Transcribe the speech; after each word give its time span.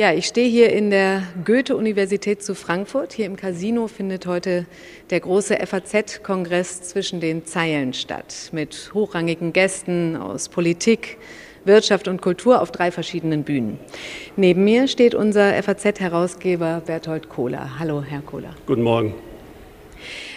Ja, 0.00 0.14
ich 0.14 0.24
stehe 0.24 0.48
hier 0.48 0.72
in 0.72 0.88
der 0.88 1.24
Goethe-Universität 1.44 2.42
zu 2.42 2.54
Frankfurt. 2.54 3.12
Hier 3.12 3.26
im 3.26 3.36
Casino 3.36 3.86
findet 3.86 4.24
heute 4.24 4.64
der 5.10 5.20
große 5.20 5.58
FAZ-Kongress 5.58 6.80
zwischen 6.80 7.20
den 7.20 7.44
Zeilen 7.44 7.92
statt. 7.92 8.48
Mit 8.52 8.92
hochrangigen 8.94 9.52
Gästen 9.52 10.16
aus 10.16 10.48
Politik, 10.48 11.18
Wirtschaft 11.66 12.08
und 12.08 12.22
Kultur 12.22 12.62
auf 12.62 12.72
drei 12.72 12.90
verschiedenen 12.90 13.42
Bühnen. 13.42 13.78
Neben 14.36 14.64
mir 14.64 14.88
steht 14.88 15.14
unser 15.14 15.62
FAZ-Herausgeber 15.62 16.80
Berthold 16.86 17.28
Kohler. 17.28 17.78
Hallo, 17.78 18.02
Herr 18.02 18.22
Kohler. 18.22 18.54
Guten 18.64 18.82
Morgen. 18.82 19.12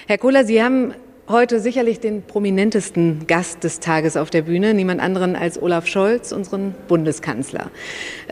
Herr 0.07 0.17
Kohler, 0.17 0.43
Sie 0.43 0.61
haben 0.61 0.93
heute 1.29 1.59
sicherlich 1.59 1.99
den 1.99 2.23
prominentesten 2.23 3.27
Gast 3.27 3.63
des 3.63 3.79
Tages 3.79 4.17
auf 4.17 4.29
der 4.29 4.41
Bühne, 4.41 4.73
niemand 4.73 5.01
anderen 5.01 5.35
als 5.35 5.61
Olaf 5.61 5.87
Scholz, 5.87 6.31
unseren 6.31 6.75
Bundeskanzler. 6.87 7.71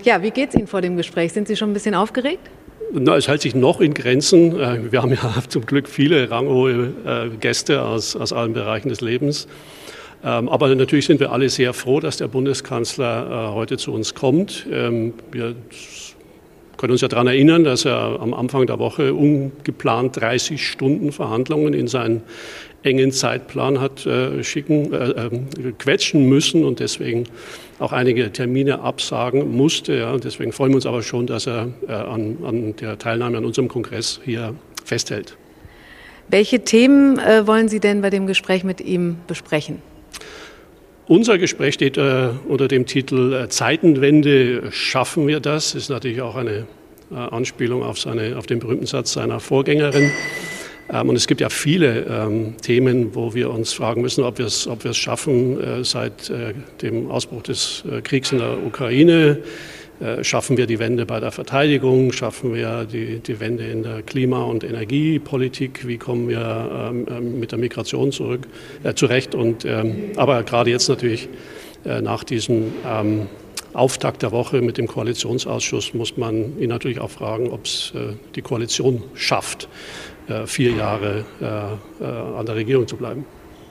Ja, 0.04 0.22
wie 0.22 0.32
geht 0.32 0.49
es 0.49 0.55
Ihnen 0.55 0.68
vor 0.68 0.82
dem 0.82 0.98
Gespräch? 0.98 1.34
Sind 1.34 1.48
Sie 1.48 1.55
schon 1.55 1.72
ein 1.72 1.73
bisschen 1.73 1.96
aufgeregt? 1.96 2.49
Na, 2.94 3.16
es 3.16 3.27
hält 3.27 3.41
sich 3.41 3.55
noch 3.55 3.80
in 3.80 3.94
Grenzen. 3.94 4.59
Äh, 4.59 4.91
wir 4.91 5.02
haben 5.02 5.12
ja 5.12 5.34
zum 5.48 5.66
Glück 5.66 5.88
viele 5.88 6.30
ranghohe 6.30 6.94
äh, 7.05 7.30
Gäste 7.38 7.82
aus, 7.84 8.16
aus 8.16 8.34
allen 8.34 8.54
Bereichen 8.54 8.90
des 8.90 8.99
Lebens. 8.99 9.48
Ähm, 10.23 10.49
aber 10.49 10.73
natürlich 10.76 11.05
sind 11.05 11.20
wir 11.20 11.32
alle 11.32 11.49
sehr 11.49 11.73
froh, 11.73 11.99
dass 11.99 12.18
der 12.18 12.27
Bundeskanzler 12.27 13.49
äh, 13.49 13.54
heute 13.54 13.77
zu 13.77 13.94
uns 13.94 14.13
kommt. 14.13 14.68
Ähm, 14.71 15.13
wir 15.32 15.55
können 16.77 16.91
uns 16.91 17.02
ja 17.02 17.08
daran 17.08 17.27
erinnern, 17.27 17.63
dass 17.63 17.85
er 17.85 18.20
am 18.20 18.34
Anfang 18.34 18.66
der 18.66 18.80
Woche 18.80 19.13
ungeplant 19.13 20.20
30 20.20 20.68
Stunden 20.68 21.12
Verhandlungen 21.12 21.73
in 21.73 21.88
seinen 21.88 22.23
engen 22.84 23.12
Zeitplan 23.12 23.80
hat 23.80 24.05
äh, 24.05 24.44
schicken, 24.44 24.94
äh, 24.94 25.09
äh, 25.09 25.30
quetschen 25.77 26.27
müssen 26.27 26.63
und 26.63 26.80
deswegen 26.80 27.26
auch 27.80 27.91
einige 27.91 28.31
Termine 28.31 28.80
absagen 28.81 29.55
musste. 29.55 29.95
Ja. 29.95 30.17
Deswegen 30.17 30.52
freuen 30.52 30.71
wir 30.71 30.77
uns 30.77 30.85
aber 30.85 31.04
schon, 31.04 31.27
dass 31.27 31.48
er 31.48 31.70
äh, 31.87 31.91
an, 31.91 32.37
an, 32.43 32.76
der 32.76 32.98
Teilnahme 32.98 33.37
an 33.37 33.46
unserem 33.46 33.68
Kongress 33.68 34.20
hier 34.24 34.55
festhält. 34.84 35.37
Welche 36.27 36.62
Themen 36.62 37.20
äh, 37.20 37.46
wollen 37.46 37.70
Sie 37.70 37.79
denn 37.79 38.02
bei 38.02 38.09
dem 38.09 38.26
Gespräch 38.26 38.63
mit 38.63 38.82
ihm 38.82 39.18
besprechen? 39.27 39.82
Unser 41.07 41.37
Gespräch 41.37 41.74
steht 41.74 41.98
äh, 41.98 42.29
unter 42.48 42.68
dem 42.68 42.85
Titel 42.85 43.48
Zeitenwende, 43.49 44.71
schaffen 44.71 45.27
wir 45.27 45.40
das? 45.40 45.74
Das 45.74 45.84
ist 45.84 45.90
natürlich 45.90 46.21
auch 46.21 46.35
eine 46.35 46.68
Anspielung 47.13 47.84
auf, 47.84 47.99
seine, 47.99 48.37
auf 48.37 48.46
den 48.46 48.59
berühmten 48.59 48.85
Satz 48.85 49.12
seiner 49.12 49.41
Vorgängerin. 49.41 50.12
Ähm, 50.91 51.09
und 51.09 51.15
es 51.15 51.27
gibt 51.27 51.41
ja 51.41 51.49
viele 51.49 52.05
ähm, 52.09 52.55
Themen, 52.61 53.15
wo 53.15 53.34
wir 53.34 53.49
uns 53.49 53.73
fragen 53.73 54.01
müssen, 54.01 54.23
ob 54.23 54.37
wir 54.37 54.45
es, 54.45 54.67
ob 54.67 54.84
wir 54.84 54.91
es 54.91 54.97
schaffen, 54.97 55.61
äh, 55.61 55.84
seit 55.84 56.29
äh, 56.29 56.53
dem 56.81 57.09
Ausbruch 57.09 57.43
des 57.43 57.84
äh, 57.89 58.01
Kriegs 58.01 58.31
in 58.31 58.39
der 58.39 58.57
Ukraine, 58.65 59.39
äh, 59.99 60.23
schaffen 60.23 60.57
wir 60.57 60.65
die 60.65 60.79
Wende 60.79 61.05
bei 61.05 61.19
der 61.19 61.31
Verteidigung, 61.31 62.12
schaffen 62.12 62.53
wir 62.53 62.85
die, 62.85 63.19
die 63.19 63.39
Wende 63.39 63.65
in 63.65 63.84
der 63.84 64.01
Klima- 64.01 64.44
und 64.44 64.63
Energiepolitik, 64.63 65.88
wie 65.88 65.97
kommen 65.97 66.28
wir 66.28 66.91
ähm, 67.09 67.39
mit 67.39 67.51
der 67.51 67.59
Migration 67.59 68.12
zurück, 68.12 68.47
äh, 68.84 68.94
zurecht. 68.94 69.35
Und, 69.35 69.66
aber 70.17 70.44
gerade 70.44 70.72
jetzt 70.72 70.89
natürlich 70.89 71.29
äh, 71.85 72.01
nach 72.01 72.23
diesem 72.23 72.73
ähm, 72.85 73.28
Auftakt 73.73 74.22
der 74.22 74.31
Woche 74.31 74.62
mit 74.62 74.78
dem 74.78 74.88
Koalitionsausschuss 74.88 75.94
muss 75.94 76.17
man 76.17 76.59
ihn 76.59 76.67
natürlich 76.67 77.00
auch 77.00 77.09
fragen, 77.09 77.50
ob 77.50 77.63
es 77.66 77.94
die 78.35 78.41
Koalition 78.41 79.01
schafft, 79.13 79.63
äh, 79.63 79.67
vier 80.46 80.72
Jahre 80.72 81.25
äh, 81.41 82.03
äh, 82.03 82.07
an 82.07 82.46
der 82.46 82.56
Regierung 82.56 82.88
zu 82.88 82.97
bleiben. 82.97 83.25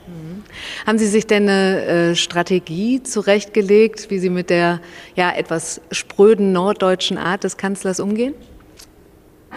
Mhm. 0.07 0.43
Haben 0.87 0.99
Sie 0.99 1.07
sich 1.07 1.27
denn 1.27 1.49
eine 1.49 2.17
Strategie 2.17 3.03
zurechtgelegt, 3.03 4.11
wie 4.11 4.19
Sie 4.19 4.31
mit 4.31 4.51
der 4.51 4.81
ja, 5.17 5.33
etwas 5.33 5.81
spröden 5.91 6.53
norddeutschen 6.53 7.19
Art 7.19 7.45
des 7.45 7.57
Kanzlers 7.57 8.01
umgehen? 8.01 8.35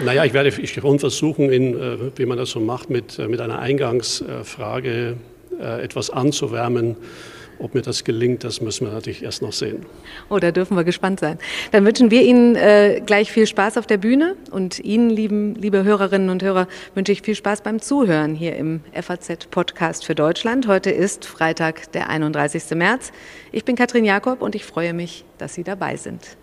Naja, 0.03 0.25
ich 0.25 0.33
werde 0.33 0.49
ich 0.49 0.73
schon 0.73 0.99
versuchen, 0.99 1.51
in, 1.51 2.11
wie 2.15 2.25
man 2.25 2.37
das 2.37 2.49
so 2.49 2.59
macht, 2.59 2.89
mit, 2.89 3.19
mit 3.19 3.39
einer 3.39 3.59
Eingangsfrage 3.59 5.17
etwas 5.59 6.09
anzuwärmen 6.09 6.95
ob 7.59 7.75
mir 7.75 7.81
das 7.81 8.03
gelingt, 8.03 8.43
das 8.43 8.61
müssen 8.61 8.87
wir 8.87 8.93
natürlich 8.93 9.23
erst 9.23 9.41
noch 9.41 9.53
sehen. 9.53 9.85
Oh, 10.29 10.39
da 10.39 10.51
dürfen 10.51 10.75
wir 10.75 10.83
gespannt 10.83 11.19
sein. 11.19 11.37
Dann 11.71 11.85
wünschen 11.85 12.11
wir 12.11 12.23
Ihnen 12.23 12.55
äh, 12.55 13.01
gleich 13.05 13.31
viel 13.31 13.47
Spaß 13.47 13.77
auf 13.77 13.87
der 13.87 13.97
Bühne 13.97 14.35
und 14.51 14.79
Ihnen, 14.79 15.09
lieben, 15.09 15.55
liebe 15.55 15.83
Hörerinnen 15.83 16.29
und 16.29 16.43
Hörer, 16.43 16.67
wünsche 16.95 17.11
ich 17.11 17.21
viel 17.21 17.35
Spaß 17.35 17.61
beim 17.61 17.81
Zuhören 17.81 18.35
hier 18.35 18.55
im 18.55 18.81
FAZ-Podcast 18.93 20.05
für 20.05 20.15
Deutschland. 20.15 20.67
Heute 20.67 20.89
ist 20.89 21.25
Freitag, 21.25 21.91
der 21.91 22.09
31. 22.09 22.71
März. 22.75 23.11
Ich 23.51 23.65
bin 23.65 23.75
Katrin 23.75 24.05
Jakob 24.05 24.41
und 24.41 24.55
ich 24.55 24.65
freue 24.65 24.93
mich, 24.93 25.25
dass 25.37 25.53
Sie 25.53 25.63
dabei 25.63 25.97
sind. 25.97 26.37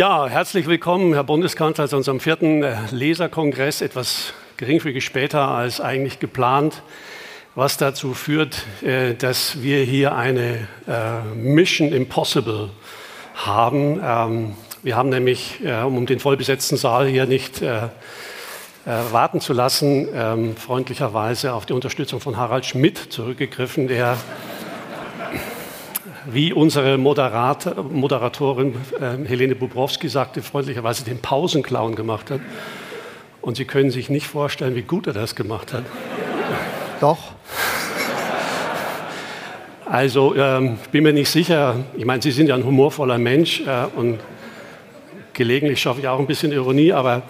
Ja, 0.00 0.28
herzlich 0.28 0.66
willkommen, 0.66 1.12
Herr 1.12 1.24
Bundeskanzler, 1.24 1.86
zu 1.86 1.94
unserem 1.94 2.20
vierten 2.20 2.62
äh, 2.62 2.74
Leserkongress, 2.90 3.82
etwas 3.82 4.32
geringfügig 4.56 5.04
später 5.04 5.48
als 5.48 5.78
eigentlich 5.78 6.18
geplant, 6.18 6.82
was 7.54 7.76
dazu 7.76 8.14
führt, 8.14 8.64
äh, 8.82 9.12
dass 9.12 9.60
wir 9.60 9.84
hier 9.84 10.14
eine 10.14 10.66
äh, 10.88 11.20
Mission 11.36 11.92
Impossible 11.92 12.70
haben. 13.34 14.00
Ähm, 14.02 14.54
wir 14.82 14.96
haben 14.96 15.10
nämlich, 15.10 15.58
um 15.84 16.06
den 16.06 16.18
vollbesetzten 16.18 16.78
Saal 16.78 17.06
hier 17.06 17.26
nicht 17.26 17.62
warten 18.86 19.42
zu 19.42 19.52
lassen, 19.52 20.08
ähm, 20.14 20.56
freundlicherweise 20.56 21.52
auf 21.52 21.66
die 21.66 21.74
Unterstützung 21.74 22.20
von 22.20 22.38
Harald 22.38 22.64
Schmidt 22.64 22.96
zurückgegriffen, 22.96 23.88
der 23.88 24.16
wie 26.32 26.52
unsere 26.52 26.98
Moderat 26.98 27.76
Moderatorin 27.90 28.74
äh, 29.00 29.26
Helene 29.26 29.54
Bubrowski 29.54 30.08
sagte, 30.08 30.42
freundlicherweise 30.42 31.04
den 31.04 31.18
Pausenclown 31.18 31.94
gemacht 31.94 32.30
hat. 32.30 32.40
Und 33.40 33.56
Sie 33.56 33.64
können 33.64 33.90
sich 33.90 34.10
nicht 34.10 34.26
vorstellen, 34.26 34.74
wie 34.74 34.82
gut 34.82 35.06
er 35.06 35.12
das 35.12 35.34
gemacht 35.34 35.72
hat. 35.72 35.84
Doch. 37.00 37.32
Also 39.86 40.36
ähm, 40.36 40.78
ich 40.84 40.90
bin 40.90 41.02
mir 41.02 41.12
nicht 41.12 41.30
sicher, 41.30 41.76
ich 41.96 42.04
meine, 42.04 42.22
Sie 42.22 42.30
sind 42.30 42.48
ja 42.48 42.54
ein 42.54 42.64
humorvoller 42.64 43.18
Mensch 43.18 43.60
äh, 43.62 43.86
und 43.96 44.20
gelegentlich 45.32 45.80
schaffe 45.80 46.00
ich 46.00 46.08
auch 46.08 46.20
ein 46.20 46.26
bisschen 46.26 46.52
Ironie, 46.52 46.92
aber 46.92 47.22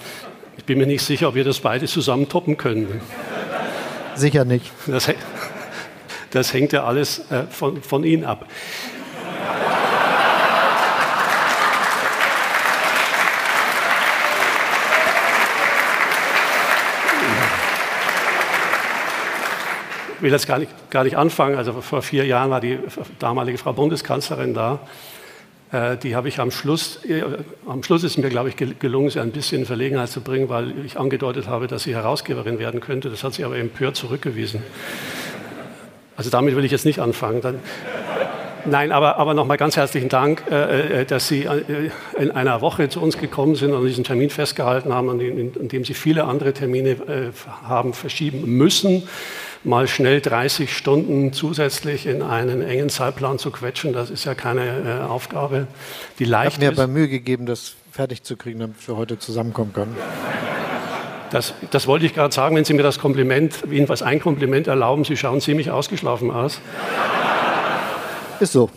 ich 0.58 0.64
bin 0.64 0.76
mir 0.76 0.86
nicht 0.86 1.02
sicher, 1.02 1.28
ob 1.28 1.36
wir 1.36 1.44
das 1.44 1.60
beide 1.60 1.86
zusammen 1.86 2.28
toppen 2.28 2.56
können. 2.56 3.00
Sicher 4.14 4.44
nicht. 4.44 4.70
Das, 4.86 5.10
das 6.30 6.52
hängt 6.52 6.72
ja 6.72 6.84
alles 6.84 7.30
äh, 7.30 7.44
von, 7.48 7.82
von 7.82 8.04
Ihnen 8.04 8.24
ab. 8.24 8.46
Will 20.22 20.30
jetzt 20.30 20.46
gar 20.46 20.58
nicht, 20.58 20.70
gar 20.90 21.04
nicht 21.04 21.16
anfangen. 21.16 21.56
Also 21.56 21.80
vor 21.80 22.02
vier 22.02 22.26
Jahren 22.26 22.50
war 22.50 22.60
die 22.60 22.78
damalige 23.18 23.58
Frau 23.58 23.72
Bundeskanzlerin 23.72 24.54
da. 24.54 24.80
Äh, 25.72 25.96
die 25.96 26.16
habe 26.16 26.28
ich 26.28 26.40
am 26.40 26.50
Schluss, 26.50 27.04
äh, 27.04 27.22
am 27.66 27.82
Schluss 27.82 28.02
ist 28.02 28.18
mir, 28.18 28.28
glaube 28.28 28.48
ich, 28.48 28.56
gelungen, 28.56 29.10
sie 29.10 29.20
ein 29.20 29.30
bisschen 29.30 29.60
in 29.60 29.66
Verlegenheit 29.66 30.08
zu 30.08 30.20
bringen, 30.20 30.48
weil 30.48 30.84
ich 30.84 30.98
angedeutet 30.98 31.48
habe, 31.48 31.66
dass 31.66 31.84
sie 31.84 31.94
Herausgeberin 31.94 32.58
werden 32.58 32.80
könnte. 32.80 33.10
Das 33.10 33.22
hat 33.22 33.34
sie 33.34 33.44
aber 33.44 33.56
empört 33.56 33.96
zurückgewiesen. 33.96 34.62
Also 36.16 36.28
damit 36.28 36.56
will 36.56 36.64
ich 36.64 36.72
jetzt 36.72 36.84
nicht 36.84 36.98
anfangen. 36.98 37.40
Dann, 37.40 37.60
nein, 38.64 38.92
aber, 38.92 39.16
aber 39.16 39.34
nochmal 39.34 39.56
ganz 39.56 39.76
herzlichen 39.76 40.08
Dank, 40.08 40.44
äh, 40.50 41.00
äh 41.00 41.04
dass 41.04 41.28
Sie 41.28 41.44
äh, 41.44 41.90
in 42.18 42.30
einer 42.30 42.60
Woche 42.60 42.88
zu 42.88 43.00
uns 43.00 43.18
gekommen 43.18 43.54
sind 43.54 43.72
und 43.72 43.86
diesen 43.86 44.04
Termin 44.04 44.30
festgehalten 44.30 44.92
haben, 44.92 45.08
an 45.10 45.18
dem, 45.18 45.52
an 45.58 45.68
dem 45.68 45.84
Sie 45.84 45.94
viele 45.94 46.24
andere 46.24 46.52
Termine 46.52 46.90
äh, 46.90 47.30
haben 47.64 47.92
verschieben 47.92 48.56
müssen. 48.56 49.04
Mal 49.62 49.88
schnell 49.88 50.20
30 50.20 50.74
Stunden 50.74 51.32
zusätzlich 51.32 52.06
in 52.06 52.22
einen 52.22 52.62
engen 52.62 52.88
Zeitplan 52.88 53.38
zu 53.38 53.50
quetschen, 53.50 53.92
das 53.92 54.08
ist 54.08 54.24
ja 54.24 54.34
keine 54.34 55.02
äh, 55.04 55.08
Aufgabe, 55.08 55.66
die 56.18 56.24
leicht 56.24 56.52
ist. 56.52 56.62
Ich 56.62 56.66
habe 56.66 56.76
mir 56.76 56.82
aber 56.82 56.92
Mühe 56.92 57.08
gegeben, 57.08 57.44
das 57.44 57.74
fertig 57.92 58.22
zu 58.22 58.36
kriegen, 58.36 58.60
damit 58.60 58.88
wir 58.88 58.96
heute 58.96 59.18
zusammenkommen 59.18 59.72
können. 59.72 59.96
Das, 61.30 61.54
das 61.70 61.86
wollte 61.86 62.06
ich 62.06 62.14
gerade 62.14 62.34
sagen, 62.34 62.56
wenn 62.56 62.64
Sie 62.64 62.74
mir 62.74 62.82
das 62.82 62.98
Kompliment, 62.98 63.62
was 63.86 64.02
ein 64.02 64.20
Kompliment 64.20 64.66
erlauben, 64.66 65.04
Sie 65.04 65.16
schauen 65.16 65.40
ziemlich 65.40 65.70
ausgeschlafen 65.70 66.30
aus. 66.30 66.60
Ist 68.40 68.52
so. 68.52 68.70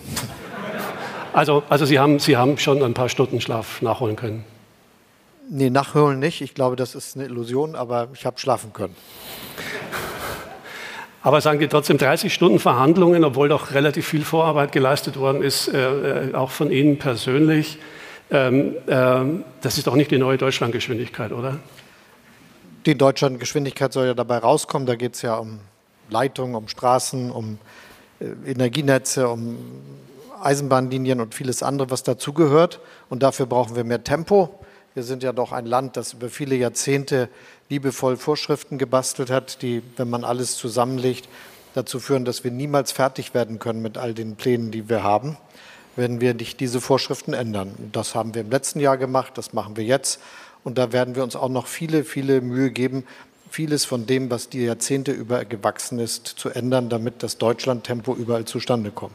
Also, 1.31 1.63
also 1.69 1.85
Sie, 1.85 1.97
haben, 1.97 2.19
Sie 2.19 2.37
haben 2.37 2.57
schon 2.57 2.83
ein 2.83 2.93
paar 2.93 3.09
Stunden 3.09 3.41
Schlaf 3.41 3.81
nachholen 3.81 4.15
können. 4.15 4.43
Nee, 5.49 5.69
nachholen 5.69 6.19
nicht. 6.19 6.41
Ich 6.41 6.53
glaube, 6.53 6.75
das 6.75 6.95
ist 6.95 7.15
eine 7.15 7.25
Illusion, 7.25 7.75
aber 7.75 8.09
ich 8.13 8.25
habe 8.25 8.39
schlafen 8.39 8.73
können. 8.73 8.95
Aber 11.21 11.39
sagen 11.39 11.59
Sie 11.59 11.67
trotzdem 11.69 11.97
30 11.97 12.33
Stunden 12.33 12.59
Verhandlungen, 12.59 13.23
obwohl 13.23 13.47
doch 13.47 13.73
relativ 13.73 14.05
viel 14.05 14.25
Vorarbeit 14.25 14.73
geleistet 14.73 15.17
worden 15.17 15.41
ist, 15.41 15.69
äh, 15.69 16.29
äh 16.29 16.33
auch 16.33 16.51
von 16.51 16.69
Ihnen 16.69 16.99
persönlich. 16.99 17.77
Ähm, 18.29 18.75
äh, 18.87 19.43
das 19.61 19.77
ist 19.77 19.87
doch 19.87 19.95
nicht 19.95 20.11
die 20.11 20.17
neue 20.17 20.37
Deutschlandgeschwindigkeit, 20.37 21.31
oder? 21.31 21.59
Die 22.85 22.91
in 22.91 22.97
Deutschland 22.97 23.39
Geschwindigkeit 23.39 23.93
soll 23.93 24.07
ja 24.07 24.13
dabei 24.13 24.39
rauskommen. 24.39 24.85
Da 24.85 24.95
geht 24.95 25.15
es 25.15 25.21
ja 25.21 25.35
um 25.35 25.59
Leitungen, 26.09 26.55
um 26.55 26.67
Straßen, 26.67 27.31
um 27.31 27.57
Energienetze, 28.45 29.27
um 29.29 29.57
Eisenbahnlinien 30.41 31.21
und 31.21 31.33
vieles 31.33 31.63
andere, 31.63 31.89
was 31.89 32.03
dazugehört. 32.03 32.79
Und 33.09 33.23
dafür 33.23 33.45
brauchen 33.45 33.75
wir 33.75 33.83
mehr 33.83 34.03
Tempo. 34.03 34.59
Wir 34.93 35.03
sind 35.03 35.23
ja 35.23 35.33
doch 35.33 35.51
ein 35.51 35.65
Land, 35.65 35.97
das 35.97 36.13
über 36.13 36.29
viele 36.29 36.55
Jahrzehnte 36.55 37.29
liebevoll 37.69 38.17
Vorschriften 38.17 38.77
gebastelt 38.77 39.31
hat, 39.31 39.61
die, 39.61 39.81
wenn 39.97 40.09
man 40.09 40.23
alles 40.23 40.55
zusammenlegt, 40.57 41.27
dazu 41.73 41.99
führen, 41.99 42.25
dass 42.25 42.43
wir 42.43 42.51
niemals 42.51 42.91
fertig 42.91 43.33
werden 43.33 43.57
können 43.57 43.81
mit 43.81 43.97
all 43.97 44.13
den 44.13 44.35
Plänen, 44.35 44.69
die 44.69 44.89
wir 44.89 45.01
haben, 45.01 45.37
wenn 45.95 46.21
wir 46.21 46.35
nicht 46.35 46.59
diese 46.59 46.81
Vorschriften 46.81 47.33
ändern. 47.33 47.73
Das 47.91 48.13
haben 48.13 48.35
wir 48.35 48.41
im 48.41 48.51
letzten 48.51 48.79
Jahr 48.79 48.97
gemacht, 48.97 49.37
das 49.37 49.53
machen 49.53 49.75
wir 49.77 49.83
jetzt. 49.83 50.19
Und 50.63 50.77
da 50.77 50.91
werden 50.91 51.15
wir 51.15 51.23
uns 51.23 51.35
auch 51.35 51.49
noch 51.49 51.67
viele, 51.67 52.03
viele 52.03 52.41
Mühe 52.41 52.69
geben, 52.69 53.05
vieles 53.53 53.85
von 53.85 54.07
dem, 54.07 54.31
was 54.31 54.49
die 54.49 54.63
Jahrzehnte 54.63 55.11
über 55.11 55.45
gewachsen 55.45 55.99
ist, 55.99 56.25
zu 56.25 56.49
ändern, 56.49 56.89
damit 56.89 57.21
das 57.21 57.37
Deutschland-Tempo 57.37 58.15
überall 58.15 58.45
zustande 58.45 58.89
kommt. 58.89 59.13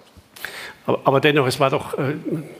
Aber, 0.86 1.00
aber, 1.02 1.20
dennoch, 1.20 1.48
es 1.48 1.58
war, 1.58 1.70
doch, 1.70 1.98
äh, 1.98 2.14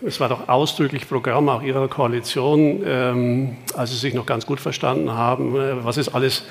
es 0.05 0.19
war 0.19 0.29
doch 0.29 0.49
ausdrücklich 0.49 1.09
Programm 1.09 1.49
auch 1.49 1.63
Ihrer 1.63 1.87
Koalition, 1.87 2.83
ähm, 2.85 3.57
als 3.75 3.91
Sie 3.91 3.97
sich 3.97 4.13
noch 4.13 4.27
ganz 4.27 4.45
gut 4.45 4.59
verstanden 4.59 5.13
haben, 5.13 5.55
äh, 5.55 5.85
was 5.85 5.99
es 5.99 6.13
alles 6.13 6.43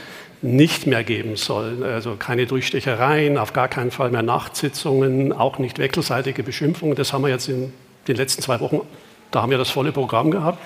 nicht 0.41 0.87
mehr 0.87 1.03
geben 1.03 1.35
soll. 1.35 1.83
Also 1.83 2.15
keine 2.17 2.45
Durchstechereien, 2.45 3.37
auf 3.37 3.51
gar 3.51 3.67
keinen 3.67 3.91
Fall 3.91 4.11
mehr 4.11 4.23
Nachtsitzungen, 4.23 5.33
auch 5.33 5.59
nicht 5.59 5.77
wechselseitige 5.77 6.41
Beschimpfungen. 6.41 6.95
Das 6.95 7.11
haben 7.11 7.23
wir 7.23 7.29
jetzt 7.29 7.49
in 7.49 7.73
den 8.07 8.15
letzten 8.15 8.41
zwei 8.41 8.61
Wochen, 8.61 8.79
da 9.31 9.41
haben 9.41 9.51
wir 9.51 9.57
das 9.57 9.71
volle 9.71 9.91
Programm 9.91 10.31
gehabt. 10.31 10.59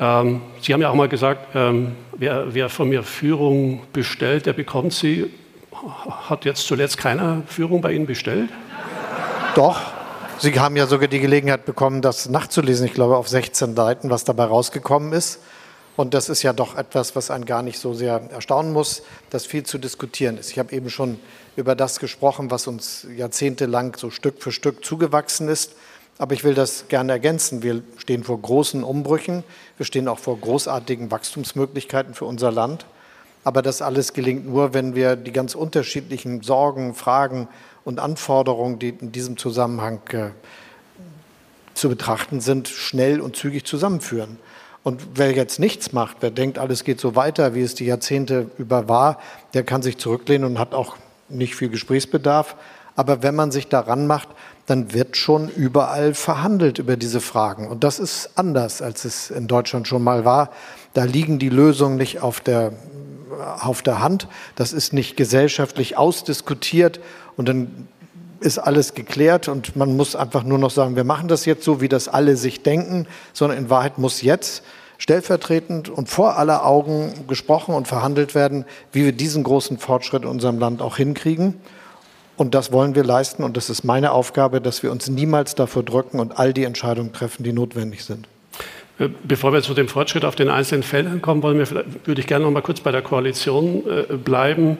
Ähm, 0.00 0.40
sie 0.60 0.72
haben 0.72 0.80
ja 0.80 0.90
auch 0.90 0.94
mal 0.94 1.08
gesagt, 1.08 1.54
ähm, 1.54 1.92
wer, 2.16 2.54
wer, 2.54 2.68
von 2.68 2.88
mir 2.88 3.02
Führung 3.02 3.82
bestellt, 3.92 4.46
der 4.46 4.52
bekommt 4.52 4.92
sie. 4.92 5.30
Hat 6.28 6.44
jetzt 6.44 6.66
zuletzt 6.66 6.98
keiner 6.98 7.42
Führung 7.46 7.80
bei 7.80 7.92
Ihnen 7.92 8.06
bestellt? 8.06 8.50
Doch. 9.54 9.80
Sie 10.38 10.58
haben 10.58 10.76
ja 10.76 10.86
sogar 10.86 11.06
die 11.06 11.20
Gelegenheit 11.20 11.64
bekommen, 11.64 12.02
das 12.02 12.28
nachzulesen, 12.28 12.86
ich 12.86 12.94
glaube 12.94 13.16
auf 13.16 13.28
16 13.28 13.76
Seiten, 13.76 14.10
was 14.10 14.24
dabei 14.24 14.44
rausgekommen 14.44 15.12
ist. 15.12 15.40
Und 15.96 16.12
das 16.12 16.28
ist 16.28 16.42
ja 16.42 16.52
doch 16.52 16.76
etwas, 16.76 17.14
was 17.14 17.30
einen 17.30 17.44
gar 17.44 17.62
nicht 17.62 17.78
so 17.78 17.94
sehr 17.94 18.20
erstaunen 18.32 18.72
muss, 18.72 19.02
dass 19.30 19.46
viel 19.46 19.62
zu 19.62 19.78
diskutieren 19.78 20.38
ist. 20.38 20.50
Ich 20.50 20.58
habe 20.58 20.74
eben 20.74 20.90
schon 20.90 21.20
über 21.54 21.76
das 21.76 22.00
gesprochen, 22.00 22.50
was 22.50 22.66
uns 22.66 23.06
jahrzehntelang 23.16 23.96
so 23.96 24.10
Stück 24.10 24.42
für 24.42 24.50
Stück 24.50 24.84
zugewachsen 24.84 25.48
ist. 25.48 25.76
Aber 26.18 26.34
ich 26.34 26.44
will 26.44 26.54
das 26.54 26.86
gerne 26.88 27.12
ergänzen. 27.12 27.62
Wir 27.62 27.82
stehen 27.96 28.22
vor 28.22 28.40
großen 28.40 28.84
Umbrüchen. 28.84 29.42
Wir 29.76 29.86
stehen 29.86 30.06
auch 30.06 30.18
vor 30.18 30.38
großartigen 30.38 31.10
Wachstumsmöglichkeiten 31.10 32.14
für 32.14 32.24
unser 32.24 32.52
Land. 32.52 32.86
Aber 33.42 33.60
das 33.62 33.82
alles 33.82 34.12
gelingt 34.12 34.46
nur, 34.46 34.74
wenn 34.74 34.94
wir 34.94 35.16
die 35.16 35.32
ganz 35.32 35.54
unterschiedlichen 35.54 36.42
Sorgen, 36.42 36.94
Fragen 36.94 37.48
und 37.84 38.00
Anforderungen, 38.00 38.78
die 38.78 38.90
in 38.90 39.12
diesem 39.12 39.36
Zusammenhang 39.36 40.00
äh, 40.12 40.30
zu 41.74 41.88
betrachten 41.88 42.40
sind, 42.40 42.68
schnell 42.68 43.20
und 43.20 43.36
zügig 43.36 43.66
zusammenführen. 43.66 44.38
Und 44.84 45.02
wer 45.14 45.32
jetzt 45.32 45.58
nichts 45.58 45.92
macht, 45.92 46.18
wer 46.20 46.30
denkt, 46.30 46.58
alles 46.58 46.84
geht 46.84 47.00
so 47.00 47.16
weiter, 47.16 47.54
wie 47.54 47.62
es 47.62 47.74
die 47.74 47.86
Jahrzehnte 47.86 48.50
über 48.58 48.88
war, 48.88 49.18
der 49.52 49.64
kann 49.64 49.82
sich 49.82 49.98
zurücklehnen 49.98 50.46
und 50.46 50.58
hat 50.58 50.74
auch 50.74 50.96
nicht 51.28 51.56
viel 51.56 51.70
Gesprächsbedarf. 51.70 52.56
Aber 52.96 53.22
wenn 53.22 53.34
man 53.34 53.50
sich 53.50 53.68
daran 53.68 54.06
macht, 54.06 54.28
dann 54.66 54.94
wird 54.94 55.16
schon 55.16 55.48
überall 55.48 56.14
verhandelt 56.14 56.78
über 56.78 56.96
diese 56.96 57.20
Fragen. 57.20 57.68
Und 57.68 57.84
das 57.84 57.98
ist 57.98 58.30
anders, 58.34 58.80
als 58.80 59.04
es 59.04 59.30
in 59.30 59.46
Deutschland 59.46 59.86
schon 59.86 60.02
mal 60.02 60.24
war. 60.24 60.50
Da 60.94 61.04
liegen 61.04 61.38
die 61.38 61.50
Lösungen 61.50 61.96
nicht 61.96 62.20
auf 62.22 62.40
der, 62.40 62.72
auf 63.60 63.82
der 63.82 64.00
Hand. 64.00 64.28
Das 64.56 64.72
ist 64.72 64.92
nicht 64.92 65.16
gesellschaftlich 65.16 65.98
ausdiskutiert 65.98 67.00
und 67.36 67.48
dann 67.48 67.88
ist 68.40 68.58
alles 68.58 68.94
geklärt 68.94 69.48
und 69.48 69.74
man 69.74 69.96
muss 69.96 70.16
einfach 70.16 70.42
nur 70.42 70.58
noch 70.58 70.70
sagen, 70.70 70.96
wir 70.96 71.04
machen 71.04 71.28
das 71.28 71.46
jetzt 71.46 71.64
so, 71.64 71.80
wie 71.80 71.88
das 71.88 72.08
alle 72.08 72.36
sich 72.36 72.62
denken, 72.62 73.06
sondern 73.32 73.58
in 73.58 73.70
Wahrheit 73.70 73.98
muss 73.98 74.22
jetzt 74.22 74.62
stellvertretend 74.98 75.88
und 75.88 76.08
vor 76.08 76.36
aller 76.36 76.64
Augen 76.64 77.26
gesprochen 77.26 77.74
und 77.74 77.88
verhandelt 77.88 78.34
werden, 78.34 78.64
wie 78.92 79.04
wir 79.04 79.12
diesen 79.12 79.42
großen 79.42 79.78
Fortschritt 79.78 80.22
in 80.22 80.28
unserem 80.28 80.58
Land 80.58 80.82
auch 80.82 80.96
hinkriegen. 80.96 81.60
Und 82.36 82.54
das 82.54 82.72
wollen 82.72 82.94
wir 82.94 83.04
leisten. 83.04 83.44
Und 83.44 83.56
das 83.56 83.70
ist 83.70 83.84
meine 83.84 84.12
Aufgabe, 84.12 84.60
dass 84.60 84.82
wir 84.82 84.90
uns 84.90 85.08
niemals 85.08 85.54
davor 85.54 85.82
drücken 85.82 86.18
und 86.18 86.38
all 86.38 86.52
die 86.52 86.64
Entscheidungen 86.64 87.12
treffen, 87.12 87.44
die 87.44 87.52
notwendig 87.52 88.04
sind. 88.04 88.26
Äh, 88.98 89.08
bevor 89.22 89.52
wir 89.52 89.62
zu 89.62 89.74
dem 89.74 89.88
Fortschritt 89.88 90.24
auf 90.24 90.36
den 90.36 90.48
einzelnen 90.48 90.82
Feldern 90.82 91.22
kommen, 91.22 91.42
wollen 91.42 91.58
wir, 91.58 91.84
würde 92.04 92.20
ich 92.20 92.26
gerne 92.26 92.44
noch 92.44 92.50
mal 92.50 92.62
kurz 92.62 92.80
bei 92.80 92.92
der 92.92 93.02
Koalition 93.02 93.82
äh, 93.88 94.16
bleiben. 94.16 94.78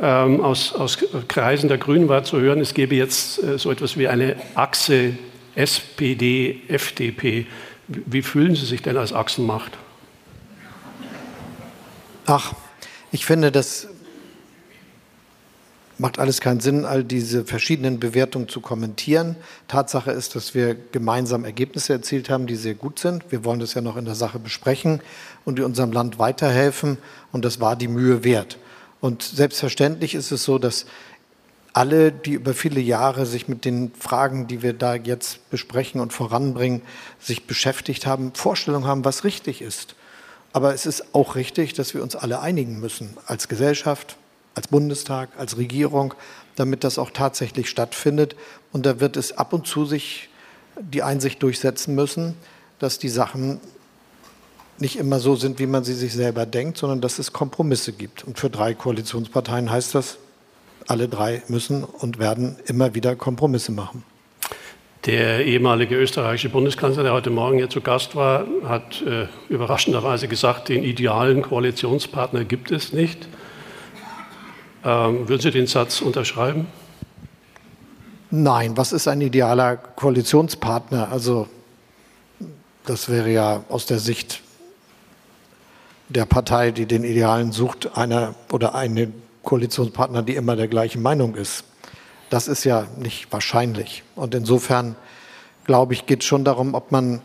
Ähm, 0.00 0.40
aus, 0.40 0.72
aus, 0.72 0.98
Kreisen 1.28 1.68
der 1.68 1.78
Grünen 1.78 2.08
war 2.08 2.24
zu 2.24 2.40
hören, 2.40 2.60
es 2.60 2.74
gäbe 2.74 2.94
jetzt 2.94 3.42
äh, 3.42 3.58
so 3.58 3.70
etwas 3.70 3.98
wie 3.98 4.08
eine 4.08 4.36
Achse 4.54 5.12
SPD, 5.54 6.62
FDP. 6.68 7.46
Wie 7.86 8.22
fühlen 8.22 8.54
Sie 8.54 8.64
sich 8.64 8.82
denn 8.82 8.96
als 8.96 9.12
Achsenmacht? 9.12 9.72
Ach, 12.26 12.54
ich 13.12 13.26
finde, 13.26 13.50
das 13.50 13.88
macht 16.00 16.18
alles 16.18 16.40
keinen 16.40 16.60
Sinn, 16.60 16.86
all 16.86 17.04
diese 17.04 17.44
verschiedenen 17.44 18.00
Bewertungen 18.00 18.48
zu 18.48 18.60
kommentieren. 18.60 19.36
Tatsache 19.68 20.10
ist, 20.10 20.34
dass 20.34 20.54
wir 20.54 20.74
gemeinsam 20.74 21.44
Ergebnisse 21.44 21.92
erzielt 21.92 22.30
haben, 22.30 22.46
die 22.46 22.56
sehr 22.56 22.74
gut 22.74 22.98
sind. 22.98 23.30
Wir 23.30 23.44
wollen 23.44 23.60
das 23.60 23.74
ja 23.74 23.82
noch 23.82 23.96
in 23.96 24.06
der 24.06 24.14
Sache 24.14 24.38
besprechen 24.38 25.00
und 25.44 25.60
unserem 25.60 25.92
Land 25.92 26.18
weiterhelfen. 26.18 26.96
Und 27.32 27.44
das 27.44 27.60
war 27.60 27.76
die 27.76 27.88
Mühe 27.88 28.24
wert. 28.24 28.58
Und 29.00 29.22
selbstverständlich 29.22 30.14
ist 30.14 30.30
es 30.32 30.42
so, 30.42 30.58
dass 30.58 30.86
alle, 31.74 32.10
die 32.10 32.32
über 32.32 32.54
viele 32.54 32.80
Jahre 32.80 33.26
sich 33.26 33.46
mit 33.46 33.64
den 33.64 33.92
Fragen, 33.98 34.46
die 34.46 34.62
wir 34.62 34.72
da 34.72 34.94
jetzt 34.94 35.50
besprechen 35.50 36.00
und 36.00 36.12
voranbringen, 36.12 36.80
sich 37.20 37.46
beschäftigt 37.46 38.06
haben, 38.06 38.32
Vorstellungen 38.34 38.86
haben, 38.86 39.04
was 39.04 39.24
richtig 39.24 39.60
ist. 39.60 39.94
Aber 40.52 40.74
es 40.74 40.86
ist 40.86 41.14
auch 41.14 41.36
richtig, 41.36 41.74
dass 41.74 41.94
wir 41.94 42.02
uns 42.02 42.16
alle 42.16 42.40
einigen 42.40 42.80
müssen 42.80 43.16
als 43.26 43.48
Gesellschaft, 43.48 44.16
als 44.54 44.68
Bundestag, 44.68 45.30
als 45.38 45.56
Regierung, 45.56 46.14
damit 46.56 46.84
das 46.84 46.98
auch 46.98 47.10
tatsächlich 47.10 47.68
stattfindet. 47.68 48.36
Und 48.72 48.86
da 48.86 49.00
wird 49.00 49.16
es 49.16 49.36
ab 49.36 49.52
und 49.52 49.66
zu 49.66 49.84
sich 49.84 50.28
die 50.78 51.02
Einsicht 51.02 51.42
durchsetzen 51.42 51.94
müssen, 51.94 52.34
dass 52.78 52.98
die 52.98 53.08
Sachen 53.08 53.60
nicht 54.78 54.96
immer 54.96 55.20
so 55.20 55.36
sind, 55.36 55.58
wie 55.58 55.66
man 55.66 55.84
sie 55.84 55.94
sich 55.94 56.12
selber 56.12 56.46
denkt, 56.46 56.78
sondern 56.78 57.00
dass 57.00 57.18
es 57.18 57.32
Kompromisse 57.32 57.92
gibt. 57.92 58.24
Und 58.24 58.38
für 58.38 58.48
drei 58.48 58.74
Koalitionsparteien 58.74 59.70
heißt 59.70 59.94
das, 59.94 60.18
alle 60.86 61.08
drei 61.08 61.42
müssen 61.48 61.84
und 61.84 62.18
werden 62.18 62.56
immer 62.66 62.94
wieder 62.94 63.14
Kompromisse 63.14 63.72
machen. 63.72 64.04
Der 65.06 65.46
ehemalige 65.46 65.96
österreichische 65.96 66.50
Bundeskanzler, 66.50 67.02
der 67.02 67.12
heute 67.12 67.30
Morgen 67.30 67.56
hier 67.56 67.70
zu 67.70 67.80
Gast 67.80 68.16
war, 68.16 68.46
hat 68.64 69.02
äh, 69.02 69.28
überraschenderweise 69.48 70.28
gesagt, 70.28 70.68
den 70.68 70.84
idealen 70.84 71.40
Koalitionspartner 71.40 72.44
gibt 72.44 72.70
es 72.70 72.92
nicht. 72.92 73.26
Ähm, 74.84 75.28
würden 75.28 75.40
Sie 75.40 75.50
den 75.50 75.66
Satz 75.66 76.00
unterschreiben? 76.00 76.66
Nein, 78.30 78.76
was 78.76 78.92
ist 78.92 79.08
ein 79.08 79.20
idealer 79.20 79.76
Koalitionspartner? 79.76 81.10
Also 81.10 81.48
das 82.86 83.08
wäre 83.08 83.30
ja 83.30 83.64
aus 83.68 83.86
der 83.86 83.98
Sicht 83.98 84.40
der 86.08 86.26
Partei, 86.26 86.70
die 86.70 86.86
den 86.86 87.04
Idealen 87.04 87.52
sucht, 87.52 87.96
einer 87.96 88.34
oder 88.50 88.74
eine 88.74 89.12
Koalitionspartner, 89.42 90.22
die 90.22 90.34
immer 90.34 90.56
der 90.56 90.68
gleichen 90.68 91.02
Meinung 91.02 91.34
ist. 91.34 91.64
Das 92.30 92.48
ist 92.48 92.64
ja 92.64 92.86
nicht 92.98 93.32
wahrscheinlich. 93.32 94.02
Und 94.14 94.34
insofern, 94.34 94.96
glaube 95.64 95.94
ich, 95.94 96.06
geht 96.06 96.20
es 96.20 96.26
schon 96.26 96.44
darum, 96.44 96.74
ob 96.74 96.92
man 96.92 97.20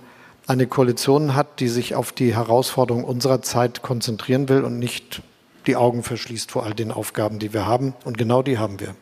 eine 0.48 0.68
Koalition 0.68 1.36
hat, 1.36 1.60
die 1.60 1.68
sich 1.68 1.96
auf 1.96 2.12
die 2.12 2.36
Herausforderungen 2.36 3.06
unserer 3.06 3.42
Zeit 3.42 3.82
konzentrieren 3.82 4.50
will 4.50 4.64
und 4.64 4.80
nicht 4.80 5.22
die 5.67 5.75
Augen 5.75 6.03
verschließt 6.03 6.51
vor 6.51 6.65
all 6.65 6.74
den 6.74 6.91
Aufgaben, 6.91 7.39
die 7.39 7.53
wir 7.53 7.65
haben. 7.65 7.93
Und 8.03 8.17
genau 8.17 8.41
die 8.41 8.57
haben 8.57 8.79
wir. 8.79 8.95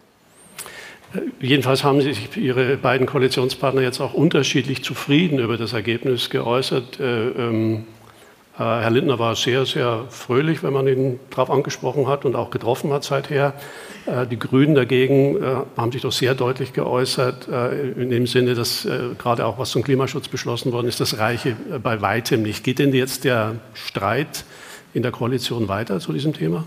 Jedenfalls 1.40 1.84
haben 1.84 2.02
sich 2.02 2.36
Ihre 2.38 2.78
beiden 2.78 3.06
Koalitionspartner 3.06 3.82
jetzt 3.82 4.02
auch 4.02 4.14
unterschiedlich 4.14 4.84
zufrieden 4.84 5.40
über 5.40 5.58
das 5.58 5.74
Ergebnis 5.74 6.30
geäußert. 6.30 7.00
Äh, 7.00 7.28
ähm, 7.30 7.86
äh, 8.58 8.64
Herr 8.64 8.90
Lindner 8.90 9.20
war 9.20 9.36
sehr, 9.36 9.66
sehr 9.66 10.06
fröhlich, 10.10 10.64
wenn 10.64 10.74
man 10.74 10.88
ihn 10.88 11.20
darauf 11.30 11.52
angesprochen 11.52 12.08
hat 12.08 12.26
und 12.26 12.36
auch 12.36 12.50
getroffen 12.50 12.92
hat 12.92 13.04
seither. 13.04 13.54
Äh, 14.08 14.26
die 14.26 14.40
Grünen 14.40 14.74
dagegen 14.74 15.38
haben 15.78 15.92
sich 15.92 16.02
doch 16.02 16.12
sehr 16.12 16.34
deutlich 16.34 16.74
geäußert, 16.74 17.48
in 17.96 18.10
dem 18.10 18.26
Sinne, 18.26 18.56
dass 18.56 18.88
gerade 19.18 19.46
auch 19.46 19.60
was 19.60 19.70
zum 19.70 19.84
Klimaschutz 19.84 20.28
beschlossen 20.28 20.72
worden 20.72 20.88
ist, 20.88 21.00
das 21.00 21.20
reiche 21.20 21.56
bei 21.82 22.02
weitem 22.02 22.42
nicht. 22.42 22.64
Geht 22.64 22.80
denn 22.80 22.94
jetzt 22.94 23.24
der 23.24 23.56
Streit 23.74 24.46
in 24.94 25.02
der 25.02 25.12
Koalition 25.12 25.68
weiter 25.68 26.00
zu 26.00 26.14
diesem 26.14 26.34
Thema? 26.34 26.66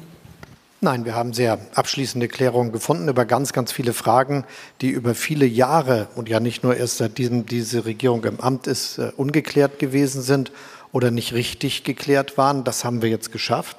Nein, 0.83 1.07
wir 1.07 1.15
haben 1.15 1.33
sehr 1.33 1.59
abschließende 1.75 2.29
Klärungen 2.29 2.71
gefunden 2.71 3.09
über 3.09 3.25
ganz, 3.25 3.55
ganz 3.55 3.73
viele 3.73 3.95
Fragen, 3.95 4.45
die 4.83 4.91
über 4.91 5.15
viele 5.15 5.47
Jahre 5.47 6.09
und 6.17 6.29
ja 6.29 6.39
nicht 6.39 6.63
nur 6.63 6.77
erst 6.77 6.99
seitdem 6.99 7.47
diese 7.47 7.87
Regierung 7.87 8.25
im 8.25 8.41
Amt 8.41 8.67
ist, 8.67 8.99
äh, 8.99 9.11
ungeklärt 9.17 9.79
gewesen 9.79 10.21
sind 10.21 10.53
oder 10.93 11.11
nicht 11.11 11.33
richtig 11.33 11.83
geklärt 11.83 12.37
waren. 12.37 12.63
Das 12.63 12.85
haben 12.85 13.01
wir 13.01 13.09
jetzt 13.09 13.33
geschafft. 13.33 13.79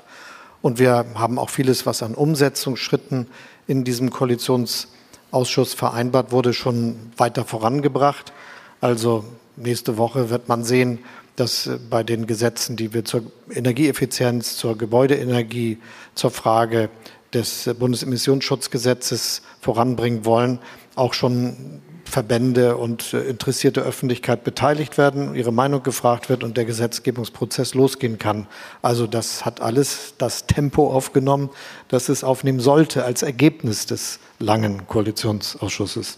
Und 0.64 0.80
wir 0.80 1.06
haben 1.14 1.38
auch 1.38 1.52
vieles, 1.52 1.86
was 1.86 2.02
an 2.02 2.16
Umsetzungsschritten 2.16 3.28
in 3.68 3.84
diesem 3.84 4.10
Koalitionsausschuss 4.10 5.76
vereinbart 5.76 6.32
wurde, 6.32 6.54
schon 6.54 6.96
weiter 7.16 7.46
vorangebracht. 7.46 8.34
Also 8.82 9.24
nächste 9.56 9.98
Woche 9.98 10.32
wird 10.32 10.48
man 10.48 10.64
sehen, 10.64 11.00
dass 11.38 11.70
bei 11.90 12.04
den 12.04 12.28
Gesetzen, 12.28 12.76
die 12.76 12.94
wir 12.94 13.06
zur 13.06 13.24
Energieeffizienz, 13.50 14.58
zur 14.58 14.78
Gebäudeenergie, 14.78 15.78
zur 16.16 16.32
Frage 16.32 16.90
des 17.34 17.70
Bundesemissionsschutzgesetzes 17.80 19.44
voranbringen 19.62 20.26
wollen, 20.26 20.60
auch 20.96 21.14
schon 21.14 21.82
Verbände 22.06 22.78
und 22.78 23.14
äh, 23.14 23.22
interessierte 23.24 23.82
Öffentlichkeit 23.82 24.44
beteiligt 24.44 24.98
werden, 24.98 25.36
ihre 25.36 25.52
Meinung 25.52 25.84
gefragt 25.84 26.30
wird 26.30 26.44
und 26.44 26.58
der 26.58 26.66
Gesetzgebungsprozess 26.66 27.74
losgehen 27.74 28.18
kann. 28.18 28.48
Also 28.82 29.08
das 29.08 29.46
hat 29.46 29.62
alles 29.62 30.14
das 30.18 30.48
Tempo 30.48 30.92
aufgenommen, 30.92 31.50
das 31.90 32.10
es 32.10 32.24
aufnehmen 32.24 32.60
sollte 32.60 33.04
als 33.04 33.24
Ergebnis 33.24 33.86
des 33.86 34.20
langen 34.40 34.88
Koalitionsausschusses. 34.88 36.18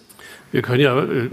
Wir 0.52 0.64
können 0.64 0.80
ja 0.80 0.98
äh, 1.00 1.30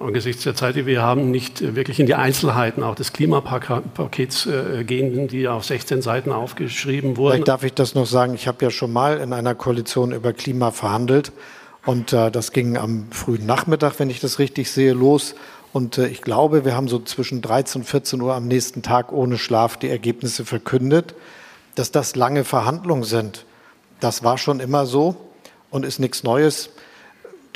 angesichts 0.00 0.44
der 0.44 0.54
Zeit, 0.54 0.76
die 0.76 0.86
wir 0.86 1.02
haben, 1.02 1.30
nicht 1.30 1.74
wirklich 1.74 1.98
in 1.98 2.06
die 2.06 2.14
Einzelheiten 2.14 2.82
auch 2.84 2.94
des 2.94 3.12
Klimapakets 3.12 4.46
äh, 4.46 4.84
gehen, 4.84 5.26
die 5.26 5.48
auf 5.48 5.64
16 5.64 6.02
Seiten 6.02 6.30
aufgeschrieben 6.30 7.16
wurden. 7.16 7.34
Vielleicht 7.34 7.48
darf 7.48 7.64
ich 7.64 7.74
das 7.74 7.94
noch 7.94 8.06
sagen. 8.06 8.34
Ich 8.34 8.46
habe 8.46 8.64
ja 8.64 8.70
schon 8.70 8.92
mal 8.92 9.18
in 9.18 9.32
einer 9.32 9.54
Koalition 9.56 10.12
über 10.12 10.32
Klima 10.32 10.70
verhandelt. 10.70 11.32
Und 11.84 12.12
äh, 12.12 12.30
das 12.30 12.52
ging 12.52 12.76
am 12.76 13.10
frühen 13.10 13.46
Nachmittag, 13.46 13.98
wenn 13.98 14.10
ich 14.10 14.20
das 14.20 14.38
richtig 14.38 14.70
sehe, 14.70 14.92
los. 14.92 15.34
Und 15.72 15.98
äh, 15.98 16.06
ich 16.06 16.22
glaube, 16.22 16.64
wir 16.64 16.76
haben 16.76 16.88
so 16.88 17.00
zwischen 17.00 17.42
13 17.42 17.82
und 17.82 17.86
14 17.86 18.20
Uhr 18.20 18.34
am 18.34 18.46
nächsten 18.46 18.82
Tag 18.82 19.12
ohne 19.12 19.38
Schlaf 19.38 19.76
die 19.78 19.88
Ergebnisse 19.88 20.44
verkündet. 20.44 21.14
Dass 21.74 21.90
das 21.90 22.14
lange 22.14 22.44
Verhandlungen 22.44 23.04
sind, 23.04 23.46
das 24.00 24.22
war 24.22 24.38
schon 24.38 24.60
immer 24.60 24.86
so 24.86 25.16
und 25.70 25.84
ist 25.84 25.98
nichts 25.98 26.22
Neues. 26.22 26.70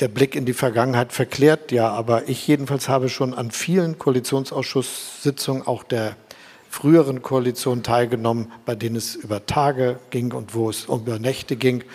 Der 0.01 0.09
Blick 0.09 0.35
in 0.35 0.45
die 0.45 0.53
Vergangenheit 0.53 1.13
verklärt 1.13 1.71
ja, 1.71 1.89
aber 1.89 2.27
ich 2.27 2.45
jedenfalls 2.47 2.89
habe 2.89 3.07
schon 3.07 3.33
an 3.33 3.51
vielen 3.51 3.97
Koalitionsausschusssitzungen 3.97 5.65
auch 5.65 5.83
der 5.83 6.17
früheren 6.69 7.21
Koalition 7.21 7.81
teilgenommen, 7.81 8.51
bei 8.65 8.75
denen 8.75 8.97
es 8.97 9.15
über 9.15 9.45
Tage 9.45 9.97
ging 10.09 10.33
und 10.33 10.53
wo 10.53 10.69
es 10.69 10.85
über 10.85 11.17
Nächte 11.19 11.55
ging. 11.55 11.85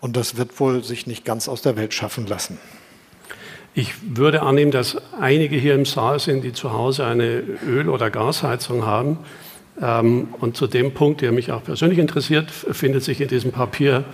Und 0.00 0.16
das 0.16 0.36
wird 0.36 0.60
wohl 0.60 0.84
sich 0.84 1.06
nicht 1.06 1.24
ganz 1.24 1.48
aus 1.48 1.62
der 1.62 1.76
Welt 1.78 1.94
schaffen 1.94 2.26
lassen. 2.26 2.58
Ich 3.72 3.94
würde 4.02 4.42
annehmen, 4.42 4.70
dass 4.70 4.98
einige 5.18 5.56
hier 5.56 5.74
im 5.74 5.86
Saal 5.86 6.20
sind, 6.20 6.44
die 6.44 6.52
zu 6.52 6.74
Hause 6.74 7.06
eine 7.06 7.42
Öl- 7.66 7.88
oder 7.88 8.10
Gasheizung 8.10 8.84
haben. 8.84 9.18
Ähm, 9.80 10.34
und 10.40 10.56
zu 10.56 10.66
dem 10.66 10.92
Punkt, 10.92 11.22
der 11.22 11.32
mich 11.32 11.50
auch 11.50 11.64
persönlich 11.64 11.98
interessiert, 11.98 12.50
findet 12.50 13.04
sich 13.04 13.22
in 13.22 13.28
diesem 13.28 13.52
Papier 13.52 14.04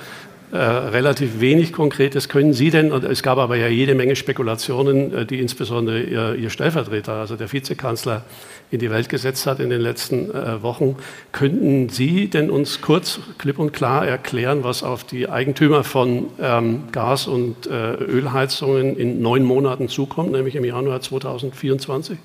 äh, 0.54 0.56
relativ 0.56 1.40
wenig 1.40 1.72
Konkretes. 1.72 2.28
Können 2.28 2.52
Sie 2.52 2.70
denn, 2.70 2.92
und 2.92 3.02
es 3.02 3.24
gab 3.24 3.38
aber 3.38 3.56
ja 3.56 3.66
jede 3.66 3.96
Menge 3.96 4.14
Spekulationen, 4.14 5.12
äh, 5.12 5.26
die 5.26 5.40
insbesondere 5.40 6.00
Ihr, 6.00 6.36
Ihr 6.36 6.48
Stellvertreter, 6.48 7.14
also 7.14 7.34
der 7.34 7.52
Vizekanzler, 7.52 8.24
in 8.70 8.78
die 8.78 8.88
Welt 8.88 9.08
gesetzt 9.08 9.48
hat 9.48 9.58
in 9.58 9.68
den 9.68 9.80
letzten 9.80 10.30
äh, 10.30 10.62
Wochen, 10.62 10.94
könnten 11.32 11.88
Sie 11.88 12.28
denn 12.28 12.50
uns 12.50 12.80
kurz, 12.80 13.18
klipp 13.36 13.58
und 13.58 13.72
klar 13.72 14.06
erklären, 14.06 14.62
was 14.62 14.84
auf 14.84 15.02
die 15.02 15.28
Eigentümer 15.28 15.82
von 15.82 16.28
ähm, 16.40 16.84
Gas- 16.92 17.26
und 17.26 17.66
äh, 17.66 17.94
Ölheizungen 17.94 18.96
in 18.96 19.20
neun 19.20 19.42
Monaten 19.42 19.88
zukommt, 19.88 20.30
nämlich 20.30 20.54
im 20.54 20.64
Januar 20.64 21.00
2024? 21.00 22.16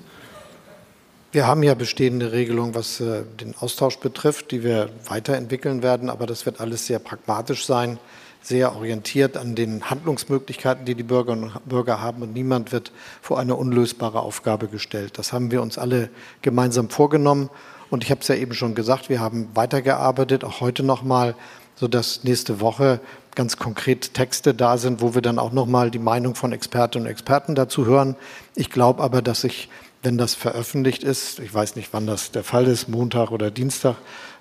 Wir 1.32 1.48
haben 1.48 1.64
ja 1.64 1.74
bestehende 1.74 2.30
Regelungen, 2.30 2.76
was 2.76 3.00
äh, 3.00 3.24
den 3.40 3.56
Austausch 3.58 3.98
betrifft, 3.98 4.52
die 4.52 4.62
wir 4.62 4.88
weiterentwickeln 5.08 5.82
werden, 5.82 6.08
aber 6.08 6.26
das 6.26 6.46
wird 6.46 6.60
alles 6.60 6.86
sehr 6.86 7.00
pragmatisch 7.00 7.66
sein 7.66 7.98
sehr 8.42 8.74
orientiert 8.74 9.36
an 9.36 9.54
den 9.54 9.90
Handlungsmöglichkeiten, 9.90 10.84
die 10.84 10.94
die 10.94 11.02
Bürgerinnen 11.02 11.44
und 11.44 11.68
Bürger 11.68 12.00
haben. 12.00 12.22
Und 12.22 12.32
niemand 12.32 12.72
wird 12.72 12.92
vor 13.20 13.38
eine 13.38 13.54
unlösbare 13.54 14.20
Aufgabe 14.20 14.68
gestellt. 14.68 15.18
Das 15.18 15.32
haben 15.32 15.50
wir 15.50 15.62
uns 15.62 15.78
alle 15.78 16.08
gemeinsam 16.42 16.88
vorgenommen. 16.88 17.50
Und 17.90 18.04
ich 18.04 18.10
habe 18.10 18.20
es 18.20 18.28
ja 18.28 18.36
eben 18.36 18.54
schon 18.54 18.74
gesagt, 18.74 19.08
wir 19.08 19.20
haben 19.20 19.48
weitergearbeitet, 19.54 20.44
auch 20.44 20.60
heute 20.60 20.82
nochmal, 20.82 21.34
sodass 21.74 22.24
nächste 22.24 22.60
Woche 22.60 23.00
ganz 23.34 23.56
konkret 23.56 24.14
Texte 24.14 24.54
da 24.54 24.78
sind, 24.78 25.00
wo 25.00 25.14
wir 25.14 25.22
dann 25.22 25.38
auch 25.38 25.52
nochmal 25.52 25.90
die 25.90 25.98
Meinung 25.98 26.34
von 26.34 26.52
Expertinnen 26.52 27.06
und 27.06 27.10
Experten 27.10 27.54
dazu 27.54 27.86
hören. 27.86 28.16
Ich 28.54 28.70
glaube 28.70 29.02
aber, 29.02 29.22
dass 29.22 29.44
ich, 29.44 29.68
wenn 30.02 30.18
das 30.18 30.34
veröffentlicht 30.34 31.02
ist, 31.02 31.40
ich 31.40 31.52
weiß 31.52 31.76
nicht, 31.76 31.92
wann 31.92 32.06
das 32.06 32.30
der 32.30 32.44
Fall 32.44 32.66
ist, 32.66 32.88
Montag 32.88 33.30
oder 33.30 33.50
Dienstag, 33.50 33.96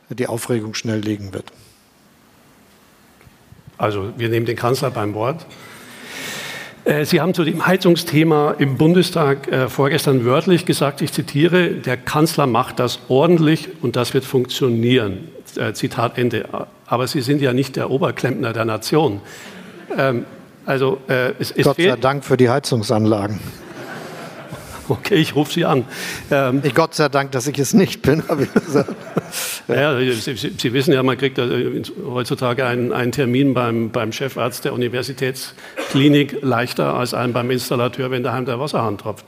die 0.09 0.27
Aufregung 0.27 0.73
schnell 0.73 0.99
legen 0.99 1.33
wird. 1.33 1.51
Also 3.79 4.11
wir 4.17 4.27
nehmen 4.27 4.45
den 4.45 4.57
Kanzler 4.57 4.91
beim 4.91 5.13
Wort. 5.15 5.45
Äh, 6.83 7.05
Sie 7.05 7.21
haben 7.21 7.33
zu 7.33 7.45
dem 7.45 7.65
Heizungsthema 7.65 8.55
im 8.59 8.77
Bundestag 8.77 9.47
äh, 9.47 9.69
vorgestern 9.69 10.25
wörtlich 10.25 10.65
gesagt, 10.65 11.01
ich 11.01 11.13
zitiere, 11.13 11.71
der 11.71 11.95
Kanzler 11.95 12.45
macht 12.45 12.77
das 12.79 12.99
ordentlich 13.07 13.69
und 13.81 13.95
das 13.95 14.13
wird 14.13 14.25
funktionieren. 14.25 15.29
Äh, 15.55 15.71
Zitat 15.73 16.17
Ende. 16.17 16.45
Aber 16.87 17.07
Sie 17.07 17.21
sind 17.21 17.41
ja 17.41 17.53
nicht 17.53 17.77
der 17.77 17.89
Oberklempner 17.89 18.51
der 18.51 18.65
Nation. 18.65 19.21
Ähm, 19.97 20.25
also, 20.65 20.99
es, 21.07 21.49
es 21.49 21.63
Gott 21.63 21.77
sei 21.77 21.95
Dank 21.95 22.23
für 22.23 22.37
die 22.37 22.47
Heizungsanlagen. 22.47 23.39
Okay, 24.87 25.15
ich 25.15 25.35
rufe 25.35 25.51
Sie 25.51 25.65
an. 25.65 25.85
Ähm, 26.29 26.61
Gott 26.75 26.93
sei 26.93 27.09
Dank, 27.09 27.31
dass 27.31 27.47
ich 27.47 27.57
es 27.57 27.73
nicht 27.73 28.03
bin, 28.03 28.27
habe 28.27 28.43
ich 28.43 28.53
gesagt. 28.53 28.93
Ja, 29.69 29.99
Sie, 29.99 30.35
Sie, 30.35 30.73
wissen 30.73 30.93
ja, 30.93 31.03
man 31.03 31.17
kriegt 31.17 31.37
äh, 31.37 31.83
heutzutage 32.03 32.65
einen, 32.65 32.91
einen 32.91 33.11
Termin 33.11 33.53
beim, 33.53 33.91
beim, 33.91 34.11
Chefarzt 34.11 34.65
der 34.65 34.73
Universitätsklinik 34.73 36.37
leichter 36.41 36.95
als 36.95 37.13
einen 37.13 37.33
beim 37.33 37.51
Installateur, 37.51 38.09
wenn 38.09 38.23
daheim 38.23 38.45
der 38.45 38.59
Wasserhahn 38.59 38.97
tropft. 38.97 39.25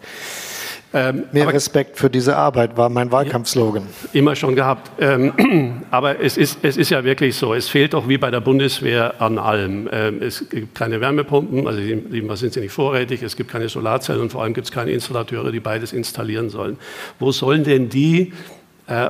Ähm, 0.94 1.24
Mehr 1.32 1.44
aber, 1.44 1.54
Respekt 1.54 1.98
für 1.98 2.10
diese 2.10 2.36
Arbeit 2.36 2.76
war 2.76 2.90
mein 2.90 3.12
Wahlkampfslogan. 3.12 3.84
Immer 4.12 4.36
schon 4.36 4.56
gehabt. 4.56 4.92
Ähm, 5.00 5.84
aber 5.92 6.20
es 6.20 6.36
ist, 6.36 6.60
es 6.64 6.76
ist 6.76 6.90
ja 6.90 7.04
wirklich 7.06 7.36
so, 7.38 7.54
es 7.54 7.70
fehlt 7.70 7.94
doch 7.94 8.10
wie 8.10 8.18
bei 8.18 8.30
der 8.30 8.42
Bundeswehr 8.42 9.22
an 9.22 9.38
allem. 9.38 9.88
Ähm, 9.92 10.22
es 10.22 10.50
gibt 10.50 10.76
keine 10.76 11.00
Wärmepumpen, 11.00 11.66
also 11.66 11.80
was 11.80 12.40
sind 12.40 12.54
sie 12.54 12.60
nicht 12.60 12.74
vorrätig, 12.74 13.24
es 13.24 13.38
gibt 13.38 13.52
keine 13.52 13.70
Solarzellen 13.70 14.22
und 14.22 14.32
vor 14.32 14.44
allem 14.44 14.54
gibt 14.54 14.68
es 14.68 14.74
keine 14.74 14.92
Installateure, 14.92 15.52
die 15.52 15.62
beides 15.62 15.94
installieren 15.94 16.50
sollen. 16.50 16.78
Wo 17.20 17.32
sollen 17.32 17.64
denn 17.64 17.88
die 17.88 18.34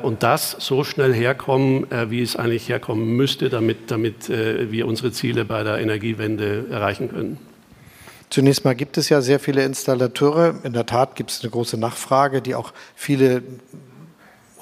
und 0.04 0.24
das 0.24 0.56
so 0.60 0.84
schnell 0.84 1.14
herkommen, 1.14 1.92
äh, 1.92 2.10
wie 2.10 2.22
es 2.22 2.36
eigentlich 2.36 2.70
herkommen 2.70 3.16
müsste, 3.16 3.50
damit, 3.50 3.90
damit 3.90 4.30
äh, 4.30 4.72
wir 4.72 4.88
unsere 4.88 5.12
Ziele 5.12 5.46
bei 5.46 5.64
der 5.64 5.80
Energiewende 5.80 6.66
erreichen 6.70 7.10
können? 7.10 7.38
Zunächst 8.30 8.64
mal 8.64 8.76
gibt 8.76 8.98
es 8.98 9.10
ja 9.10 9.22
sehr 9.22 9.40
viele 9.40 9.64
Installateure. 9.66 10.56
In 10.64 10.74
der 10.74 10.86
Tat 10.86 11.16
gibt 11.16 11.32
es 11.32 11.42
eine 11.42 11.50
große 11.50 11.78
Nachfrage, 11.78 12.42
die 12.42 12.56
auch 12.56 12.74
viele 12.96 13.44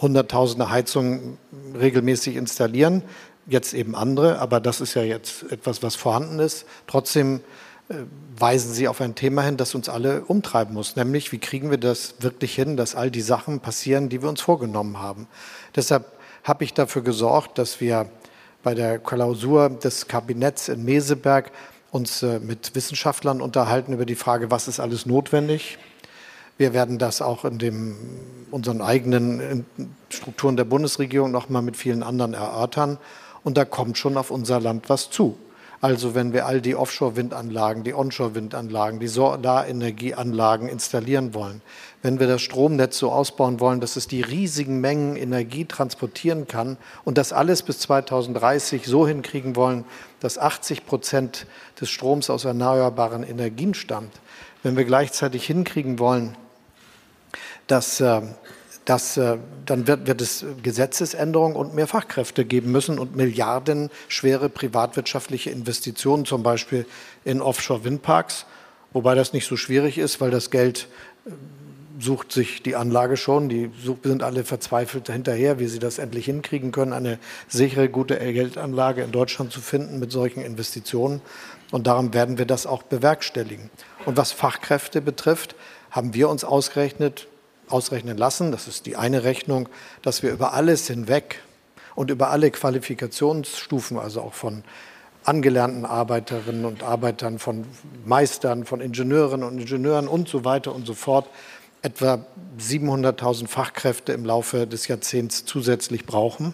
hunderttausende 0.01 0.69
Heizungen 0.69 1.37
regelmäßig 1.79 2.35
installieren. 2.35 3.03
Jetzt 3.45 3.73
eben 3.73 3.95
andere, 3.95 4.39
aber 4.39 4.59
das 4.59 4.79
ist 4.81 4.93
ja 4.93 5.03
jetzt 5.03 5.51
etwas, 5.51 5.83
was 5.83 5.95
vorhanden 5.95 6.39
ist. 6.39 6.65
Trotzdem 6.87 7.37
äh, 7.37 7.39
weisen 8.37 8.73
Sie 8.73 8.87
auf 8.87 9.01
ein 9.01 9.15
Thema 9.15 9.41
hin, 9.41 9.57
das 9.57 9.73
uns 9.75 9.89
alle 9.89 10.21
umtreiben 10.21 10.73
muss, 10.73 10.95
nämlich 10.95 11.31
wie 11.31 11.39
kriegen 11.39 11.71
wir 11.71 11.77
das 11.77 12.15
wirklich 12.19 12.53
hin, 12.53 12.77
dass 12.77 12.95
all 12.95 13.09
die 13.09 13.21
Sachen 13.21 13.59
passieren, 13.59 14.09
die 14.09 14.21
wir 14.21 14.29
uns 14.29 14.41
vorgenommen 14.41 14.99
haben. 14.99 15.27
Deshalb 15.75 16.05
habe 16.43 16.63
ich 16.63 16.73
dafür 16.73 17.01
gesorgt, 17.01 17.57
dass 17.57 17.81
wir 17.81 18.09
bei 18.63 18.75
der 18.75 18.99
Klausur 18.99 19.69
des 19.69 20.07
Kabinetts 20.07 20.69
in 20.69 20.85
Meseberg 20.85 21.51
uns 21.91 22.21
äh, 22.21 22.39
mit 22.39 22.75
Wissenschaftlern 22.75 23.41
unterhalten 23.41 23.93
über 23.93 24.05
die 24.05 24.15
Frage, 24.15 24.51
was 24.51 24.67
ist 24.67 24.79
alles 24.79 25.05
notwendig. 25.05 25.79
Wir 26.57 26.73
werden 26.73 26.99
das 26.99 27.21
auch 27.21 27.45
in 27.45 27.57
dem, 27.57 27.95
unseren 28.51 28.81
eigenen 28.81 29.65
Strukturen 30.09 30.57
der 30.57 30.65
Bundesregierung 30.65 31.31
noch 31.31 31.49
mal 31.49 31.61
mit 31.61 31.77
vielen 31.77 32.03
anderen 32.03 32.33
erörtern. 32.33 32.97
Und 33.43 33.57
da 33.57 33.63
kommt 33.63 33.97
schon 33.97 34.17
auf 34.17 34.29
unser 34.29 34.59
Land 34.59 34.89
was 34.89 35.09
zu. 35.09 35.37
Also 35.81 36.13
wenn 36.13 36.33
wir 36.33 36.45
all 36.45 36.59
die 36.59 36.75
Offshore-Windanlagen, 36.75 37.85
die 37.85 37.93
Onshore-Windanlagen, 37.93 38.99
die 38.99 39.07
Solarenergieanlagen 39.07 40.67
installieren 40.67 41.33
wollen, 41.33 41.61
wenn 42.01 42.19
wir 42.19 42.27
das 42.27 42.41
Stromnetz 42.41 42.97
so 42.97 43.11
ausbauen 43.11 43.61
wollen, 43.61 43.79
dass 43.79 43.95
es 43.95 44.05
die 44.05 44.21
riesigen 44.21 44.81
Mengen 44.81 45.15
Energie 45.15 45.63
transportieren 45.63 46.47
kann 46.47 46.75
und 47.05 47.17
das 47.17 47.31
alles 47.31 47.63
bis 47.63 47.79
2030 47.79 48.85
so 48.85 49.07
hinkriegen 49.07 49.55
wollen, 49.55 49.85
dass 50.19 50.37
80 50.37 50.85
Prozent 50.85 51.45
des 51.79 51.89
Stroms 51.89 52.29
aus 52.29 52.43
erneuerbaren 52.43 53.23
Energien 53.23 53.73
stammt, 53.73 54.19
wenn 54.63 54.75
wir 54.75 54.83
gleichzeitig 54.83 55.45
hinkriegen 55.45 55.97
wollen, 55.97 56.35
dass, 57.67 58.01
äh, 58.01 58.21
dass 58.89 59.17
äh, 59.17 59.37
dann 59.67 59.85
wird, 59.85 60.07
wird 60.07 60.19
es 60.19 60.43
Gesetzesänderungen 60.63 61.55
und 61.55 61.75
mehr 61.75 61.85
Fachkräfte 61.85 62.43
geben 62.43 62.71
müssen 62.71 62.97
und 62.97 63.15
Milliarden 63.15 63.91
schwere 64.07 64.49
privatwirtschaftliche 64.49 65.51
Investitionen, 65.51 66.25
zum 66.25 66.41
Beispiel 66.41 66.87
in 67.23 67.39
Offshore-Windparks, 67.39 68.47
wobei 68.91 69.13
das 69.13 69.31
nicht 69.31 69.45
so 69.45 69.57
schwierig 69.57 69.99
ist, 69.99 70.19
weil 70.21 70.31
das 70.31 70.49
Geld 70.49 70.87
sucht 71.99 72.31
sich 72.31 72.63
die 72.63 72.75
Anlage 72.75 73.15
schon. 73.15 73.47
Die 73.47 73.69
sind 74.01 74.23
alle 74.23 74.43
verzweifelt 74.43 75.11
hinterher, 75.11 75.59
wie 75.59 75.67
sie 75.67 75.77
das 75.77 75.99
endlich 75.99 76.25
hinkriegen 76.25 76.71
können, 76.71 76.93
eine 76.93 77.19
sichere, 77.47 77.89
gute 77.89 78.17
Geldanlage 78.17 79.03
in 79.03 79.11
Deutschland 79.11 79.51
zu 79.51 79.61
finden 79.61 79.99
mit 79.99 80.11
solchen 80.11 80.41
Investitionen. 80.41 81.21
Und 81.69 81.85
darum 81.85 82.15
werden 82.15 82.39
wir 82.39 82.45
das 82.45 82.65
auch 82.65 82.81
bewerkstelligen. 82.81 83.69
Und 84.07 84.17
was 84.17 84.31
Fachkräfte 84.31 84.99
betrifft, 84.99 85.53
haben 85.91 86.15
wir 86.15 86.27
uns 86.29 86.43
ausgerechnet, 86.43 87.27
ausrechnen 87.69 88.17
lassen, 88.17 88.51
das 88.51 88.67
ist 88.67 88.85
die 88.85 88.95
eine 88.95 89.23
Rechnung, 89.23 89.69
dass 90.01 90.23
wir 90.23 90.31
über 90.31 90.53
alles 90.53 90.87
hinweg 90.87 91.41
und 91.95 92.11
über 92.11 92.29
alle 92.29 92.51
Qualifikationsstufen, 92.51 93.97
also 93.97 94.21
auch 94.21 94.33
von 94.33 94.63
angelernten 95.23 95.85
Arbeiterinnen 95.85 96.65
und 96.65 96.83
Arbeitern, 96.83 97.39
von 97.39 97.65
Meistern, 98.05 98.65
von 98.65 98.81
Ingenieurinnen 98.81 99.47
und 99.47 99.59
Ingenieuren 99.59 100.07
und 100.07 100.27
so 100.27 100.45
weiter 100.45 100.73
und 100.73 100.87
so 100.87 100.93
fort, 100.93 101.27
etwa 101.81 102.25
700.000 102.59 103.47
Fachkräfte 103.47 104.13
im 104.13 104.25
Laufe 104.25 104.67
des 104.67 104.87
Jahrzehnts 104.87 105.45
zusätzlich 105.45 106.05
brauchen. 106.05 106.53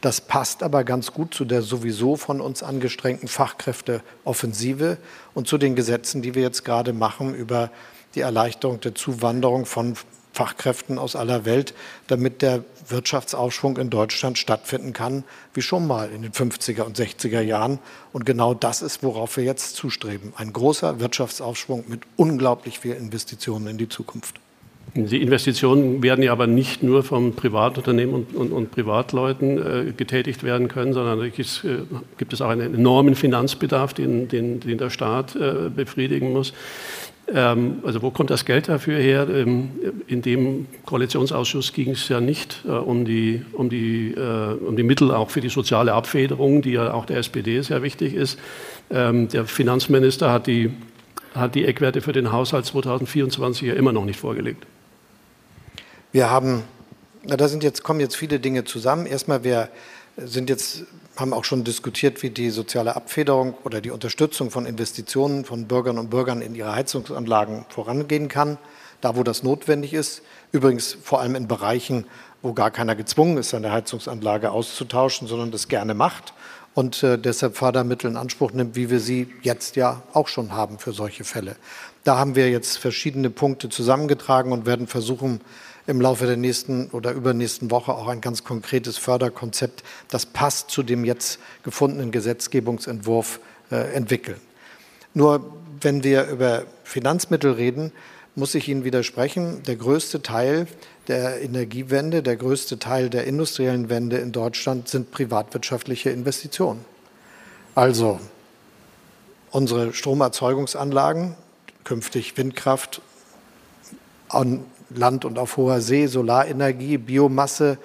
Das 0.00 0.20
passt 0.20 0.62
aber 0.62 0.84
ganz 0.84 1.12
gut 1.12 1.34
zu 1.34 1.44
der 1.44 1.62
sowieso 1.62 2.16
von 2.16 2.40
uns 2.40 2.62
angestrengten 2.62 3.26
Fachkräfteoffensive 3.26 4.98
und 5.32 5.48
zu 5.48 5.56
den 5.56 5.74
Gesetzen, 5.74 6.20
die 6.20 6.34
wir 6.34 6.42
jetzt 6.42 6.64
gerade 6.64 6.92
machen 6.92 7.34
über 7.34 7.70
die 8.14 8.20
Erleichterung 8.20 8.80
der 8.80 8.94
Zuwanderung 8.94 9.66
von 9.66 9.96
Fachkräften 10.34 10.98
aus 10.98 11.16
aller 11.16 11.44
Welt, 11.44 11.74
damit 12.08 12.42
der 12.42 12.64
Wirtschaftsaufschwung 12.88 13.78
in 13.78 13.88
Deutschland 13.88 14.36
stattfinden 14.36 14.92
kann, 14.92 15.24
wie 15.54 15.62
schon 15.62 15.86
mal 15.86 16.10
in 16.10 16.22
den 16.22 16.32
50er 16.32 16.82
und 16.82 16.98
60er 16.98 17.40
Jahren. 17.40 17.78
Und 18.12 18.26
genau 18.26 18.52
das 18.52 18.82
ist, 18.82 19.02
worauf 19.02 19.36
wir 19.36 19.44
jetzt 19.44 19.76
zustreben. 19.76 20.32
Ein 20.36 20.52
großer 20.52 21.00
Wirtschaftsaufschwung 21.00 21.84
mit 21.88 22.02
unglaublich 22.16 22.80
viel 22.80 22.94
Investitionen 22.94 23.68
in 23.68 23.78
die 23.78 23.88
Zukunft. 23.88 24.40
Die 24.96 25.20
Investitionen 25.20 26.02
werden 26.02 26.22
ja 26.22 26.30
aber 26.30 26.46
nicht 26.46 26.84
nur 26.84 27.02
von 27.02 27.34
Privatunternehmen 27.34 28.14
und, 28.14 28.34
und, 28.34 28.52
und 28.52 28.70
Privatleuten 28.70 29.88
äh, 29.88 29.92
getätigt 29.92 30.44
werden 30.44 30.68
können, 30.68 30.92
sondern 30.92 31.20
es, 31.36 31.64
äh, 31.64 31.78
gibt 32.16 32.32
es 32.32 32.40
auch 32.40 32.50
einen 32.50 32.74
enormen 32.74 33.16
Finanzbedarf, 33.16 33.92
den, 33.92 34.28
den, 34.28 34.60
den 34.60 34.78
der 34.78 34.90
Staat 34.90 35.34
äh, 35.34 35.68
befriedigen 35.74 36.32
muss. 36.32 36.52
Ähm, 37.32 37.78
also 37.84 38.02
wo 38.02 38.10
kommt 38.10 38.30
das 38.30 38.44
Geld 38.44 38.68
dafür 38.68 38.98
her? 38.98 39.28
Ähm, 39.28 39.70
in 40.06 40.20
dem 40.20 40.66
Koalitionsausschuss 40.84 41.72
ging 41.72 41.90
es 41.90 42.08
ja 42.08 42.20
nicht 42.20 42.62
äh, 42.66 42.70
um, 42.70 43.04
die, 43.04 43.44
um, 43.52 43.70
die, 43.70 44.12
äh, 44.12 44.54
um 44.66 44.76
die 44.76 44.82
Mittel 44.82 45.10
auch 45.10 45.30
für 45.30 45.40
die 45.40 45.48
soziale 45.48 45.94
Abfederung, 45.94 46.60
die 46.60 46.72
ja 46.72 46.92
auch 46.92 47.06
der 47.06 47.18
SPD 47.18 47.62
sehr 47.62 47.82
wichtig 47.82 48.14
ist. 48.14 48.38
Ähm, 48.90 49.28
der 49.28 49.46
Finanzminister 49.46 50.30
hat 50.30 50.46
die, 50.46 50.72
hat 51.34 51.54
die 51.54 51.64
Eckwerte 51.64 52.02
für 52.02 52.12
den 52.12 52.30
Haushalt 52.30 52.66
2024 52.66 53.68
ja 53.68 53.74
immer 53.74 53.92
noch 53.92 54.04
nicht 54.04 54.20
vorgelegt. 54.20 54.66
Wir 56.12 56.30
haben, 56.30 56.62
na, 57.24 57.36
da 57.36 57.48
sind 57.48 57.64
jetzt, 57.64 57.82
kommen 57.82 58.00
jetzt 58.00 58.16
viele 58.16 58.38
Dinge 58.38 58.64
zusammen. 58.64 59.06
Erstmal, 59.06 59.44
wir 59.44 59.70
sind 60.16 60.50
jetzt 60.50 60.84
haben 61.16 61.32
auch 61.32 61.44
schon 61.44 61.64
diskutiert, 61.64 62.22
wie 62.22 62.30
die 62.30 62.50
soziale 62.50 62.96
Abfederung 62.96 63.54
oder 63.64 63.80
die 63.80 63.90
Unterstützung 63.90 64.50
von 64.50 64.66
Investitionen 64.66 65.44
von 65.44 65.66
Bürgern 65.66 65.98
und 65.98 66.10
Bürgern 66.10 66.42
in 66.42 66.54
ihre 66.54 66.74
Heizungsanlagen 66.74 67.64
vorangehen 67.68 68.28
kann, 68.28 68.58
da 69.00 69.16
wo 69.16 69.22
das 69.22 69.42
notwendig 69.42 69.94
ist. 69.94 70.22
Übrigens 70.52 70.96
vor 71.02 71.20
allem 71.20 71.34
in 71.34 71.46
Bereichen, 71.46 72.06
wo 72.42 72.52
gar 72.52 72.70
keiner 72.70 72.94
gezwungen 72.96 73.36
ist, 73.38 73.50
seine 73.50 73.72
Heizungsanlage 73.72 74.50
auszutauschen, 74.50 75.28
sondern 75.28 75.50
das 75.50 75.68
gerne 75.68 75.94
macht 75.94 76.34
und 76.74 77.02
äh, 77.04 77.18
deshalb 77.18 77.56
Fördermittel 77.56 78.10
in 78.10 78.16
Anspruch 78.16 78.52
nimmt, 78.52 78.74
wie 78.74 78.90
wir 78.90 79.00
sie 79.00 79.28
jetzt 79.42 79.76
ja 79.76 80.02
auch 80.12 80.28
schon 80.28 80.52
haben 80.52 80.78
für 80.78 80.92
solche 80.92 81.24
Fälle. 81.24 81.56
Da 82.02 82.18
haben 82.18 82.34
wir 82.34 82.50
jetzt 82.50 82.78
verschiedene 82.78 83.30
Punkte 83.30 83.68
zusammengetragen 83.68 84.52
und 84.52 84.66
werden 84.66 84.88
versuchen, 84.88 85.40
im 85.86 86.00
Laufe 86.00 86.26
der 86.26 86.36
nächsten 86.36 86.88
oder 86.90 87.12
übernächsten 87.12 87.70
Woche 87.70 87.92
auch 87.92 88.08
ein 88.08 88.20
ganz 88.20 88.44
konkretes 88.44 88.96
Förderkonzept, 88.96 89.82
das 90.08 90.26
passt 90.26 90.70
zu 90.70 90.82
dem 90.82 91.04
jetzt 91.04 91.38
gefundenen 91.62 92.10
Gesetzgebungsentwurf, 92.10 93.40
äh, 93.70 93.94
entwickeln. 93.94 94.40
Nur 95.14 95.52
wenn 95.80 96.04
wir 96.04 96.28
über 96.28 96.64
Finanzmittel 96.84 97.52
reden, 97.52 97.92
muss 98.34 98.54
ich 98.54 98.68
Ihnen 98.68 98.84
widersprechen. 98.84 99.62
Der 99.64 99.76
größte 99.76 100.22
Teil 100.22 100.66
der 101.08 101.42
Energiewende, 101.42 102.22
der 102.22 102.36
größte 102.36 102.78
Teil 102.78 103.10
der 103.10 103.24
industriellen 103.24 103.88
Wende 103.90 104.16
in 104.18 104.32
Deutschland 104.32 104.88
sind 104.88 105.12
privatwirtschaftliche 105.12 106.10
Investitionen. 106.10 106.84
Also 107.74 108.18
unsere 109.50 109.92
Stromerzeugungsanlagen, 109.92 111.36
künftig 111.84 112.36
Windkraft, 112.36 113.02
Land 114.98 115.24
und 115.24 115.38
auf 115.38 115.56
hoher 115.56 115.80
See, 115.80 116.06
Solarenergie, 116.06 116.98
Biomasse, 116.98 117.78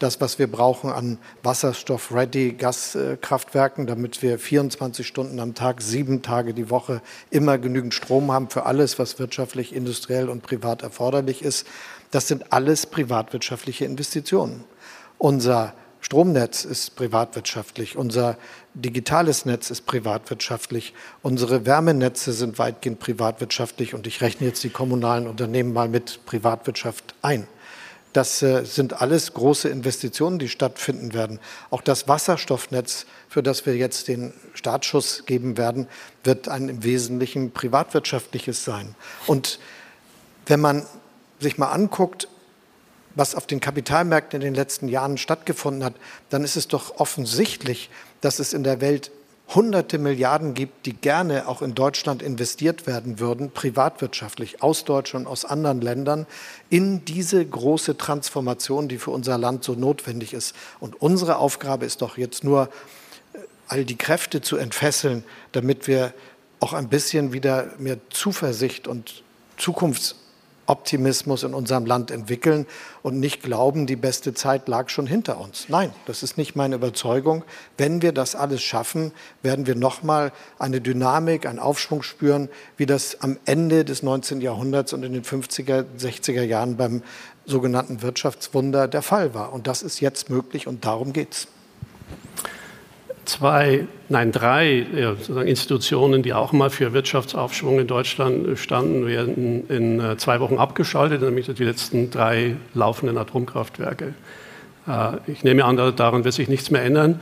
das, 0.00 0.20
was 0.20 0.38
wir 0.38 0.46
brauchen 0.50 0.90
an 0.90 1.18
Wasserstoff-ready 1.42 2.52
Gaskraftwerken, 2.52 3.86
damit 3.86 4.22
wir 4.22 4.38
24 4.38 5.06
Stunden 5.06 5.38
am 5.40 5.54
Tag, 5.54 5.82
sieben 5.82 6.22
Tage 6.22 6.54
die 6.54 6.70
Woche 6.70 7.02
immer 7.30 7.58
genügend 7.58 7.92
Strom 7.92 8.32
haben 8.32 8.48
für 8.48 8.64
alles, 8.64 8.98
was 8.98 9.18
wirtschaftlich, 9.18 9.74
industriell 9.74 10.30
und 10.30 10.42
privat 10.42 10.82
erforderlich 10.82 11.42
ist. 11.42 11.66
Das 12.10 12.28
sind 12.28 12.52
alles 12.52 12.86
privatwirtschaftliche 12.86 13.84
Investitionen. 13.84 14.64
Unser 15.18 15.74
Stromnetz 16.00 16.64
ist 16.64 16.96
privatwirtschaftlich, 16.96 17.96
unser 17.96 18.36
digitales 18.74 19.44
Netz 19.44 19.70
ist 19.70 19.86
privatwirtschaftlich, 19.86 20.94
unsere 21.22 21.66
Wärmenetze 21.66 22.32
sind 22.32 22.58
weitgehend 22.58 23.00
privatwirtschaftlich 23.00 23.94
und 23.94 24.06
ich 24.06 24.20
rechne 24.20 24.46
jetzt 24.46 24.64
die 24.64 24.70
kommunalen 24.70 25.26
Unternehmen 25.26 25.72
mal 25.72 25.88
mit 25.88 26.24
Privatwirtschaft 26.26 27.14
ein. 27.22 27.46
Das 28.12 28.42
äh, 28.42 28.64
sind 28.64 29.00
alles 29.00 29.34
große 29.34 29.68
Investitionen, 29.68 30.40
die 30.40 30.48
stattfinden 30.48 31.14
werden. 31.14 31.38
Auch 31.70 31.80
das 31.80 32.08
Wasserstoffnetz, 32.08 33.06
für 33.28 33.42
das 33.42 33.66
wir 33.66 33.76
jetzt 33.76 34.08
den 34.08 34.32
Startschuss 34.54 35.26
geben 35.26 35.56
werden, 35.56 35.86
wird 36.24 36.48
ein 36.48 36.68
im 36.68 36.82
Wesentlichen 36.82 37.52
privatwirtschaftliches 37.52 38.64
sein. 38.64 38.96
Und 39.26 39.60
wenn 40.46 40.60
man 40.60 40.86
sich 41.38 41.56
mal 41.56 41.68
anguckt, 41.68 42.26
was 43.14 43.34
auf 43.34 43.46
den 43.46 43.60
Kapitalmärkten 43.60 44.40
in 44.40 44.44
den 44.44 44.54
letzten 44.54 44.88
Jahren 44.88 45.18
stattgefunden 45.18 45.84
hat, 45.84 45.94
dann 46.30 46.44
ist 46.44 46.56
es 46.56 46.68
doch 46.68 46.98
offensichtlich, 46.98 47.90
dass 48.20 48.38
es 48.38 48.52
in 48.52 48.64
der 48.64 48.80
Welt 48.80 49.10
hunderte 49.54 49.98
Milliarden 49.98 50.54
gibt, 50.54 50.86
die 50.86 50.92
gerne 50.92 51.48
auch 51.48 51.60
in 51.60 51.74
Deutschland 51.74 52.22
investiert 52.22 52.86
werden 52.86 53.18
würden, 53.18 53.50
privatwirtschaftlich, 53.50 54.62
aus 54.62 54.84
Deutschland 54.84 55.26
und 55.26 55.32
aus 55.32 55.44
anderen 55.44 55.80
Ländern, 55.80 56.26
in 56.68 57.04
diese 57.04 57.44
große 57.44 57.96
Transformation, 57.96 58.88
die 58.88 58.98
für 58.98 59.10
unser 59.10 59.38
Land 59.38 59.64
so 59.64 59.72
notwendig 59.72 60.34
ist. 60.34 60.54
Und 60.78 61.00
unsere 61.02 61.38
Aufgabe 61.38 61.84
ist 61.84 62.00
doch 62.00 62.16
jetzt 62.16 62.44
nur, 62.44 62.68
äh, 63.32 63.38
all 63.66 63.84
die 63.84 63.96
Kräfte 63.96 64.40
zu 64.40 64.56
entfesseln, 64.56 65.24
damit 65.50 65.88
wir 65.88 66.14
auch 66.60 66.72
ein 66.72 66.88
bisschen 66.88 67.32
wieder 67.32 67.70
mehr 67.78 67.98
Zuversicht 68.10 68.86
und 68.86 69.24
Zukunfts 69.56 70.14
Optimismus 70.70 71.42
in 71.42 71.52
unserem 71.52 71.84
Land 71.84 72.12
entwickeln 72.12 72.64
und 73.02 73.18
nicht 73.18 73.42
glauben, 73.42 73.86
die 73.86 73.96
beste 73.96 74.34
Zeit 74.34 74.68
lag 74.68 74.88
schon 74.88 75.06
hinter 75.06 75.40
uns. 75.40 75.66
Nein, 75.68 75.92
das 76.06 76.22
ist 76.22 76.38
nicht 76.38 76.54
meine 76.54 76.76
Überzeugung. 76.76 77.44
Wenn 77.76 78.02
wir 78.02 78.12
das 78.12 78.36
alles 78.36 78.62
schaffen, 78.62 79.10
werden 79.42 79.66
wir 79.66 79.74
nochmal 79.74 80.32
eine 80.60 80.80
Dynamik, 80.80 81.44
einen 81.44 81.58
Aufschwung 81.58 82.04
spüren, 82.04 82.48
wie 82.76 82.86
das 82.86 83.20
am 83.20 83.36
Ende 83.46 83.84
des 83.84 84.04
19. 84.04 84.40
Jahrhunderts 84.40 84.92
und 84.92 85.02
in 85.02 85.12
den 85.12 85.24
50er, 85.24 85.84
60er 85.98 86.42
Jahren 86.42 86.76
beim 86.76 87.02
sogenannten 87.46 88.00
Wirtschaftswunder 88.02 88.86
der 88.86 89.02
Fall 89.02 89.34
war. 89.34 89.52
Und 89.52 89.66
das 89.66 89.82
ist 89.82 90.00
jetzt 90.00 90.30
möglich 90.30 90.68
und 90.68 90.84
darum 90.84 91.12
geht 91.12 91.32
es 91.32 91.48
zwei, 93.30 93.86
nein, 94.08 94.32
drei 94.32 94.84
ja, 94.94 95.40
Institutionen, 95.42 96.22
die 96.22 96.34
auch 96.34 96.52
mal 96.52 96.68
für 96.68 96.92
Wirtschaftsaufschwung 96.92 97.78
in 97.78 97.86
Deutschland 97.86 98.58
standen, 98.58 99.06
werden 99.06 99.68
in 99.68 100.00
äh, 100.00 100.16
zwei 100.16 100.40
Wochen 100.40 100.58
abgeschaltet, 100.58 101.22
nämlich 101.22 101.46
die 101.46 101.64
letzten 101.64 102.10
drei 102.10 102.56
laufenden 102.74 103.16
Atomkraftwerke. 103.16 104.14
Äh, 104.88 105.12
ich 105.28 105.44
nehme 105.44 105.64
an, 105.64 105.76
daran 105.76 106.24
wird 106.24 106.34
sich 106.34 106.48
nichts 106.48 106.70
mehr 106.70 106.82
ändern. 106.82 107.20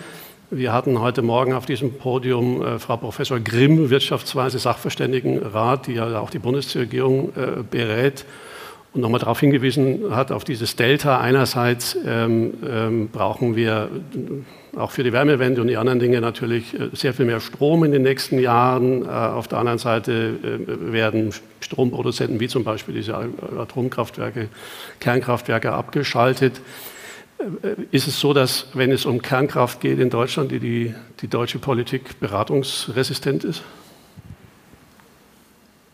Wir 0.51 0.73
hatten 0.73 0.99
heute 0.99 1.21
Morgen 1.21 1.53
auf 1.53 1.67
diesem 1.67 1.93
Podium 1.93 2.65
äh, 2.65 2.79
Frau 2.79 2.97
Professor 2.97 3.39
Grimm, 3.39 3.91
Wirtschaftsweise 3.91 4.59
Sachverständigenrat, 4.59 5.89
die 5.89 5.95
ja 5.95 6.19
auch 6.19 6.31
die 6.31 6.39
Bundesregierung 6.39 7.33
berät 7.71 8.25
und 8.95 9.03
nochmal 9.03 9.21
darauf 9.21 9.41
hingewiesen 9.41 10.15
hat, 10.15 10.33
auf 10.33 10.45
dieses 10.45 10.77
Delta. 10.77 11.21
Einerseits 11.21 11.97
ähm, 12.07 12.55
ähm, 12.67 13.09
brauchen 13.11 13.55
wir 13.55 13.91
auch 14.77 14.91
für 14.91 15.03
die 15.03 15.13
Wärmewende 15.13 15.61
und 15.61 15.69
die 15.69 15.77
anderen 15.77 15.99
Dinge 15.99 16.21
natürlich 16.21 16.75
äh, 16.75 16.89
sehr 16.93 17.13
viel 17.13 17.27
mehr 17.27 17.41
Strom 17.41 17.85
in 17.85 17.93
den 17.93 18.03
nächsten 18.03 18.39
Jahren. 18.39 19.05
Äh, 19.05 19.09
auf 19.09 19.49
der 19.49 19.59
anderen 19.59 19.79
Seite 19.79 20.13
äh, 20.13 20.93
werden 20.93 21.33
Stromproduzenten 21.61 22.41
wie 22.41 22.49
zum 22.49 22.65
Beispiel 22.65 22.95
diese 22.95 23.15
Atomkraftwerke, 23.59 24.49
Kernkraftwerke 25.01 25.73
abgeschaltet. 25.73 26.61
Ist 27.93 28.09
es 28.09 28.19
so, 28.19 28.33
dass 28.33 28.67
wenn 28.75 28.91
es 28.91 29.07
um 29.07 29.23
Kernkraft 29.23 29.81
geht 29.81 30.01
in 30.01 30.11
Deutschland, 30.11 30.51
die, 30.51 30.59
die, 30.59 30.95
die 31.21 31.29
deutsche 31.29 31.61
Politik 31.61 32.19
beratungsresistent 32.19 33.45
ist? 33.45 33.63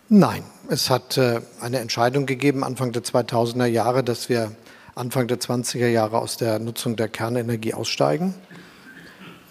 Nein, 0.08 0.42
es 0.68 0.90
hat 0.90 1.18
äh, 1.18 1.40
eine 1.60 1.78
Entscheidung 1.78 2.26
gegeben 2.26 2.64
Anfang 2.64 2.92
der 2.92 3.02
2000er 3.02 3.66
Jahre, 3.66 4.02
dass 4.02 4.28
wir 4.28 4.52
Anfang 4.94 5.26
der 5.28 5.38
20er 5.40 5.88
Jahre 5.88 6.18
aus 6.18 6.36
der 6.36 6.58
Nutzung 6.58 6.96
der 6.96 7.08
Kernenergie 7.08 7.74
aussteigen. 7.74 8.34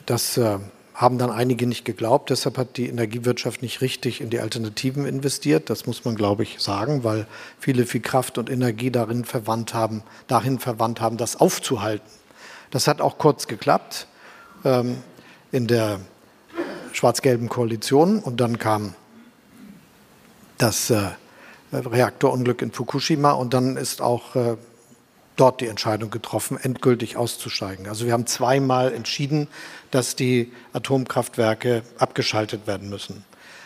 Das 0.06 0.38
äh, 0.38 0.58
haben 0.94 1.18
dann 1.18 1.32
einige 1.32 1.68
nicht 1.68 1.86
geglaubt. 1.86 2.30
Deshalb 2.30 2.58
hat 2.58 2.78
die 2.78 2.88
Energiewirtschaft 2.88 3.62
nicht 3.62 3.82
richtig 3.82 4.22
in 4.22 4.30
die 4.30 4.40
Alternativen 4.40 5.06
investiert. 5.06 5.70
Das 5.70 5.86
muss 5.86 6.06
man, 6.06 6.16
glaube 6.16 6.44
ich, 6.44 6.60
sagen, 6.60 7.04
weil 7.04 7.28
viele 7.60 7.86
viel 7.86 8.02
Kraft 8.02 8.38
und 8.38 8.50
Energie 8.50 8.92
darin 8.92 9.26
verwandt 9.26 9.74
haben, 9.74 10.04
dahin 10.28 10.60
verwandt 10.60 11.02
haben, 11.02 11.18
das 11.18 11.36
aufzuhalten. 11.36 12.10
Das 12.72 12.88
hat 12.88 13.02
auch 13.02 13.18
kurz 13.18 13.48
geklappt 13.48 14.08
ähm, 14.66 14.98
in 15.52 15.68
der 15.68 16.00
schwarz-gelben 16.92 17.50
Koalition 17.50 18.20
und 18.20 18.40
dann 18.40 18.60
kam 18.60 18.96
das 20.64 20.90
äh, 20.90 21.10
Reaktorunglück 21.74 22.62
in 22.62 22.72
Fukushima 22.72 23.32
und 23.32 23.54
dann 23.54 23.76
ist 23.76 24.02
auch 24.02 24.36
äh, 24.36 24.56
dort 25.36 25.62
die 25.62 25.68
Entscheidung 25.68 26.10
getroffen, 26.10 26.58
endgültig 26.62 27.18
auszusteigen. 27.18 27.88
Also 27.88 28.06
wir 28.06 28.14
haben 28.14 28.28
zweimal 28.28 28.94
entschieden, 28.94 29.48
dass 29.92 30.16
die 30.16 30.52
Atomkraftwerke 30.72 31.84
abgeschaltet 31.98 32.66
werden 32.66 32.90
müssen. 32.90 33.26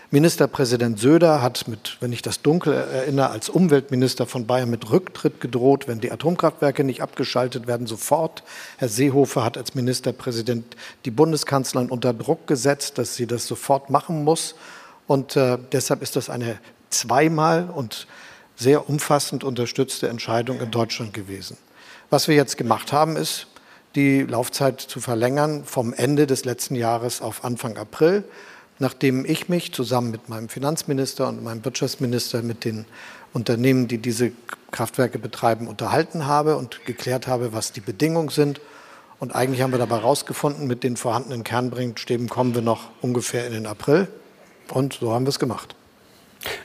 Ministerpräsident 0.10 0.98
Söder 0.98 1.42
hat 1.42 1.68
mit, 1.68 1.98
wenn 2.00 2.14
ich 2.14 2.22
das 2.22 2.42
dunkel 2.42 2.74
erinnere, 2.74 3.30
als 3.30 3.50
Umweltminister 3.50 4.26
von 4.26 4.48
Bayern 4.48 4.70
mit 4.70 4.90
Rücktritt 4.90 5.42
gedroht, 5.42 5.90
wenn 5.90 6.00
die 6.00 6.12
Atomkraftwerke 6.12 6.86
nicht 6.86 7.02
abgeschaltet 7.02 7.68
werden, 7.68 7.88
sofort. 7.88 8.44
Herr 8.78 8.88
Seehofer 8.88 9.44
hat 9.44 9.58
als 9.58 9.76
Ministerpräsident 9.76 10.78
die 11.04 11.12
Bundeskanzlerin 11.12 11.90
unter 11.90 12.14
Druck 12.14 12.48
gesetzt, 12.48 12.98
dass 12.98 13.16
sie 13.16 13.28
das 13.28 13.46
sofort 13.46 13.90
machen 13.90 14.24
muss. 14.24 14.56
Und 15.08 15.36
äh, 15.36 15.58
deshalb 15.74 16.02
ist 16.02 16.16
das 16.16 16.30
eine 16.30 16.58
zweimal 16.90 17.70
und 17.70 18.08
sehr 18.56 18.90
umfassend 18.90 19.44
unterstützte 19.44 20.08
Entscheidung 20.10 20.60
in 20.60 20.72
Deutschland 20.72 21.14
gewesen. 21.14 21.58
Was 22.10 22.28
wir 22.28 22.36
jetzt 22.36 22.58
gemacht 22.58 22.92
haben, 22.92 23.16
ist, 23.16 23.48
die 23.96 24.22
Laufzeit 24.22 24.80
zu 24.80 25.00
verlängern 25.00 25.64
vom 25.66 25.94
Ende 25.94 26.28
des 26.28 26.46
letzten 26.46 26.76
Jahres 26.76 27.22
auf 27.22 27.44
Anfang 27.44 27.78
April, 27.78 28.24
nachdem 28.80 29.26
ich 29.26 29.50
mich 29.50 29.74
zusammen 29.74 30.12
mit 30.12 30.30
meinem 30.30 30.50
Finanzminister 30.50 31.28
und 31.28 31.44
meinem 31.44 31.66
Wirtschaftsminister 31.66 32.42
mit 32.42 32.64
den 32.64 32.86
Unternehmen, 33.34 33.88
die 33.88 33.98
diese 33.98 34.32
Kraftwerke 34.72 35.20
betreiben, 35.20 35.68
unterhalten 35.68 36.28
habe 36.28 36.58
und 36.58 36.86
geklärt 36.86 37.28
habe, 37.28 37.54
was 37.54 37.72
die 37.72 37.82
Bedingungen 37.82 38.30
sind. 38.30 38.62
Und 39.20 39.36
eigentlich 39.36 39.62
haben 39.62 39.72
wir 39.72 39.80
dabei 39.80 39.98
herausgefunden, 39.98 40.68
mit 40.68 40.84
den 40.84 40.96
vorhandenen 40.96 41.44
Kernbringstäben 41.44 42.30
kommen 42.30 42.54
wir 42.54 42.62
noch 42.62 42.90
ungefähr 43.02 43.48
in 43.48 43.54
den 43.54 43.66
April. 43.66 44.08
Und 44.72 44.94
so 44.94 45.14
haben 45.14 45.26
wir 45.26 45.30
es 45.30 45.40
gemacht. 45.40 45.76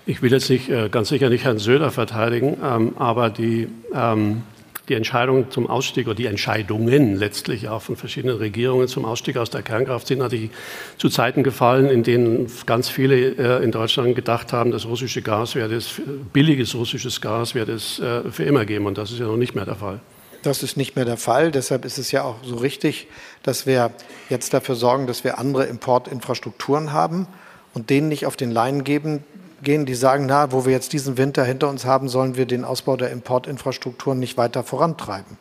Ich 0.05 0.21
will 0.21 0.33
jetzt 0.33 0.51
nicht, 0.51 0.69
äh, 0.69 0.89
ganz 0.89 1.11
sicher 1.11 1.29
nicht 1.29 1.45
Herrn 1.45 1.59
Söder 1.59 1.93
verteidigen, 1.93 2.57
ähm, 2.63 2.95
aber 2.99 3.31
die, 3.31 3.69
ähm, 3.95 4.43
die 4.89 4.95
Entscheidung 4.95 5.49
zum 5.53 5.71
Ausstieg 5.71 6.07
oder 6.07 6.17
die 6.17 6.27
Entscheidungen 6.27 7.15
letztlich 7.15 7.69
auch 7.69 7.83
von 7.83 7.95
verschiedenen 7.95 8.37
Regierungen 8.37 8.89
zum 8.89 9.05
Ausstieg 9.05 9.37
aus 9.37 9.51
der 9.51 9.63
Kernkraft 9.63 10.09
sind 10.09 10.19
natürlich 10.19 10.51
zu 10.99 11.09
Zeiten 11.09 11.45
gefallen, 11.45 11.89
in 11.89 12.03
denen 12.03 12.51
ganz 12.67 12.89
viele 12.89 13.15
äh, 13.15 13.65
in 13.65 13.71
Deutschland 13.71 14.17
gedacht 14.17 14.53
haben, 14.53 14.73
das 14.73 14.87
russische 14.87 15.23
Gas 15.23 15.55
werde 15.55 15.77
es, 15.77 16.01
billiges 16.33 16.75
russisches 16.75 17.21
Gas 17.21 17.55
werde 17.55 17.73
es 17.73 18.01
äh, 18.01 18.29
für 18.29 18.43
immer 18.43 18.65
geben. 18.65 18.87
Und 18.87 18.99
das 18.99 19.13
ist 19.13 19.21
ja 19.21 19.27
noch 19.27 19.37
nicht 19.37 19.55
mehr 19.55 19.67
der 19.67 19.77
Fall. 19.77 20.01
Das 20.43 20.65
ist 20.65 20.77
nicht 20.77 20.97
mehr 20.97 21.05
der 21.05 21.17
Fall. 21.17 21.53
Deshalb 21.53 21.85
ist 21.85 21.99
es 21.99 22.11
ja 22.11 22.25
auch 22.25 22.39
so 22.43 22.57
richtig, 22.57 23.07
dass 23.45 23.67
wir 23.67 23.93
jetzt 24.29 24.53
dafür 24.53 24.75
sorgen, 24.75 25.07
dass 25.07 25.23
wir 25.23 25.39
andere 25.39 25.67
Importinfrastrukturen 25.67 26.93
haben 26.93 27.29
und 27.73 27.89
denen 27.89 28.09
nicht 28.09 28.27
auf 28.27 28.35
den 28.35 28.51
Leinen 28.51 28.83
geben, 28.83 29.23
gehen, 29.63 29.87
die 29.87 29.95
sagen, 29.95 30.27
na, 30.27 30.53
wo 30.53 30.65
wir 30.65 30.73
jetzt 30.73 30.93
diesen 30.93 31.17
Winter 31.17 31.45
hinter 31.45 31.69
uns 31.69 31.85
haben, 31.85 32.09
sollen 32.09 32.37
wir 32.37 32.47
den 32.47 32.65
Ausbau 32.65 32.97
der 32.97 33.11
Importinfrastrukturen 33.11 34.19
nicht 34.19 34.37
weiter 34.37 34.65
vorantreiben. 34.65 35.39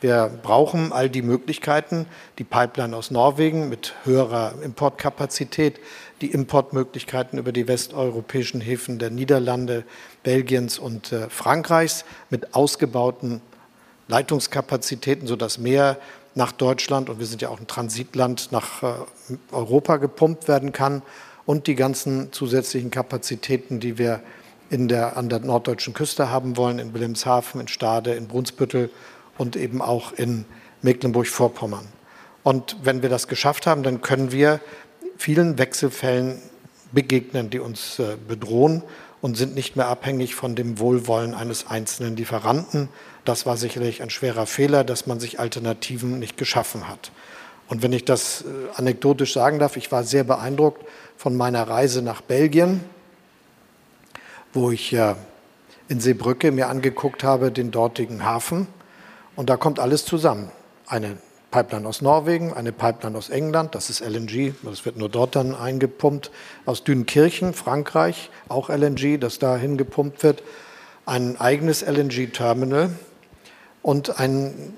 Wir 0.00 0.30
brauchen 0.42 0.92
all 0.92 1.10
die 1.10 1.20
Möglichkeiten, 1.20 2.06
die 2.38 2.44
Pipeline 2.44 2.96
aus 2.96 3.10
Norwegen 3.10 3.68
mit 3.68 3.94
höherer 4.04 4.54
Importkapazität, 4.62 5.78
die 6.22 6.30
Importmöglichkeiten 6.30 7.38
über 7.38 7.52
die 7.52 7.68
westeuropäischen 7.68 8.62
Häfen 8.62 8.98
der 8.98 9.10
Niederlande, 9.10 9.84
Belgiens 10.22 10.78
und 10.78 11.12
äh, 11.12 11.28
Frankreichs 11.28 12.04
mit 12.30 12.54
ausgebauten 12.54 13.42
Leitungskapazitäten, 14.08 15.28
sodass 15.28 15.58
mehr 15.58 15.98
nach 16.34 16.52
Deutschland 16.52 17.10
und 17.10 17.18
wir 17.18 17.26
sind 17.26 17.42
ja 17.42 17.50
auch 17.50 17.60
ein 17.60 17.66
Transitland 17.66 18.52
nach 18.52 18.82
äh, 18.82 18.94
Europa 19.52 19.98
gepumpt 19.98 20.48
werden 20.48 20.72
kann 20.72 21.02
und 21.46 21.66
die 21.66 21.74
ganzen 21.74 22.32
zusätzlichen 22.32 22.90
Kapazitäten, 22.90 23.80
die 23.80 23.98
wir 23.98 24.20
in 24.70 24.88
der, 24.88 25.16
an 25.16 25.28
der 25.28 25.40
norddeutschen 25.40 25.94
Küste 25.94 26.30
haben 26.30 26.56
wollen, 26.56 26.78
in 26.78 26.94
Wilhelmshaven, 26.94 27.60
in 27.60 27.68
Stade, 27.68 28.14
in 28.14 28.28
Brunsbüttel 28.28 28.90
und 29.36 29.56
eben 29.56 29.82
auch 29.82 30.12
in 30.12 30.44
Mecklenburg-Vorpommern. 30.82 31.86
Und 32.42 32.76
wenn 32.82 33.02
wir 33.02 33.08
das 33.08 33.28
geschafft 33.28 33.66
haben, 33.66 33.82
dann 33.82 34.00
können 34.00 34.32
wir 34.32 34.60
vielen 35.18 35.58
Wechselfällen 35.58 36.40
begegnen, 36.92 37.50
die 37.50 37.58
uns 37.58 37.98
äh, 37.98 38.16
bedrohen 38.26 38.82
und 39.20 39.36
sind 39.36 39.54
nicht 39.54 39.76
mehr 39.76 39.88
abhängig 39.88 40.34
von 40.34 40.54
dem 40.54 40.78
Wohlwollen 40.78 41.34
eines 41.34 41.66
einzelnen 41.66 42.16
Lieferanten. 42.16 42.88
Das 43.24 43.44
war 43.44 43.56
sicherlich 43.56 44.02
ein 44.02 44.10
schwerer 44.10 44.46
Fehler, 44.46 44.82
dass 44.82 45.06
man 45.06 45.20
sich 45.20 45.38
Alternativen 45.38 46.18
nicht 46.18 46.36
geschaffen 46.36 46.88
hat. 46.88 47.12
Und 47.68 47.82
wenn 47.82 47.92
ich 47.92 48.04
das 48.04 48.42
äh, 48.42 48.44
anekdotisch 48.76 49.34
sagen 49.34 49.58
darf, 49.58 49.76
ich 49.76 49.92
war 49.92 50.04
sehr 50.04 50.24
beeindruckt 50.24 50.84
von 51.20 51.36
meiner 51.36 51.68
Reise 51.68 52.00
nach 52.00 52.22
Belgien, 52.22 52.80
wo 54.54 54.70
ich 54.70 54.96
in 55.88 56.00
Seebrücke 56.00 56.50
mir 56.50 56.68
angeguckt 56.68 57.24
habe, 57.24 57.52
den 57.52 57.70
dortigen 57.70 58.24
Hafen. 58.24 58.68
Und 59.36 59.50
da 59.50 59.58
kommt 59.58 59.80
alles 59.80 60.06
zusammen. 60.06 60.50
Eine 60.86 61.18
Pipeline 61.50 61.86
aus 61.86 62.00
Norwegen, 62.00 62.54
eine 62.54 62.72
Pipeline 62.72 63.18
aus 63.18 63.28
England, 63.28 63.74
das 63.74 63.90
ist 63.90 64.00
LNG, 64.00 64.54
das 64.62 64.86
wird 64.86 64.96
nur 64.96 65.10
dort 65.10 65.36
dann 65.36 65.54
eingepumpt. 65.54 66.30
Aus 66.64 66.84
Dünkirchen, 66.84 67.52
Frankreich, 67.52 68.30
auch 68.48 68.70
LNG, 68.70 69.18
das 69.20 69.38
da 69.38 69.58
hingepumpt 69.58 70.22
wird. 70.22 70.42
Ein 71.04 71.38
eigenes 71.38 71.82
LNG-Terminal 71.82 72.92
und 73.82 74.18
ein 74.18 74.72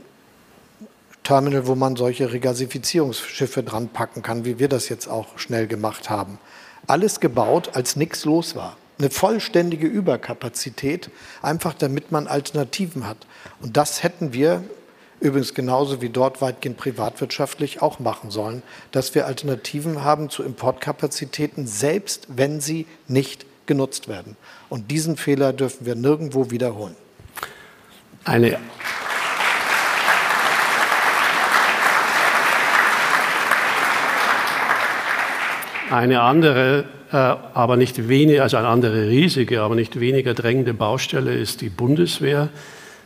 Terminal, 1.25 1.67
wo 1.67 1.75
man 1.75 1.97
solche 1.97 2.33
Regasifizierungsschiffe 2.33 3.63
dran 3.63 3.89
packen 3.89 4.23
kann, 4.23 4.45
wie 4.45 4.59
wir 4.59 4.69
das 4.69 4.89
jetzt 4.89 5.07
auch 5.07 5.39
schnell 5.39 5.67
gemacht 5.67 6.11
haben. 6.11 6.39
Alles 6.87 7.21
gebaut, 7.21 7.71
als 7.75 7.97
nichts 7.97 8.25
los 8.25 8.57
war. 8.57 8.77
Eine 8.99 9.11
vollständige 9.11 9.87
Überkapazität, 9.87 11.11
einfach 11.41 11.75
damit 11.75 12.13
man 12.13 12.27
Alternativen 12.27 13.07
hat. 13.07 13.19
Und 13.61 13.77
das 13.77 14.03
hätten 14.03 14.33
wir 14.33 14.65
übrigens 15.21 15.55
genauso 15.55 16.03
wie 16.03 16.09
dort 16.09 16.43
weitgehend 16.43 16.77
privatwirtschaftlich 16.77 17.81
auch 17.81 18.01
machen 18.01 18.31
sollen, 18.31 18.63
dass 18.91 19.15
wir 19.15 19.27
Alternativen 19.27 20.03
haben 20.03 20.29
zu 20.29 20.43
Importkapazitäten, 20.43 21.67
selbst 21.69 22.27
wenn 22.29 22.61
sie 22.61 22.87
nicht 23.07 23.47
genutzt 23.67 24.09
werden. 24.09 24.37
Und 24.69 24.91
diesen 24.91 25.17
Fehler 25.17 25.53
dürfen 25.53 25.87
wir 25.87 25.95
nirgendwo 25.95 26.51
wiederholen. 26.51 26.97
Eine 28.25 28.59
Eine 35.93 36.23
andere, 36.23 36.85
äh, 37.13 37.17
aber 37.17 37.77
nicht 37.77 38.09
weniger, 38.09 38.45
also 38.45 38.57
eine 38.57 38.69
andere 38.69 39.09
riesige, 39.09 39.61
aber 39.61 39.75
nicht 39.75 40.01
weniger 40.01 40.33
drängende 40.33 40.73
Baustelle 40.73 41.35
ist 41.35 41.61
die 41.61 41.69
Bundeswehr. 41.69 42.49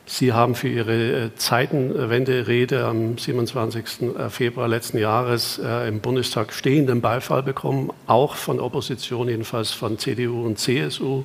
Sie 0.05 0.33
haben 0.33 0.55
für 0.55 0.69
Ihre 0.69 0.95
äh, 0.95 1.35
Zeitenwende-Rede 1.35 2.85
am 2.85 3.19
27. 3.19 3.85
Äh, 4.17 4.31
Februar 4.31 4.69
letzten 4.69 4.99
Jahres 4.99 5.59
im 5.59 5.99
Bundestag 5.99 6.53
stehenden 6.53 7.01
Beifall 7.01 7.43
bekommen, 7.43 7.91
auch 8.07 8.37
von 8.37 8.61
Opposition, 8.61 9.29
jedenfalls 9.29 9.73
von 9.73 9.99
CDU 9.99 10.47
und 10.47 10.61
CSU. 10.61 11.25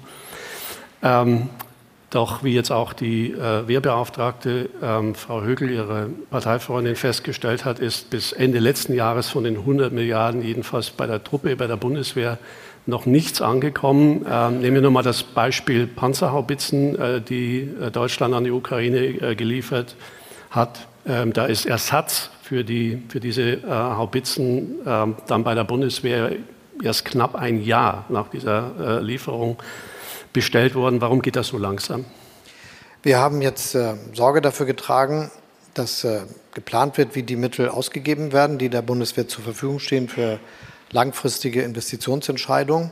Doch 2.12 2.44
wie 2.44 2.54
jetzt 2.54 2.72
auch 2.72 2.92
die 2.92 3.32
äh, 3.32 3.68
Wehrbeauftragte 3.68 4.70
ähm, 4.84 5.16
Frau 5.16 5.44
Högel, 5.44 5.72
ihre 5.72 6.10
Parteifreundin, 6.30 6.98
festgestellt 6.98 7.64
hat, 7.64 7.80
ist 7.80 8.10
bis 8.10 8.34
Ende 8.34 8.60
letzten 8.60 8.94
Jahres 8.94 9.30
von 9.30 9.46
den 9.46 9.56
100 9.56 9.94
Milliarden 9.94 10.44
jedenfalls 10.44 10.90
bei 10.90 11.08
der 11.08 11.24
Truppe, 11.24 11.56
bei 11.56 11.68
der 11.68 11.78
Bundeswehr 11.78 12.38
noch 12.86 13.06
nichts 13.06 13.42
angekommen. 13.42 14.26
Ähm, 14.30 14.60
nehmen 14.60 14.76
wir 14.76 14.82
nur 14.82 14.92
mal 14.92 15.04
das 15.04 15.24
Beispiel 15.24 15.88
Panzerhaubitzen, 15.88 17.00
äh, 17.00 17.22
die 17.22 17.70
äh, 17.82 17.92
Deutschland 17.92 18.34
an 18.34 18.44
die 18.44 18.52
Ukraine 18.52 19.00
äh, 19.00 19.36
geliefert 19.36 19.96
hat. 20.50 20.88
Ähm, 21.08 21.32
da 21.32 21.46
ist 21.46 21.66
Ersatz 21.66 22.30
für, 22.44 22.66
die, 22.66 23.02
für 23.08 23.22
diese 23.22 23.54
äh, 23.54 23.62
Haubitzen 23.70 24.80
ähm, 24.86 25.16
dann 25.28 25.46
bei 25.46 25.56
der 25.56 25.64
Bundeswehr 25.64 26.34
erst 26.84 27.06
knapp 27.06 27.36
ein 27.36 27.64
Jahr 27.64 28.04
nach 28.10 28.28
dieser 28.28 29.00
äh, 29.00 29.02
Lieferung 29.02 29.58
bestellt 30.34 30.76
worden. 30.76 31.02
Warum 31.02 31.22
geht 31.22 31.36
das 31.36 31.48
so 31.48 31.58
langsam? 31.58 32.06
Wir 33.04 33.20
haben 33.20 33.42
jetzt 33.42 33.76
äh, 33.76 33.96
Sorge 34.14 34.42
dafür 34.42 34.66
getragen, 34.66 35.32
dass 35.74 36.04
äh, 36.04 36.22
geplant 36.54 36.98
wird, 36.98 37.16
wie 37.16 37.24
die 37.24 37.36
Mittel 37.36 37.70
ausgegeben 37.70 38.32
werden, 38.32 38.58
die 38.58 38.70
der 38.70 38.82
Bundeswehr 38.82 39.28
zur 39.28 39.44
Verfügung 39.44 39.80
stehen 39.80 40.08
für 40.08 40.40
langfristige 40.92 41.62
Investitionsentscheidungen. 41.64 42.92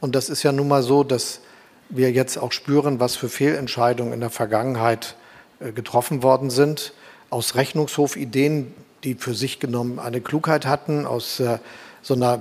Und 0.00 0.14
das 0.14 0.28
ist 0.28 0.42
ja 0.42 0.52
nun 0.52 0.68
mal 0.68 0.82
so, 0.82 1.04
dass 1.04 1.40
wir 1.88 2.10
jetzt 2.12 2.38
auch 2.38 2.52
spüren, 2.52 3.00
was 3.00 3.16
für 3.16 3.28
Fehlentscheidungen 3.28 4.12
in 4.12 4.20
der 4.20 4.30
Vergangenheit 4.30 5.16
äh, 5.60 5.72
getroffen 5.72 6.22
worden 6.22 6.50
sind, 6.50 6.92
aus 7.30 7.54
Rechnungshofideen, 7.54 8.74
die 9.04 9.14
für 9.14 9.34
sich 9.34 9.58
genommen 9.58 9.98
eine 9.98 10.20
Klugheit 10.20 10.66
hatten, 10.66 11.06
aus 11.06 11.40
äh, 11.40 11.58
so 12.02 12.14
einer 12.14 12.40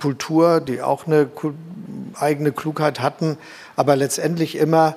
Beraterkultur, 0.00 0.60
die 0.60 0.82
auch 0.82 1.06
eine 1.06 1.28
eigene 2.18 2.52
Klugheit 2.52 3.00
hatten, 3.00 3.36
aber 3.76 3.96
letztendlich 3.96 4.56
immer 4.56 4.96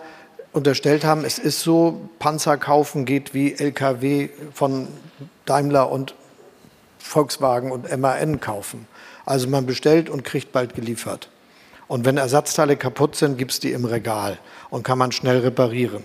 unterstellt 0.53 1.03
haben, 1.03 1.25
es 1.25 1.39
ist 1.39 1.61
so, 1.61 2.09
Panzer 2.19 2.57
kaufen 2.57 3.05
geht 3.05 3.33
wie 3.33 3.53
Lkw 3.53 4.29
von 4.53 4.87
Daimler 5.45 5.91
und 5.91 6.15
Volkswagen 6.99 7.71
und 7.71 7.95
MAN 7.97 8.39
kaufen. 8.39 8.87
Also 9.25 9.47
man 9.47 9.65
bestellt 9.65 10.09
und 10.09 10.23
kriegt 10.23 10.51
bald 10.51 10.75
geliefert. 10.75 11.29
Und 11.87 12.05
wenn 12.05 12.17
Ersatzteile 12.17 12.77
kaputt 12.77 13.15
sind, 13.15 13.37
gibt 13.37 13.51
es 13.51 13.59
die 13.59 13.71
im 13.71 13.85
Regal 13.85 14.37
und 14.69 14.83
kann 14.83 14.97
man 14.97 15.11
schnell 15.11 15.39
reparieren. 15.39 16.03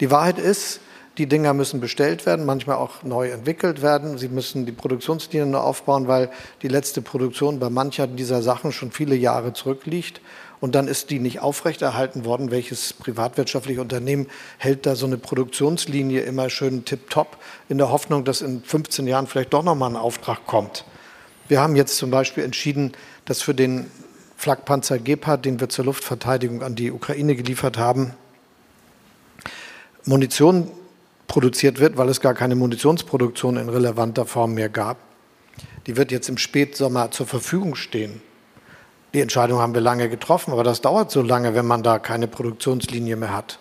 Die 0.00 0.10
Wahrheit 0.10 0.38
ist, 0.38 0.80
die 1.18 1.26
Dinger 1.26 1.52
müssen 1.52 1.80
bestellt 1.80 2.24
werden, 2.24 2.46
manchmal 2.46 2.76
auch 2.76 3.02
neu 3.02 3.30
entwickelt 3.30 3.82
werden. 3.82 4.16
Sie 4.16 4.28
müssen 4.28 4.64
die 4.64 4.72
Produktionslinien 4.72 5.50
neu 5.50 5.58
aufbauen, 5.58 6.08
weil 6.08 6.30
die 6.62 6.68
letzte 6.68 7.02
Produktion 7.02 7.58
bei 7.58 7.68
manchen 7.68 8.16
dieser 8.16 8.42
Sachen 8.42 8.72
schon 8.72 8.92
viele 8.92 9.14
Jahre 9.14 9.52
zurückliegt. 9.52 10.20
Und 10.60 10.74
dann 10.74 10.88
ist 10.88 11.10
die 11.10 11.18
nicht 11.18 11.40
aufrechterhalten 11.40 12.24
worden. 12.24 12.50
Welches 12.50 12.92
privatwirtschaftliche 12.92 13.80
Unternehmen 13.80 14.28
hält 14.58 14.86
da 14.86 14.94
so 14.94 15.06
eine 15.06 15.18
Produktionslinie 15.18 16.20
immer 16.22 16.48
schön 16.48 16.84
tipptopp 16.84 17.36
in 17.68 17.78
der 17.78 17.90
Hoffnung, 17.90 18.24
dass 18.24 18.42
in 18.42 18.62
15 18.62 19.06
Jahren 19.06 19.26
vielleicht 19.26 19.52
doch 19.52 19.64
nochmal 19.64 19.90
ein 19.90 19.96
Auftrag 19.96 20.46
kommt? 20.46 20.84
Wir 21.48 21.60
haben 21.60 21.76
jetzt 21.76 21.96
zum 21.96 22.10
Beispiel 22.10 22.44
entschieden, 22.44 22.92
dass 23.24 23.42
für 23.42 23.54
den 23.54 23.90
Flakpanzer 24.36 24.98
Gepard, 24.98 25.44
den 25.44 25.60
wir 25.60 25.68
zur 25.68 25.84
Luftverteidigung 25.84 26.62
an 26.62 26.74
die 26.74 26.90
Ukraine 26.90 27.36
geliefert 27.36 27.76
haben, 27.76 28.14
Munition 30.04 30.70
produziert 31.32 31.80
wird, 31.80 31.96
weil 31.96 32.10
es 32.10 32.20
gar 32.20 32.34
keine 32.34 32.54
Munitionsproduktion 32.56 33.56
in 33.56 33.70
relevanter 33.70 34.26
Form 34.26 34.52
mehr 34.52 34.68
gab. 34.68 34.98
Die 35.86 35.96
wird 35.96 36.12
jetzt 36.12 36.28
im 36.28 36.36
Spätsommer 36.36 37.10
zur 37.10 37.26
Verfügung 37.26 37.74
stehen. 37.74 38.20
Die 39.14 39.20
Entscheidung 39.22 39.58
haben 39.58 39.72
wir 39.72 39.80
lange 39.80 40.10
getroffen, 40.10 40.52
aber 40.52 40.62
das 40.62 40.82
dauert 40.82 41.10
so 41.10 41.22
lange, 41.22 41.54
wenn 41.54 41.64
man 41.64 41.82
da 41.82 41.98
keine 41.98 42.28
Produktionslinie 42.28 43.16
mehr 43.16 43.34
hat. 43.34 43.60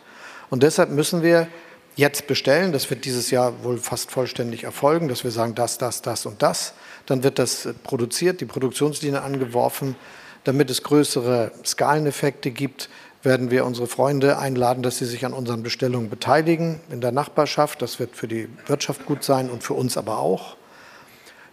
Und 0.49 0.63
deshalb 0.63 0.89
müssen 0.89 1.23
wir 1.23 1.47
jetzt 1.95 2.27
bestellen. 2.27 2.73
Das 2.73 2.89
wird 2.89 3.05
dieses 3.05 3.31
Jahr 3.31 3.63
wohl 3.63 3.77
fast 3.77 4.12
vollständig 4.12 4.65
erfolgen, 4.65 5.07
dass 5.07 5.23
wir 5.23 5.31
sagen, 5.31 5.55
das, 5.55 5.77
das, 5.77 6.01
das 6.01 6.25
und 6.25 6.41
das. 6.41 6.73
Dann 7.05 7.23
wird 7.23 7.39
das 7.39 7.69
produziert, 7.84 8.41
die 8.41 8.45
Produktionslinie 8.45 9.21
angeworfen, 9.21 9.95
damit 10.43 10.69
es 10.69 10.84
größere 10.84 11.53
Skaleneffekte 11.65 12.51
gibt 12.51 12.89
werden 13.23 13.51
wir 13.51 13.65
unsere 13.65 13.88
Freunde 13.88 14.39
einladen, 14.39 14.84
dass 14.84 14.97
sie 14.97 15.05
sich 15.05 15.25
an 15.25 15.34
unseren 15.34 15.63
Bestellungen 15.63 16.10
beteiligen 16.10 16.79
in 16.89 17.01
der 17.01 17.12
Nachbarschaft. 17.12 17.81
Das 17.81 17.99
wird 17.99 18.15
für 18.15 18.27
die 18.27 18.49
Wirtschaft 18.65 19.05
gut 19.05 19.23
sein 19.23 19.49
und 19.49 19.63
für 19.63 19.73
uns 19.73 19.97
aber 19.97 20.17
auch. 20.19 20.55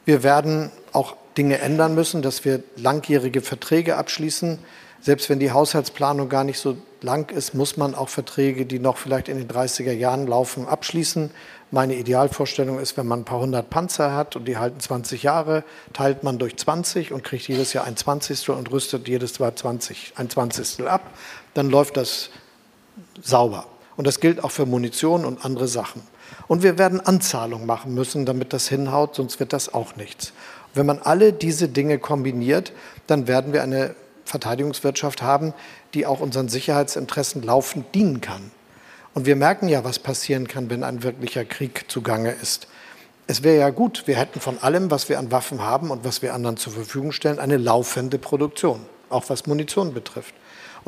Wir 0.04 0.22
werden 0.22 0.70
auch 0.92 1.16
Dinge 1.37 1.59
ändern 1.59 1.94
müssen, 1.94 2.22
dass 2.22 2.44
wir 2.44 2.62
langjährige 2.76 3.42
Verträge 3.42 3.96
abschließen. 3.96 4.59
Selbst 5.00 5.28
wenn 5.28 5.38
die 5.38 5.52
Haushaltsplanung 5.52 6.28
gar 6.28 6.44
nicht 6.44 6.59
so 6.59 6.76
lang 7.02 7.31
ist, 7.31 7.54
muss 7.54 7.76
man 7.76 7.94
auch 7.94 8.09
Verträge, 8.09 8.66
die 8.66 8.81
noch 8.81 8.96
vielleicht 8.96 9.28
in 9.28 9.38
den 9.38 9.48
30er 9.48 9.92
Jahren 9.92 10.26
laufen, 10.26 10.66
abschließen. 10.66 11.31
Meine 11.70 11.94
Idealvorstellung 11.94 12.81
ist, 12.81 12.96
wenn 12.96 13.07
man 13.07 13.20
ein 13.20 13.24
paar 13.24 13.40
hundert 13.40 13.70
Panzer 13.70 14.14
hat 14.14 14.35
und 14.35 14.46
die 14.46 14.57
halten 14.57 14.81
20 14.81 15.22
Jahre, 15.22 15.62
teilt 15.92 16.24
man 16.24 16.38
durch 16.38 16.57
20 16.57 17.12
und 17.12 17.22
kriegt 17.22 17.46
jedes 17.46 17.74
Jahr 17.74 17.85
ein 17.85 17.96
Zwanzigstel 17.96 18.54
und 18.54 18.72
rüstet 18.72 19.07
jedes 19.07 19.38
Jahr 19.38 19.54
20, 19.54 20.14
ein 20.16 20.31
Zwanzigstel 20.31 20.88
ab. 20.88 21.02
Dann 21.59 21.71
läuft 21.71 21.97
das 21.97 22.31
sauber. 23.21 23.66
Und 23.97 24.07
das 24.07 24.21
gilt 24.21 24.44
auch 24.44 24.53
für 24.53 24.64
Munition 24.64 25.25
und 25.25 25.44
andere 25.44 25.66
Sachen. 25.66 26.03
Und 26.47 26.62
wir 26.62 26.79
werden 26.79 27.01
Anzahlungen 27.01 27.66
machen 27.66 27.94
müssen, 27.94 28.25
damit 28.25 28.53
das 28.53 28.68
hinhaut, 28.68 29.16
sonst 29.16 29.40
wird 29.40 29.53
das 29.53 29.75
auch 29.75 29.97
nichts. 29.97 30.33
wenn 30.75 30.87
man 30.87 31.01
alle 31.01 31.33
diese 31.33 31.66
Dinge 31.66 31.99
kombiniert, 31.99 32.71
dann 33.09 33.27
werden 33.27 33.53
wir 33.53 33.64
eine 33.64 33.97
Verteidigungswirtschaft 34.25 35.21
haben, 35.21 35.53
die 35.94 36.07
auch 36.07 36.21
unseren 36.21 36.49
Sicherheitsinteressen 36.49 37.42
laufend 37.42 37.92
dienen 37.92 38.21
kann. 38.21 38.53
Und 39.12 39.27
wir 39.27 39.35
merken 39.35 39.68
ja, 39.68 39.83
was 39.83 39.99
passieren 39.99 40.47
kann, 40.47 40.71
wenn 40.71 40.85
ein 40.85 41.03
wirklicher 41.03 41.44
Krieg 41.44 41.87
zugange 41.88 42.31
ist. 42.40 42.68
Es 43.27 43.42
wäre 43.42 43.59
ja 43.59 43.71
gut, 43.71 44.05
wir 44.07 44.14
hätten 44.14 44.38
von 44.38 44.59
allem, 44.59 44.92
was 44.92 45.09
wir 45.09 45.18
an 45.18 45.33
Waffen 45.33 45.61
haben 45.61 45.90
und 45.90 46.05
was 46.05 46.23
wir 46.23 46.35
anderen 46.35 46.57
zur 46.57 46.73
Verfügung 46.73 47.11
stellen, 47.11 47.40
eine 47.40 47.57
laufende 47.57 48.21
Produktion, 48.21 48.87
auch 49.11 49.29
was 49.29 49.49
Munition 49.49 49.92
betrifft. 49.92 50.35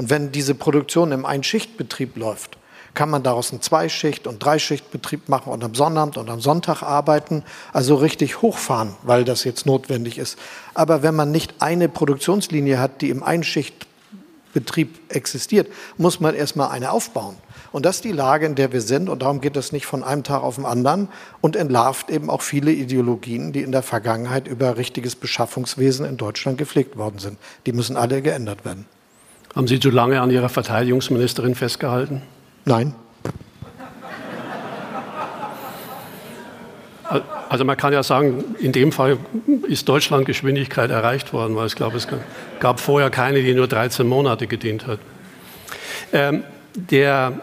Und 0.00 0.08
wenn 0.08 0.32
diese 0.32 0.54
Produktion 0.54 1.12
im 1.12 1.26
Einschichtbetrieb 1.26 2.16
läuft, 2.16 2.56
kann 2.94 3.10
man 3.10 3.22
daraus 3.22 3.52
einen 3.52 3.60
Zweischicht- 3.60 4.26
und 4.26 4.42
Dreischichtbetrieb 4.42 5.28
machen 5.28 5.52
und 5.52 5.62
am 5.62 5.74
Sonnabend 5.74 6.16
und 6.16 6.30
am 6.30 6.40
Sonntag 6.40 6.82
arbeiten, 6.82 7.44
also 7.74 7.96
richtig 7.96 8.40
hochfahren, 8.40 8.94
weil 9.02 9.24
das 9.24 9.44
jetzt 9.44 9.66
notwendig 9.66 10.16
ist. 10.16 10.38
Aber 10.72 11.02
wenn 11.02 11.14
man 11.14 11.30
nicht 11.30 11.56
eine 11.58 11.90
Produktionslinie 11.90 12.78
hat, 12.78 13.02
die 13.02 13.10
im 13.10 13.22
Einschichtbetrieb 13.22 14.98
existiert, 15.10 15.68
muss 15.98 16.18
man 16.18 16.34
erstmal 16.34 16.70
eine 16.70 16.92
aufbauen. 16.92 17.36
Und 17.70 17.84
das 17.84 17.96
ist 17.96 18.04
die 18.04 18.12
Lage, 18.12 18.46
in 18.46 18.54
der 18.54 18.72
wir 18.72 18.80
sind. 18.80 19.10
Und 19.10 19.20
darum 19.20 19.42
geht 19.42 19.58
es 19.58 19.70
nicht 19.70 19.84
von 19.84 20.02
einem 20.02 20.22
Tag 20.22 20.42
auf 20.42 20.54
den 20.54 20.64
anderen 20.64 21.08
und 21.42 21.56
entlarvt 21.56 22.08
eben 22.08 22.30
auch 22.30 22.40
viele 22.40 22.72
Ideologien, 22.72 23.52
die 23.52 23.60
in 23.60 23.70
der 23.70 23.82
Vergangenheit 23.82 24.48
über 24.48 24.78
richtiges 24.78 25.14
Beschaffungswesen 25.14 26.06
in 26.06 26.16
Deutschland 26.16 26.56
gepflegt 26.56 26.96
worden 26.96 27.18
sind. 27.18 27.36
Die 27.66 27.74
müssen 27.74 27.98
alle 27.98 28.22
geändert 28.22 28.64
werden. 28.64 28.86
Haben 29.54 29.66
Sie 29.66 29.80
zu 29.80 29.90
lange 29.90 30.20
an 30.20 30.30
Ihrer 30.30 30.48
Verteidigungsministerin 30.48 31.54
festgehalten? 31.54 32.22
Nein. 32.64 32.94
Also 37.48 37.64
man 37.64 37.76
kann 37.76 37.92
ja 37.92 38.04
sagen, 38.04 38.44
in 38.60 38.70
dem 38.70 38.92
Fall 38.92 39.18
ist 39.66 39.88
Deutschland 39.88 40.24
Geschwindigkeit 40.24 40.90
erreicht 40.90 41.32
worden, 41.32 41.56
weil 41.56 41.66
ich 41.66 41.74
glaube, 41.74 41.96
es 41.96 42.06
gab 42.60 42.78
vorher 42.78 43.10
keine, 43.10 43.42
die 43.42 43.54
nur 43.54 43.66
13 43.66 44.06
Monate 44.06 44.46
gedient 44.46 44.86
hat. 44.86 45.00
Ähm, 46.12 46.44
der 46.74 47.40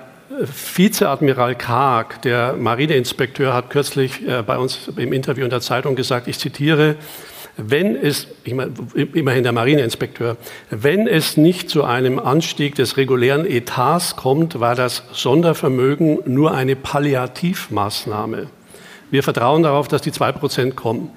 Vizeadmiral 0.76 1.56
Karg, 1.56 2.22
der 2.22 2.54
Marineinspekteur, 2.54 3.54
hat 3.54 3.70
kürzlich 3.70 4.26
äh, 4.26 4.44
bei 4.44 4.58
uns 4.58 4.90
im 4.96 5.12
Interview 5.12 5.44
in 5.44 5.50
der 5.50 5.62
Zeitung 5.62 5.96
gesagt, 5.96 6.30
ich 6.30 6.40
zitiere, 6.40 6.96
wenn 7.58 7.96
es, 7.96 8.28
ich 8.44 8.54
meine, 8.54 8.72
immerhin 9.14 9.44
der 9.44 9.52
Marineinspekteur, 9.52 10.38
wenn 10.70 11.08
es 11.08 11.38
nicht 11.38 11.70
zu 11.70 11.84
einem 11.84 12.20
Anstieg 12.20 12.76
des 12.76 12.98
regulären 12.98 13.46
Etats 13.46 14.16
kommt, 14.16 14.60
war 14.60 14.76
das 14.76 15.04
Sondervermögen 15.12 16.20
nur 16.26 16.54
eine 16.54 16.76
Palliativmaßnahme. 16.76 18.48
Wir 19.10 19.24
vertrauen 19.24 19.64
darauf, 19.64 19.88
dass 19.88 20.02
die 20.02 20.12
zwei 20.12 20.32
Prozent 20.32 20.76
kommen. 20.76 21.10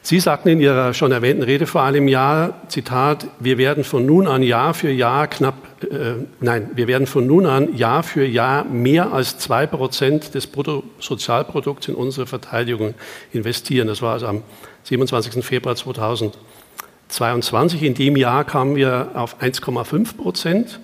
Sie 0.00 0.20
sagten 0.20 0.48
in 0.48 0.60
Ihrer 0.60 0.94
schon 0.94 1.12
erwähnten 1.12 1.42
Rede 1.42 1.66
vor 1.66 1.82
einem 1.82 2.08
Jahr, 2.08 2.62
Zitat, 2.68 3.26
wir 3.40 3.58
werden 3.58 3.84
von 3.84 4.06
nun 4.06 4.26
an 4.26 4.42
Jahr 4.42 4.72
für 4.72 4.90
Jahr 4.90 5.26
knapp, 5.26 5.54
äh, 5.82 6.24
nein, 6.40 6.70
wir 6.74 6.88
werden 6.88 7.06
von 7.06 7.26
nun 7.26 7.44
an 7.44 7.76
Jahr 7.76 8.02
für 8.02 8.24
Jahr 8.24 8.64
mehr 8.64 9.12
als 9.12 9.38
zwei 9.38 9.66
Prozent 9.66 10.34
des 10.34 10.46
Bruttosozialprodukts 10.46 11.88
in 11.88 11.94
unsere 11.94 12.26
Verteidigung 12.26 12.94
investieren. 13.32 13.88
Das 13.88 14.00
war 14.00 14.14
also 14.14 14.28
am 14.28 14.42
27. 14.88 15.44
Februar 15.44 15.76
2022. 15.76 17.82
In 17.82 17.92
dem 17.92 18.16
Jahr 18.16 18.44
kamen 18.44 18.74
wir 18.74 19.10
auf 19.12 19.42
1,5 19.42 20.16
Prozent 20.16 20.80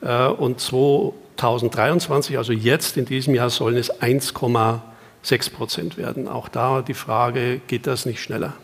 äh, 0.00 0.28
und 0.28 0.60
2023, 0.60 2.38
also 2.38 2.52
jetzt 2.52 2.96
in 2.96 3.04
diesem 3.04 3.34
Jahr, 3.34 3.50
sollen 3.50 3.76
es 3.76 4.00
1,6 4.00 5.52
Prozent 5.52 5.96
werden. 5.96 6.28
Auch 6.28 6.48
da 6.48 6.82
die 6.82 6.94
Frage, 6.94 7.60
geht 7.66 7.88
das 7.88 8.06
nicht 8.06 8.22
schneller? 8.22 8.54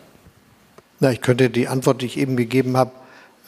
Na, 1.00 1.10
ich 1.10 1.22
könnte 1.22 1.50
die 1.50 1.66
Antwort, 1.66 2.00
die 2.00 2.06
ich 2.06 2.16
eben 2.16 2.36
gegeben 2.36 2.76
habe, 2.76 2.92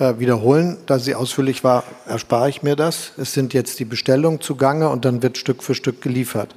äh, 0.00 0.18
wiederholen. 0.18 0.78
Da 0.86 0.98
sie 0.98 1.14
ausführlich 1.14 1.62
war, 1.62 1.84
erspare 2.06 2.48
ich 2.48 2.64
mir 2.64 2.74
das. 2.74 3.12
Es 3.18 3.34
sind 3.34 3.54
jetzt 3.54 3.78
die 3.78 3.84
Bestellungen 3.84 4.40
zugange 4.40 4.88
und 4.88 5.04
dann 5.04 5.22
wird 5.22 5.38
Stück 5.38 5.62
für 5.62 5.76
Stück 5.76 6.02
geliefert. 6.02 6.56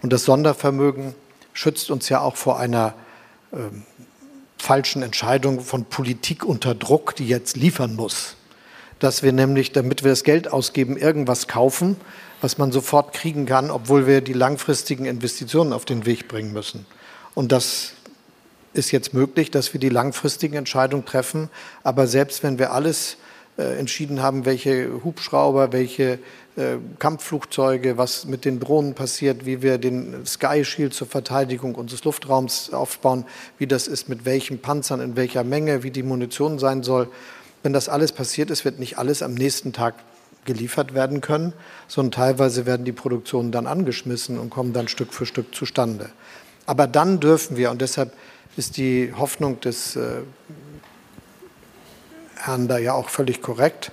Und 0.00 0.10
das 0.10 0.24
Sondervermögen 0.24 1.14
schützt 1.52 1.90
uns 1.90 2.08
ja 2.08 2.22
auch 2.22 2.36
vor 2.36 2.58
einer 2.58 2.94
ähm, 3.52 3.82
falschen 4.62 5.02
Entscheidung 5.02 5.60
von 5.60 5.86
Politik 5.86 6.44
unter 6.44 6.76
Druck, 6.76 7.16
die 7.16 7.26
jetzt 7.26 7.56
liefern 7.56 7.96
muss. 7.96 8.36
Dass 9.00 9.24
wir 9.24 9.32
nämlich, 9.32 9.72
damit 9.72 10.04
wir 10.04 10.10
das 10.12 10.22
Geld 10.22 10.52
ausgeben, 10.52 10.96
irgendwas 10.96 11.48
kaufen, 11.48 11.96
was 12.40 12.58
man 12.58 12.70
sofort 12.70 13.12
kriegen 13.12 13.44
kann, 13.44 13.72
obwohl 13.72 14.06
wir 14.06 14.20
die 14.20 14.34
langfristigen 14.34 15.04
Investitionen 15.04 15.72
auf 15.72 15.84
den 15.84 16.06
Weg 16.06 16.28
bringen 16.28 16.52
müssen. 16.52 16.86
Und 17.34 17.50
das 17.50 17.94
ist 18.72 18.92
jetzt 18.92 19.12
möglich, 19.12 19.50
dass 19.50 19.72
wir 19.72 19.80
die 19.80 19.88
langfristigen 19.88 20.54
Entscheidungen 20.54 21.04
treffen. 21.04 21.50
Aber 21.82 22.06
selbst 22.06 22.44
wenn 22.44 22.60
wir 22.60 22.72
alles 22.72 23.16
äh, 23.58 23.80
entschieden 23.80 24.22
haben, 24.22 24.44
welche 24.44 25.02
Hubschrauber, 25.02 25.72
welche 25.72 26.20
Kampfflugzeuge, 26.98 27.96
was 27.96 28.26
mit 28.26 28.44
den 28.44 28.60
Drohnen 28.60 28.94
passiert, 28.94 29.46
wie 29.46 29.62
wir 29.62 29.78
den 29.78 30.26
Sky 30.26 30.64
Shield 30.64 30.92
zur 30.92 31.06
Verteidigung 31.06 31.74
unseres 31.74 32.04
Luftraums 32.04 32.74
aufbauen, 32.74 33.24
wie 33.56 33.66
das 33.66 33.88
ist 33.88 34.10
mit 34.10 34.26
welchen 34.26 34.60
Panzern, 34.60 35.00
in 35.00 35.16
welcher 35.16 35.44
Menge, 35.44 35.82
wie 35.82 35.90
die 35.90 36.02
Munition 36.02 36.58
sein 36.58 36.82
soll. 36.82 37.08
Wenn 37.62 37.72
das 37.72 37.88
alles 37.88 38.12
passiert 38.12 38.50
ist, 38.50 38.66
wird 38.66 38.78
nicht 38.78 38.98
alles 38.98 39.22
am 39.22 39.32
nächsten 39.32 39.72
Tag 39.72 39.94
geliefert 40.44 40.92
werden 40.92 41.22
können, 41.22 41.54
sondern 41.88 42.12
teilweise 42.12 42.66
werden 42.66 42.84
die 42.84 42.92
Produktionen 42.92 43.50
dann 43.50 43.66
angeschmissen 43.66 44.38
und 44.38 44.50
kommen 44.50 44.74
dann 44.74 44.88
Stück 44.88 45.14
für 45.14 45.24
Stück 45.24 45.54
zustande. 45.54 46.10
Aber 46.66 46.86
dann 46.86 47.18
dürfen 47.18 47.56
wir, 47.56 47.70
und 47.70 47.80
deshalb 47.80 48.12
ist 48.56 48.76
die 48.76 49.12
Hoffnung 49.16 49.60
des 49.60 49.96
äh, 49.96 50.20
Herrn 52.36 52.68
da 52.68 52.76
ja 52.76 52.92
auch 52.92 53.08
völlig 53.08 53.40
korrekt, 53.40 53.92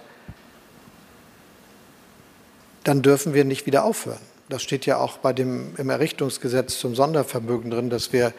dann 2.89 3.03
dürfen 3.03 3.35
wir 3.35 3.45
nicht 3.45 3.67
wieder 3.67 3.83
aufhören. 3.83 4.17
Das 4.49 4.63
steht 4.63 4.87
ja 4.87 4.97
auch 4.97 5.19
bei 5.19 5.31
dem, 5.31 5.75
im 5.77 5.91
Errichtungsgesetz 5.91 6.79
zum 6.79 6.95
Sondervermögen 6.95 7.69
drin, 7.69 7.91
dass 7.91 8.13
wir 8.13 8.33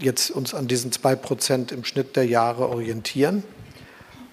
jetzt 0.00 0.32
uns 0.32 0.54
an 0.54 0.66
diesen 0.66 0.90
zwei 0.90 1.14
Prozent 1.14 1.70
im 1.70 1.84
Schnitt 1.84 2.16
der 2.16 2.26
Jahre 2.26 2.68
orientieren. 2.68 3.44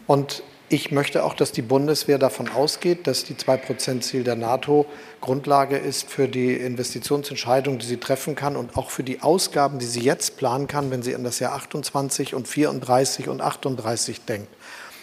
Und 0.08 0.42
ich 0.70 0.92
möchte 0.92 1.24
auch, 1.24 1.36
dass 1.36 1.52
die 1.52 1.62
Bundeswehr 1.62 2.18
davon 2.18 2.50
ausgeht, 2.50 3.06
dass 3.06 3.26
die 3.26 3.36
2-Prozent-Ziel 3.36 4.24
der 4.24 4.36
NATO 4.36 4.88
Grundlage 5.22 5.78
ist 5.78 6.10
für 6.10 6.28
die 6.28 6.56
Investitionsentscheidung, 6.56 7.78
die 7.78 7.86
sie 7.86 7.98
treffen 7.98 8.34
kann 8.34 8.56
und 8.56 8.76
auch 8.76 8.90
für 8.90 9.04
die 9.04 9.22
Ausgaben, 9.22 9.78
die 9.78 9.86
sie 9.86 10.02
jetzt 10.02 10.38
planen 10.38 10.66
kann, 10.66 10.90
wenn 10.90 11.04
sie 11.04 11.14
an 11.14 11.24
das 11.24 11.38
Jahr 11.38 11.54
28 11.54 12.34
und 12.34 12.48
34 12.48 13.30
und 13.30 13.42
38 13.42 14.26
denkt. 14.26 14.50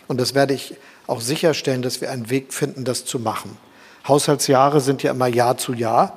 Und 0.08 0.20
das 0.20 0.34
werde 0.34 0.54
ich 0.54 0.74
auch 1.06 1.20
sicherstellen, 1.20 1.82
dass 1.82 2.00
wir 2.00 2.10
einen 2.10 2.30
Weg 2.30 2.52
finden, 2.52 2.84
das 2.84 3.04
zu 3.04 3.20
machen. 3.20 3.56
Haushaltsjahre 4.08 4.80
sind 4.80 5.02
ja 5.02 5.10
immer 5.10 5.26
Jahr 5.26 5.56
zu 5.56 5.72
Jahr. 5.72 6.16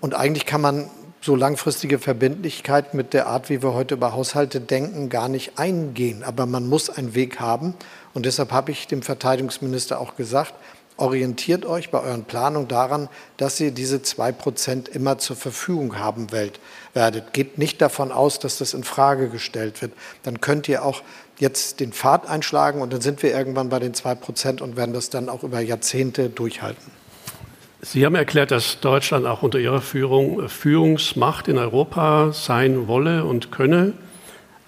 Und 0.00 0.14
eigentlich 0.14 0.46
kann 0.46 0.60
man 0.60 0.90
so 1.20 1.36
langfristige 1.36 1.98
Verbindlichkeit 1.98 2.94
mit 2.94 3.12
der 3.12 3.26
Art, 3.26 3.50
wie 3.50 3.62
wir 3.62 3.74
heute 3.74 3.94
über 3.94 4.14
Haushalte 4.14 4.60
denken, 4.60 5.10
gar 5.10 5.28
nicht 5.28 5.58
eingehen. 5.58 6.24
Aber 6.24 6.46
man 6.46 6.66
muss 6.66 6.88
einen 6.88 7.14
Weg 7.14 7.40
haben. 7.40 7.74
Und 8.14 8.26
deshalb 8.26 8.52
habe 8.52 8.70
ich 8.70 8.86
dem 8.86 9.02
Verteidigungsminister 9.02 10.00
auch 10.00 10.16
gesagt, 10.16 10.54
orientiert 10.96 11.64
euch 11.64 11.90
bei 11.90 12.00
euren 12.00 12.24
Planungen 12.24 12.68
daran, 12.68 13.08
dass 13.36 13.58
ihr 13.58 13.70
diese 13.70 14.02
zwei 14.02 14.32
Prozent 14.32 14.88
immer 14.88 15.18
zur 15.18 15.36
Verfügung 15.36 15.98
haben 15.98 16.28
werdet. 16.30 17.32
Geht 17.32 17.58
nicht 17.58 17.80
davon 17.80 18.12
aus, 18.12 18.38
dass 18.38 18.58
das 18.58 18.74
in 18.74 18.84
Frage 18.84 19.28
gestellt 19.28 19.80
wird. 19.82 19.92
Dann 20.22 20.40
könnt 20.40 20.68
ihr 20.68 20.84
auch 20.84 21.02
jetzt 21.38 21.80
den 21.80 21.92
Pfad 21.92 22.28
einschlagen 22.28 22.82
und 22.82 22.92
dann 22.92 23.00
sind 23.00 23.22
wir 23.22 23.34
irgendwann 23.34 23.70
bei 23.70 23.78
den 23.78 23.94
zwei 23.94 24.14
Prozent 24.14 24.60
und 24.60 24.76
werden 24.76 24.92
das 24.92 25.08
dann 25.08 25.28
auch 25.28 25.42
über 25.42 25.60
Jahrzehnte 25.60 26.28
durchhalten. 26.28 26.99
Sie 27.82 28.04
haben 28.04 28.14
erklärt, 28.14 28.50
dass 28.50 28.80
Deutschland 28.80 29.24
auch 29.26 29.42
unter 29.42 29.58
Ihrer 29.58 29.80
Führung 29.80 30.50
Führungsmacht 30.50 31.48
in 31.48 31.56
Europa 31.56 32.30
sein 32.32 32.88
wolle 32.88 33.24
und 33.24 33.50
könne. 33.50 33.94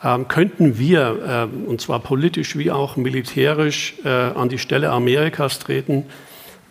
Ähm, 0.03 0.29
könnten 0.29 0.79
wir, 0.79 1.19
ähm, 1.29 1.67
und 1.67 1.83
zwar 1.83 2.01
politisch 2.01 2.57
wie 2.57 2.71
auch 2.71 2.97
militärisch, 2.97 3.95
äh, 4.05 4.09
an 4.09 4.49
die 4.49 4.59
Stelle 4.59 4.91
Amerikas 4.91 5.59
treten, 5.59 6.07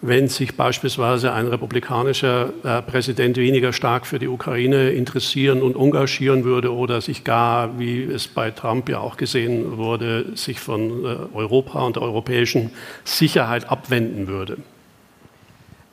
wenn 0.01 0.29
sich 0.29 0.57
beispielsweise 0.57 1.31
ein 1.31 1.45
republikanischer 1.45 2.51
äh, 2.63 2.81
Präsident 2.81 3.37
weniger 3.37 3.71
stark 3.71 4.07
für 4.07 4.17
die 4.17 4.27
Ukraine 4.27 4.89
interessieren 4.89 5.61
und 5.61 5.75
engagieren 5.75 6.43
würde 6.43 6.73
oder 6.73 7.01
sich 7.01 7.23
gar, 7.23 7.77
wie 7.77 8.03
es 8.03 8.27
bei 8.27 8.49
Trump 8.49 8.89
ja 8.89 8.99
auch 8.99 9.15
gesehen 9.15 9.77
wurde, 9.77 10.35
sich 10.35 10.59
von 10.59 11.05
äh, 11.05 11.17
Europa 11.35 11.83
und 11.83 11.97
der 11.97 12.03
europäischen 12.03 12.71
Sicherheit 13.03 13.69
abwenden 13.69 14.27
würde? 14.27 14.57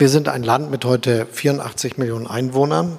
Wir 0.01 0.09
sind 0.09 0.29
ein 0.29 0.45
Land 0.45 0.71
mit 0.71 0.85
heute 0.85 1.27
84 1.27 1.99
Millionen 1.99 2.29
Einwohnern. 2.29 2.99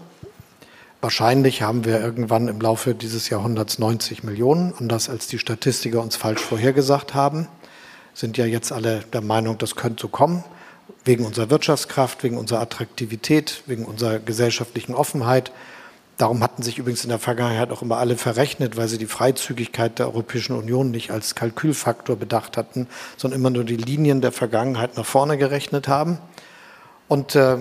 Wahrscheinlich 0.99 1.61
haben 1.61 1.85
wir 1.85 2.01
irgendwann 2.01 2.49
im 2.49 2.59
Laufe 2.59 2.93
dieses 2.93 3.29
Jahrhunderts 3.29 3.79
90 3.79 4.25
Millionen, 4.25 4.73
anders 4.77 5.09
als 5.09 5.27
die 5.27 5.39
Statistiker 5.39 6.01
uns 6.01 6.17
falsch 6.17 6.41
vorhergesagt 6.41 7.13
haben. 7.13 7.47
Sind 8.13 8.35
ja 8.35 8.45
jetzt 8.45 8.73
alle 8.73 8.99
der 9.13 9.21
Meinung, 9.21 9.57
das 9.57 9.77
könnte 9.77 10.01
so 10.01 10.07
kommen, 10.09 10.43
wegen 11.05 11.25
unserer 11.25 11.49
Wirtschaftskraft, 11.49 12.21
wegen 12.21 12.37
unserer 12.37 12.59
Attraktivität, 12.59 13.63
wegen 13.65 13.85
unserer 13.85 14.19
gesellschaftlichen 14.19 14.93
Offenheit. 14.93 15.53
Darum 16.17 16.43
hatten 16.43 16.63
sich 16.63 16.79
übrigens 16.79 17.05
in 17.05 17.09
der 17.11 17.19
Vergangenheit 17.19 17.71
auch 17.71 17.81
immer 17.81 17.95
alle 17.95 18.17
verrechnet, 18.17 18.75
weil 18.75 18.89
sie 18.89 18.97
die 18.97 19.05
Freizügigkeit 19.05 19.99
der 19.99 20.07
Europäischen 20.07 20.53
Union 20.53 20.91
nicht 20.91 21.11
als 21.11 21.33
Kalkülfaktor 21.33 22.17
bedacht 22.17 22.57
hatten, 22.57 22.87
sondern 23.15 23.39
immer 23.39 23.51
nur 23.51 23.63
die 23.63 23.77
Linien 23.77 24.19
der 24.19 24.33
Vergangenheit 24.33 24.97
nach 24.97 25.05
vorne 25.05 25.37
gerechnet 25.37 25.87
haben. 25.87 26.19
Und 27.09 27.35
äh, 27.35 27.57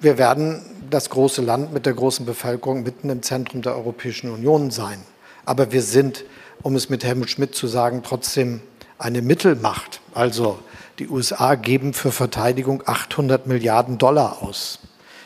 wir 0.00 0.18
werden 0.18 0.60
das 0.90 1.08
große 1.08 1.40
Land 1.40 1.72
mit 1.72 1.86
der 1.86 1.94
großen 1.94 2.26
Bevölkerung 2.26 2.82
mitten 2.82 3.08
im 3.08 3.22
Zentrum 3.22 3.62
der 3.62 3.76
Europäischen 3.76 4.30
Union 4.30 4.70
sein. 4.70 5.00
Aber 5.44 5.72
wir 5.72 5.82
sind, 5.82 6.24
um 6.62 6.76
es 6.76 6.90
mit 6.90 7.04
Helmut 7.04 7.30
Schmidt 7.30 7.54
zu 7.54 7.66
sagen, 7.66 8.02
trotzdem 8.04 8.60
eine 8.98 9.22
Mittelmacht. 9.22 10.00
Also 10.12 10.58
die 10.98 11.08
USA 11.08 11.54
geben 11.54 11.94
für 11.94 12.10
Verteidigung 12.10 12.82
800 12.84 13.46
Milliarden 13.46 13.98
Dollar 13.98 14.42
aus. 14.42 14.80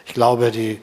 Ich 0.07 0.13
glaube, 0.13 0.51
die 0.51 0.81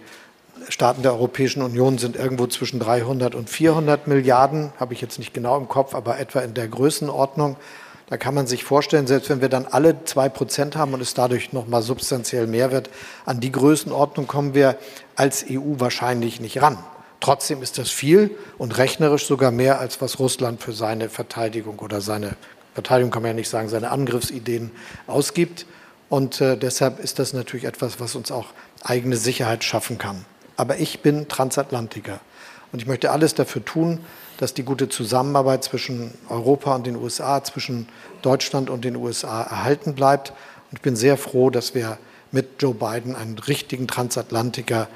Staaten 0.67 1.03
der 1.03 1.13
Europäischen 1.13 1.61
Union 1.61 1.99
sind 1.99 2.15
irgendwo 2.15 2.47
zwischen 2.47 2.79
300 2.79 3.35
und 3.35 3.49
400 3.49 4.07
Milliarden, 4.07 4.71
habe 4.79 4.93
ich 4.93 5.01
jetzt 5.01 5.19
nicht 5.19 5.33
genau 5.33 5.57
im 5.57 5.67
Kopf, 5.67 5.93
aber 5.93 6.19
etwa 6.19 6.39
in 6.39 6.53
der 6.55 6.67
Größenordnung. 6.67 7.55
Da 8.09 8.17
kann 8.17 8.33
man 8.33 8.47
sich 8.47 8.63
vorstellen, 8.63 9.05
selbst 9.05 9.29
wenn 9.29 9.39
wir 9.39 9.49
dann 9.49 9.67
alle 9.67 10.03
zwei 10.05 10.29
Prozent 10.29 10.75
haben 10.75 10.93
und 10.93 11.01
es 11.01 11.13
dadurch 11.13 11.53
noch 11.53 11.67
mal 11.67 11.83
substanziell 11.83 12.47
mehr 12.47 12.71
wird, 12.71 12.89
an 13.25 13.39
die 13.39 13.51
Größenordnung 13.51 14.25
kommen 14.25 14.55
wir 14.55 14.77
als 15.15 15.45
EU 15.47 15.75
wahrscheinlich 15.77 16.41
nicht 16.41 16.59
ran. 16.61 16.79
Trotzdem 17.19 17.61
ist 17.61 17.77
das 17.77 17.91
viel 17.91 18.31
und 18.57 18.77
rechnerisch 18.77 19.27
sogar 19.27 19.51
mehr, 19.51 19.79
als 19.79 20.01
was 20.01 20.17
Russland 20.17 20.61
für 20.61 20.73
seine 20.73 21.09
Verteidigung 21.09 21.77
oder 21.79 22.01
seine 22.01 22.35
Verteidigung 22.73 23.11
kann 23.11 23.21
man 23.21 23.31
ja 23.31 23.35
nicht 23.35 23.49
sagen, 23.49 23.69
seine 23.69 23.91
Angriffsideen 23.91 24.71
ausgibt. 25.05 25.65
Und 26.07 26.41
äh, 26.41 26.57
deshalb 26.57 26.99
ist 26.99 27.19
das 27.19 27.33
natürlich 27.33 27.65
etwas, 27.65 27.99
was 27.99 28.15
uns 28.15 28.31
auch 28.31 28.47
eigene 28.81 29.17
Sicherheit 29.17 29.63
schaffen 29.63 29.97
kann. 29.97 30.25
Aber 30.55 30.77
ich 30.77 31.01
bin 31.01 31.27
Transatlantiker 31.27 32.21
und 32.71 32.81
ich 32.81 32.87
möchte 32.87 33.11
alles 33.11 33.35
dafür 33.35 33.63
tun, 33.63 33.99
dass 34.39 34.54
die 34.54 34.63
gute 34.63 34.88
Zusammenarbeit 34.88 35.65
zwischen 35.65 36.13
Europa 36.30 36.73
und 36.73 36.88
den 36.88 36.95
USA, 36.95 37.43
zwischen 37.43 37.89
Deutschland 38.21 38.69
und 38.69 38.86
den 38.86 38.95
USA 38.95 39.41
erhalten 39.41 39.95
bleibt. 39.95 40.30
Und 40.71 40.78
ich 40.78 40.82
bin 40.82 40.95
sehr 40.95 41.17
froh, 41.17 41.49
dass 41.49 41.75
wir 41.75 41.97
mit 42.32 42.62
Joe 42.62 42.73
Biden 42.73 43.17
einen 43.17 43.38
richtigen 43.38 43.86
Transatlantiker 43.86 44.88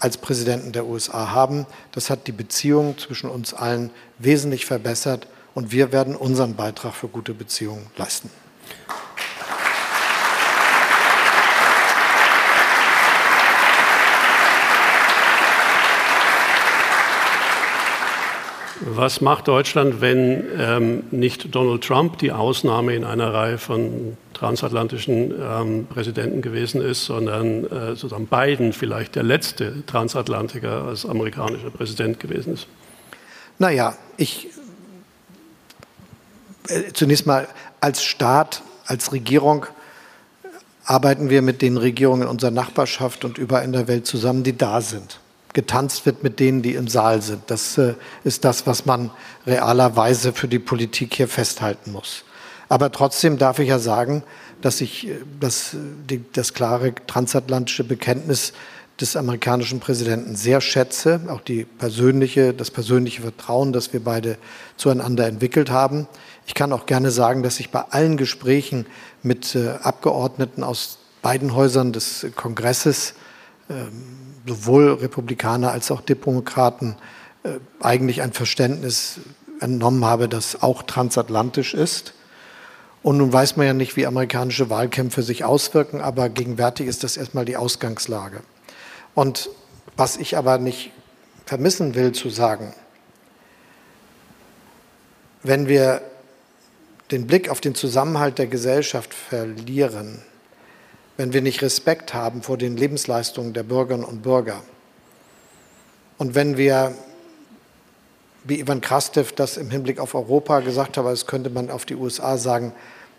als 0.00 0.16
Präsidenten 0.16 0.72
der 0.72 0.86
USA 0.86 1.30
haben. 1.32 1.66
Das 1.92 2.08
hat 2.08 2.26
die 2.26 2.32
Beziehung 2.32 2.96
zwischen 2.96 3.28
uns 3.28 3.52
allen 3.52 3.90
wesentlich 4.18 4.64
verbessert 4.64 5.26
und 5.54 5.72
wir 5.72 5.92
werden 5.92 6.16
unseren 6.16 6.54
Beitrag 6.54 6.94
für 6.94 7.08
gute 7.08 7.34
Beziehungen 7.34 7.86
leisten. 7.98 8.30
Was 18.80 19.22
macht 19.22 19.48
Deutschland, 19.48 20.02
wenn 20.02 20.44
ähm, 20.58 21.04
nicht 21.10 21.54
Donald 21.54 21.82
Trump 21.82 22.18
die 22.18 22.32
Ausnahme 22.32 22.94
in 22.94 23.04
einer 23.04 23.32
Reihe 23.32 23.56
von 23.56 24.18
transatlantischen 24.34 25.34
ähm, 25.40 25.86
Präsidenten 25.86 26.42
gewesen 26.42 26.82
ist, 26.82 27.06
sondern 27.06 27.64
äh, 27.64 27.96
sozusagen 27.96 28.26
Biden 28.26 28.74
vielleicht 28.74 29.14
der 29.14 29.22
letzte 29.22 29.86
Transatlantiker 29.86 30.84
als 30.84 31.06
amerikanischer 31.06 31.70
Präsident 31.70 32.20
gewesen 32.20 32.52
ist? 32.52 32.66
Naja, 33.58 33.96
ich 34.18 34.48
äh, 36.68 36.92
zunächst 36.92 37.26
mal 37.26 37.48
als 37.80 38.02
Staat, 38.02 38.62
als 38.84 39.12
Regierung 39.12 39.64
arbeiten 40.84 41.30
wir 41.30 41.40
mit 41.40 41.62
den 41.62 41.78
Regierungen 41.78 42.22
in 42.22 42.28
unserer 42.28 42.50
Nachbarschaft 42.50 43.24
und 43.24 43.38
überall 43.38 43.64
in 43.64 43.72
der 43.72 43.88
Welt 43.88 44.06
zusammen, 44.06 44.42
die 44.42 44.56
da 44.56 44.82
sind 44.82 45.18
getanzt 45.56 46.04
wird 46.04 46.22
mit 46.22 46.38
denen, 46.38 46.60
die 46.60 46.74
im 46.74 46.86
Saal 46.86 47.22
sind. 47.22 47.40
Das 47.46 47.78
äh, 47.78 47.94
ist 48.24 48.44
das, 48.44 48.66
was 48.66 48.84
man 48.84 49.10
realerweise 49.46 50.34
für 50.34 50.48
die 50.48 50.58
Politik 50.58 51.14
hier 51.14 51.28
festhalten 51.28 51.92
muss. 51.92 52.24
Aber 52.68 52.92
trotzdem 52.92 53.38
darf 53.38 53.58
ich 53.58 53.70
ja 53.70 53.78
sagen, 53.78 54.22
dass 54.60 54.82
ich 54.82 55.08
äh, 55.08 55.14
das, 55.40 55.74
die, 56.10 56.22
das 56.34 56.52
klare 56.52 56.94
transatlantische 57.06 57.84
Bekenntnis 57.84 58.52
des 59.00 59.16
amerikanischen 59.16 59.80
Präsidenten 59.80 60.36
sehr 60.36 60.60
schätze, 60.60 61.20
auch 61.28 61.40
die 61.40 61.64
persönliche, 61.64 62.52
das 62.52 62.70
persönliche 62.70 63.22
Vertrauen, 63.22 63.72
das 63.72 63.94
wir 63.94 64.04
beide 64.04 64.36
zueinander 64.76 65.26
entwickelt 65.26 65.70
haben. 65.70 66.06
Ich 66.46 66.52
kann 66.52 66.70
auch 66.70 66.84
gerne 66.84 67.10
sagen, 67.10 67.42
dass 67.42 67.60
ich 67.60 67.70
bei 67.70 67.80
allen 67.80 68.18
Gesprächen 68.18 68.84
mit 69.22 69.54
äh, 69.54 69.70
Abgeordneten 69.82 70.62
aus 70.62 70.98
beiden 71.22 71.54
Häusern 71.54 71.94
des 71.94 72.26
Kongresses 72.36 73.14
ähm, 73.70 74.25
sowohl 74.46 74.92
Republikaner 74.92 75.72
als 75.72 75.90
auch 75.90 76.00
Demokraten 76.00 76.96
äh, 77.42 77.58
eigentlich 77.80 78.22
ein 78.22 78.32
Verständnis 78.32 79.20
entnommen 79.60 80.04
habe, 80.04 80.28
das 80.28 80.62
auch 80.62 80.82
transatlantisch 80.82 81.74
ist. 81.74 82.14
Und 83.02 83.18
nun 83.18 83.32
weiß 83.32 83.56
man 83.56 83.66
ja 83.66 83.72
nicht, 83.72 83.96
wie 83.96 84.06
amerikanische 84.06 84.68
Wahlkämpfe 84.68 85.22
sich 85.22 85.44
auswirken, 85.44 86.00
aber 86.00 86.28
gegenwärtig 86.28 86.86
ist 86.86 87.04
das 87.04 87.16
erstmal 87.16 87.44
die 87.44 87.56
Ausgangslage. 87.56 88.40
Und 89.14 89.48
was 89.96 90.16
ich 90.16 90.36
aber 90.36 90.58
nicht 90.58 90.90
vermissen 91.46 91.94
will 91.94 92.12
zu 92.12 92.28
sagen, 92.30 92.74
wenn 95.42 95.68
wir 95.68 96.02
den 97.12 97.26
Blick 97.26 97.48
auf 97.48 97.60
den 97.60 97.74
Zusammenhalt 97.74 98.38
der 98.38 98.48
Gesellschaft 98.48 99.14
verlieren, 99.14 100.22
wenn 101.16 101.32
wir 101.32 101.42
nicht 101.42 101.62
Respekt 101.62 102.14
haben 102.14 102.42
vor 102.42 102.58
den 102.58 102.76
Lebensleistungen 102.76 103.52
der 103.52 103.62
Bürgerinnen 103.62 104.04
und 104.04 104.22
Bürger 104.22 104.62
und 106.18 106.34
wenn 106.34 106.56
wir, 106.56 106.94
wie 108.44 108.60
Ivan 108.60 108.80
Krastev 108.80 109.32
das 109.32 109.56
im 109.56 109.70
Hinblick 109.70 109.98
auf 109.98 110.14
Europa 110.14 110.60
gesagt 110.60 110.96
hat, 110.96 111.04
das 111.04 111.26
könnte 111.26 111.50
man 111.50 111.70
auf 111.70 111.84
die 111.84 111.94
USA 111.94 112.38
sagen, 112.38 112.72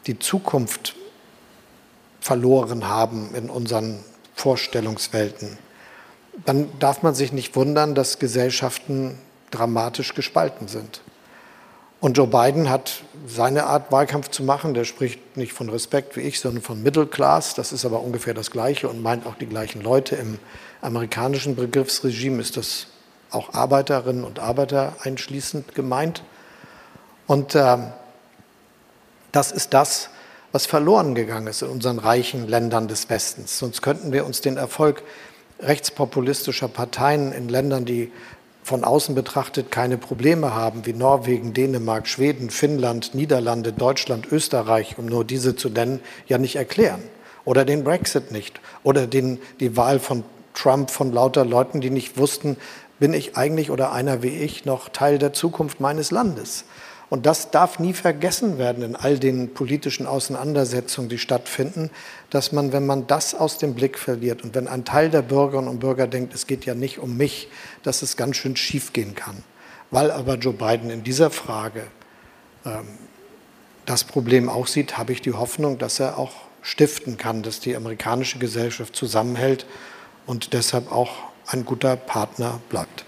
die 0.07 0.17
Zukunft 0.17 0.95
verloren 2.19 2.87
haben 2.87 3.35
in 3.35 3.49
unseren 3.49 3.99
Vorstellungswelten, 4.33 5.57
dann 6.45 6.69
darf 6.79 7.03
man 7.03 7.15
sich 7.15 7.31
nicht 7.31 7.55
wundern, 7.55 7.95
dass 7.95 8.19
Gesellschaften 8.19 9.17
dramatisch 9.51 10.13
gespalten 10.13 10.67
sind. 10.67 11.01
Und 11.99 12.17
Joe 12.17 12.27
Biden 12.27 12.69
hat 12.69 13.01
seine 13.25 13.65
Art, 13.65 13.91
Wahlkampf 13.91 14.29
zu 14.29 14.43
machen. 14.43 14.73
Der 14.73 14.85
spricht 14.85 15.35
nicht 15.35 15.53
von 15.53 15.69
Respekt 15.69 16.15
wie 16.15 16.21
ich, 16.21 16.39
sondern 16.39 16.61
von 16.61 16.81
Middle 16.83 17.07
Class. 17.07 17.55
Das 17.55 17.71
ist 17.71 17.85
aber 17.85 18.01
ungefähr 18.01 18.33
das 18.33 18.51
Gleiche 18.51 18.87
und 18.87 19.01
meint 19.01 19.25
auch 19.25 19.35
die 19.35 19.47
gleichen 19.47 19.81
Leute. 19.81 20.15
Im 20.15 20.37
amerikanischen 20.81 21.55
Begriffsregime 21.55 22.39
ist 22.41 22.55
das 22.55 22.87
auch 23.31 23.53
Arbeiterinnen 23.53 24.23
und 24.23 24.39
Arbeiter 24.39 24.95
einschließend 25.01 25.73
gemeint. 25.73 26.23
Und 27.25 27.55
äh, 27.55 27.77
das 29.31 29.51
ist 29.51 29.73
das, 29.73 30.09
was 30.51 30.65
verloren 30.65 31.13
gegangen 31.15 31.47
ist 31.47 31.61
in 31.61 31.69
unseren 31.69 31.99
reichen 31.99 32.47
Ländern 32.47 32.87
des 32.87 33.09
Westens. 33.09 33.57
Sonst 33.59 33.81
könnten 33.81 34.11
wir 34.13 34.25
uns 34.25 34.41
den 34.41 34.57
Erfolg 34.57 35.03
rechtspopulistischer 35.59 36.67
Parteien 36.67 37.31
in 37.31 37.49
Ländern, 37.49 37.85
die 37.85 38.11
von 38.67 38.83
außen 38.83 39.15
betrachtet 39.15 39.71
keine 39.71 39.97
Probleme 39.97 40.53
haben, 40.53 40.85
wie 40.85 40.91
Norwegen, 40.91 41.53
Dänemark, 41.53 42.05
Schweden, 42.05 42.49
Finnland, 42.49 43.15
Niederlande, 43.15 43.71
Deutschland, 43.71 44.29
Österreich, 44.29 44.97
um 44.97 45.05
nur 45.05 45.23
diese 45.23 45.55
zu 45.55 45.69
nennen, 45.69 46.01
ja 46.27 46.37
nicht 46.37 46.57
erklären. 46.57 47.01
Oder 47.45 47.63
den 47.63 47.85
Brexit 47.85 48.33
nicht. 48.33 48.59
Oder 48.83 49.07
den, 49.07 49.39
die 49.61 49.77
Wahl 49.77 49.99
von 49.99 50.25
Trump 50.53 50.91
von 50.91 51.13
lauter 51.13 51.45
Leuten, 51.45 51.79
die 51.79 51.89
nicht 51.89 52.17
wussten, 52.17 52.57
bin 52.99 53.13
ich 53.13 53.37
eigentlich 53.37 53.71
oder 53.71 53.93
einer 53.93 54.21
wie 54.21 54.35
ich 54.37 54.65
noch 54.65 54.89
Teil 54.89 55.17
der 55.17 55.31
Zukunft 55.31 55.79
meines 55.79 56.11
Landes. 56.11 56.65
Und 57.09 57.25
das 57.25 57.51
darf 57.51 57.79
nie 57.79 57.93
vergessen 57.93 58.57
werden 58.57 58.83
in 58.83 58.95
all 58.95 59.17
den 59.17 59.53
politischen 59.53 60.05
Auseinandersetzungen, 60.05 61.09
die 61.09 61.17
stattfinden, 61.17 61.89
dass 62.29 62.51
man, 62.51 62.73
wenn 62.73 62.85
man 62.85 63.07
das 63.07 63.33
aus 63.33 63.57
dem 63.57 63.75
Blick 63.75 63.97
verliert 63.97 64.43
und 64.43 64.55
wenn 64.55 64.67
ein 64.67 64.83
Teil 64.83 65.09
der 65.09 65.21
Bürgerinnen 65.21 65.69
und 65.69 65.79
Bürger 65.79 66.07
denkt, 66.07 66.33
es 66.33 66.47
geht 66.47 66.65
ja 66.65 66.75
nicht 66.75 66.99
um 66.99 67.15
mich, 67.15 67.47
dass 67.83 68.01
es 68.01 68.17
ganz 68.17 68.35
schön 68.35 68.57
schief 68.57 68.91
gehen 68.91 69.15
kann. 69.15 69.43
Weil 69.89 70.11
aber 70.11 70.35
Joe 70.35 70.53
Biden 70.53 70.89
in 70.89 71.03
dieser 71.03 71.29
Frage 71.29 71.83
ähm, 72.65 72.87
das 73.85 74.03
Problem 74.03 74.49
auch 74.49 74.67
sieht, 74.67 74.97
habe 74.97 75.13
ich 75.13 75.21
die 75.21 75.31
Hoffnung, 75.31 75.77
dass 75.77 76.01
er 76.01 76.17
auch 76.17 76.33
stiften 76.61 77.17
kann, 77.17 77.41
dass 77.41 77.61
die 77.61 77.77
amerikanische 77.77 78.37
Gesellschaft 78.37 78.97
zusammenhält 78.97 79.65
und 80.25 80.51
deshalb 80.51 80.91
auch 80.91 81.11
ein 81.45 81.63
guter 81.63 81.95
Partner 81.95 82.59
bleibt. 82.67 83.06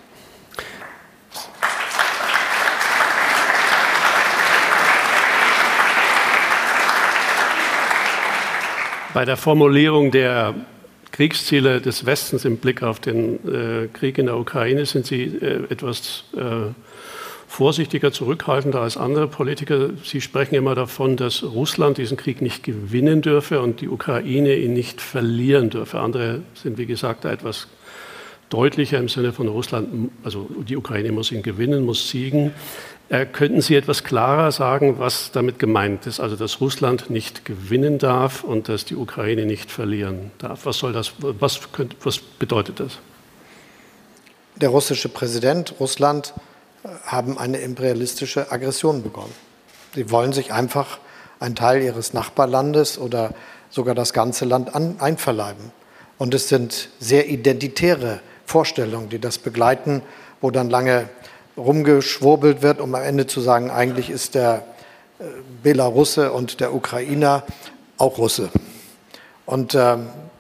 Bei 9.12 9.26
der 9.26 9.38
Formulierung 9.38 10.12
der 10.12 10.54
Kriegsziele 11.12 11.82
des 11.82 12.06
Westens 12.06 12.46
im 12.46 12.58
Blick 12.58 12.84
auf 12.84 13.00
den 13.00 13.40
äh, 13.48 13.88
Krieg 13.88 14.20
in 14.20 14.28
der 14.28 14.38
Ukraine 14.38 14.86
sind 14.86 15.08
Sie 15.08 15.24
äh, 15.24 15.64
etwas 15.72 16.26
äh, 16.38 16.72
vorsichtiger, 17.48 18.12
zurückhaltender 18.12 18.82
als 18.82 18.98
andere 18.98 19.28
Politiker. 19.28 19.90
Sie 20.04 20.22
sprechen 20.22 20.54
immer 20.54 20.76
davon, 20.76 21.18
dass 21.18 21.42
Russland 21.42 21.98
diesen 21.98 22.18
Krieg 22.18 22.44
nicht 22.44 22.64
gewinnen 22.64 23.24
dürfe 23.24 23.62
und 23.62 23.82
die 23.82 23.90
Ukraine 23.90 24.56
ihn 24.56 24.74
nicht 24.74 25.02
verlieren 25.02 25.72
dürfe. 25.72 26.00
Andere 26.00 26.44
sind, 26.54 26.78
wie 26.78 26.86
gesagt, 26.86 27.26
da 27.26 27.32
etwas 27.32 27.68
deutlicher 28.52 29.00
im 29.00 29.10
Sinne 29.10 29.34
von 29.34 29.48
Russland, 29.48 30.12
also 30.24 30.48
die 30.68 30.78
Ukraine 30.78 31.12
muss 31.12 31.32
ihn 31.32 31.42
gewinnen, 31.42 31.84
muss 31.84 32.10
siegen. 32.10 32.52
Äh, 33.10 33.26
könnten 33.26 33.62
Sie 33.62 33.76
etwas 33.76 34.04
klarer 34.04 34.52
sagen, 34.52 35.00
was 35.00 35.32
damit 35.32 35.58
gemeint 35.58 36.06
ist? 36.06 36.20
Also, 36.20 36.36
dass 36.36 36.62
Russland 36.62 37.10
nicht 37.10 37.44
gewinnen 37.44 37.98
darf 37.98 38.44
und 38.44 38.70
dass 38.70 38.86
die 38.86 38.96
Ukraine 38.96 39.48
nicht 39.48 39.72
verlieren 39.72 40.32
darf. 40.38 40.68
Was 40.68 40.78
soll 40.78 40.94
das, 40.94 41.14
was, 41.20 41.72
könnt, 41.72 41.96
was 42.04 42.20
bedeutet 42.20 42.80
das? 42.80 43.00
Der 44.58 44.70
russische 44.70 45.10
Präsident, 45.10 45.74
Russland, 45.80 46.36
äh, 46.84 46.90
haben 47.04 47.40
eine 47.40 47.58
imperialistische 47.58 48.52
Aggression 48.52 49.02
begonnen. 49.02 49.34
Sie 49.96 50.12
wollen 50.12 50.32
sich 50.32 50.54
einfach 50.54 51.00
einen 51.40 51.56
Teil 51.56 51.82
ihres 51.82 52.14
Nachbarlandes 52.14 53.00
oder 53.00 53.34
sogar 53.72 53.96
das 53.96 54.14
ganze 54.14 54.46
Land 54.46 54.76
an, 54.76 54.98
einverleiben. 55.00 55.72
Und 56.20 56.36
es 56.36 56.48
sind 56.48 56.90
sehr 57.00 57.28
identitäre 57.28 58.20
Vorstellungen, 58.46 59.10
die 59.10 59.20
das 59.20 59.40
begleiten, 59.40 60.04
wo 60.42 60.52
dann 60.52 60.70
lange 60.70 61.10
rumgeschwurbelt 61.60 62.62
wird, 62.62 62.80
um 62.80 62.96
am 62.96 63.02
Ende 63.02 63.28
zu 63.28 63.42
sagen, 63.42 63.70
eigentlich 63.70 64.10
ist 64.10 64.36
der 64.36 64.64
äh, 65.20 65.24
Belarusse 65.62 66.32
und 66.32 66.60
der 66.60 66.74
Ukrainer 66.74 67.44
auch 67.98 68.18
Russe. 68.18 68.50
Und 69.46 69.76
äh, 69.76 69.98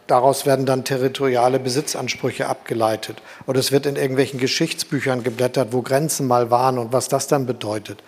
daraus 0.07 0.45
werden 0.45 0.65
dann 0.65 0.83
territoriale 0.83 1.59
Besitzansprüche 1.59 2.47
abgeleitet. 2.47 3.21
Oder 3.45 3.59
es 3.59 3.71
wird 3.71 3.85
in 3.85 3.95
irgendwelchen 3.95 4.39
Geschichtsbüchern 4.39 5.23
geblättert, 5.23 5.69
wo 5.71 5.81
Grenzen 5.81 6.27
mal 6.27 6.49
waren 6.49 6.77
und 6.77 6.93
was 6.93 7.07
das 7.07 7.27
dann 7.27 7.45
bedeutet. 7.45 8.01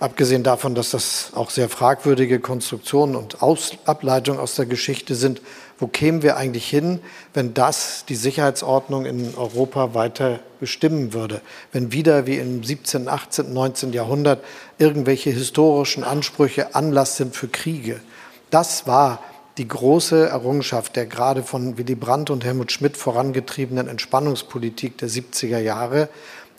Abgesehen 0.00 0.42
davon, 0.42 0.74
dass 0.74 0.90
das 0.90 1.30
auch 1.34 1.50
sehr 1.50 1.68
fragwürdige 1.68 2.40
Konstruktionen 2.40 3.16
und 3.16 3.42
aus 3.42 3.72
Ableitungen 3.84 4.40
aus 4.40 4.54
der 4.54 4.66
Geschichte 4.66 5.14
sind, 5.14 5.40
wo 5.84 5.88
kämen 5.88 6.22
wir 6.22 6.38
eigentlich 6.38 6.66
hin, 6.66 6.98
wenn 7.34 7.52
das 7.52 8.06
die 8.08 8.14
Sicherheitsordnung 8.14 9.04
in 9.04 9.34
Europa 9.36 9.92
weiter 9.92 10.40
bestimmen 10.58 11.12
würde? 11.12 11.42
Wenn 11.72 11.92
wieder 11.92 12.26
wie 12.26 12.38
im 12.38 12.64
17., 12.64 13.06
18., 13.06 13.52
19. 13.52 13.92
Jahrhundert 13.92 14.42
irgendwelche 14.78 15.28
historischen 15.28 16.02
Ansprüche 16.02 16.74
Anlass 16.74 17.18
sind 17.18 17.36
für 17.36 17.48
Kriege. 17.48 18.00
Das 18.48 18.86
war 18.86 19.22
die 19.58 19.68
große 19.68 20.26
Errungenschaft 20.26 20.96
der 20.96 21.04
gerade 21.04 21.42
von 21.42 21.76
Willy 21.76 21.96
Brandt 21.96 22.30
und 22.30 22.46
Helmut 22.46 22.72
Schmidt 22.72 22.96
vorangetriebenen 22.96 23.86
Entspannungspolitik 23.86 24.96
der 24.96 25.10
70er 25.10 25.58
Jahre, 25.58 26.08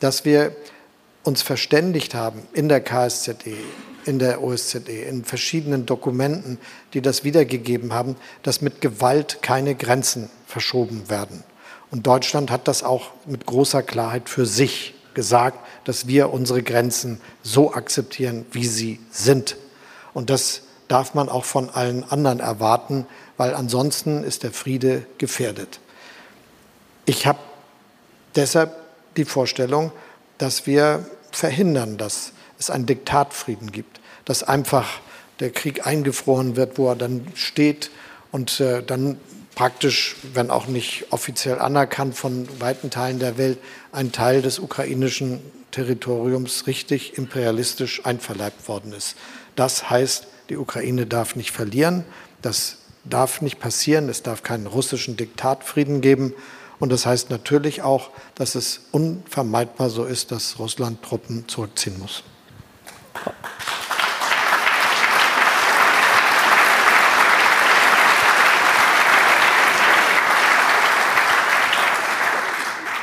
dass 0.01 0.23
wir 0.23 0.55
uns 1.23 1.41
verständigt 1.41 2.13
haben 2.13 2.43
in 2.53 2.69
der 2.69 2.79
KSZE, 2.79 3.57
in 4.05 4.19
der 4.19 4.41
OSZE, 4.41 4.77
in 4.87 5.25
verschiedenen 5.25 5.85
Dokumenten, 5.85 6.59
die 6.93 7.01
das 7.01 7.23
wiedergegeben 7.23 7.93
haben, 7.93 8.15
dass 8.43 8.61
mit 8.61 8.81
Gewalt 8.81 9.39
keine 9.41 9.75
Grenzen 9.75 10.29
verschoben 10.47 11.09
werden. 11.09 11.43
Und 11.91 12.07
Deutschland 12.07 12.51
hat 12.51 12.67
das 12.67 12.83
auch 12.83 13.11
mit 13.25 13.45
großer 13.45 13.83
Klarheit 13.83 14.29
für 14.29 14.45
sich 14.45 14.93
gesagt, 15.13 15.57
dass 15.85 16.07
wir 16.07 16.31
unsere 16.31 16.61
Grenzen 16.61 17.21
so 17.41 17.73
akzeptieren, 17.73 18.45
wie 18.51 18.65
sie 18.65 18.99
sind. 19.11 19.57
Und 20.13 20.29
das 20.29 20.61
darf 20.87 21.13
man 21.13 21.29
auch 21.29 21.45
von 21.45 21.69
allen 21.69 22.03
anderen 22.03 22.39
erwarten, 22.39 23.07
weil 23.37 23.53
ansonsten 23.53 24.23
ist 24.23 24.43
der 24.43 24.51
Friede 24.51 25.05
gefährdet. 25.17 25.79
Ich 27.05 27.25
habe 27.25 27.39
deshalb 28.35 28.75
die 29.17 29.25
Vorstellung, 29.25 29.91
dass 30.37 30.67
wir 30.67 31.05
verhindern, 31.31 31.97
dass 31.97 32.33
es 32.65 32.69
einen 32.69 32.85
Diktatfrieden 32.85 33.71
gibt, 33.71 33.99
dass 34.25 34.43
einfach 34.43 34.99
der 35.39 35.51
Krieg 35.51 35.85
eingefroren 35.85 36.55
wird, 36.55 36.77
wo 36.77 36.89
er 36.89 36.95
dann 36.95 37.27
steht 37.35 37.91
und 38.31 38.59
äh, 38.59 38.83
dann 38.83 39.17
praktisch, 39.53 40.17
wenn 40.33 40.49
auch 40.49 40.67
nicht 40.67 41.07
offiziell 41.11 41.59
anerkannt 41.59 42.15
von 42.15 42.47
weiten 42.59 42.89
Teilen 42.89 43.19
der 43.19 43.37
Welt, 43.37 43.57
ein 43.91 44.11
Teil 44.11 44.41
des 44.41 44.59
ukrainischen 44.59 45.39
Territoriums 45.71 46.67
richtig 46.67 47.17
imperialistisch 47.17 48.05
einverleibt 48.05 48.67
worden 48.67 48.93
ist. 48.93 49.15
Das 49.55 49.89
heißt, 49.89 50.27
die 50.49 50.57
Ukraine 50.57 51.05
darf 51.05 51.35
nicht 51.35 51.51
verlieren, 51.51 52.03
das 52.41 52.77
darf 53.03 53.41
nicht 53.41 53.59
passieren, 53.59 54.09
es 54.09 54.23
darf 54.23 54.43
keinen 54.43 54.67
russischen 54.67 55.15
Diktatfrieden 55.15 56.01
geben 56.01 56.33
und 56.79 56.91
das 56.91 57.05
heißt 57.05 57.29
natürlich 57.29 57.81
auch, 57.81 58.09
dass 58.35 58.55
es 58.55 58.81
unvermeidbar 58.91 59.89
so 59.89 60.05
ist, 60.05 60.31
dass 60.31 60.59
Russland 60.59 61.01
Truppen 61.01 61.47
zurückziehen 61.47 61.97
muss. 61.99 62.23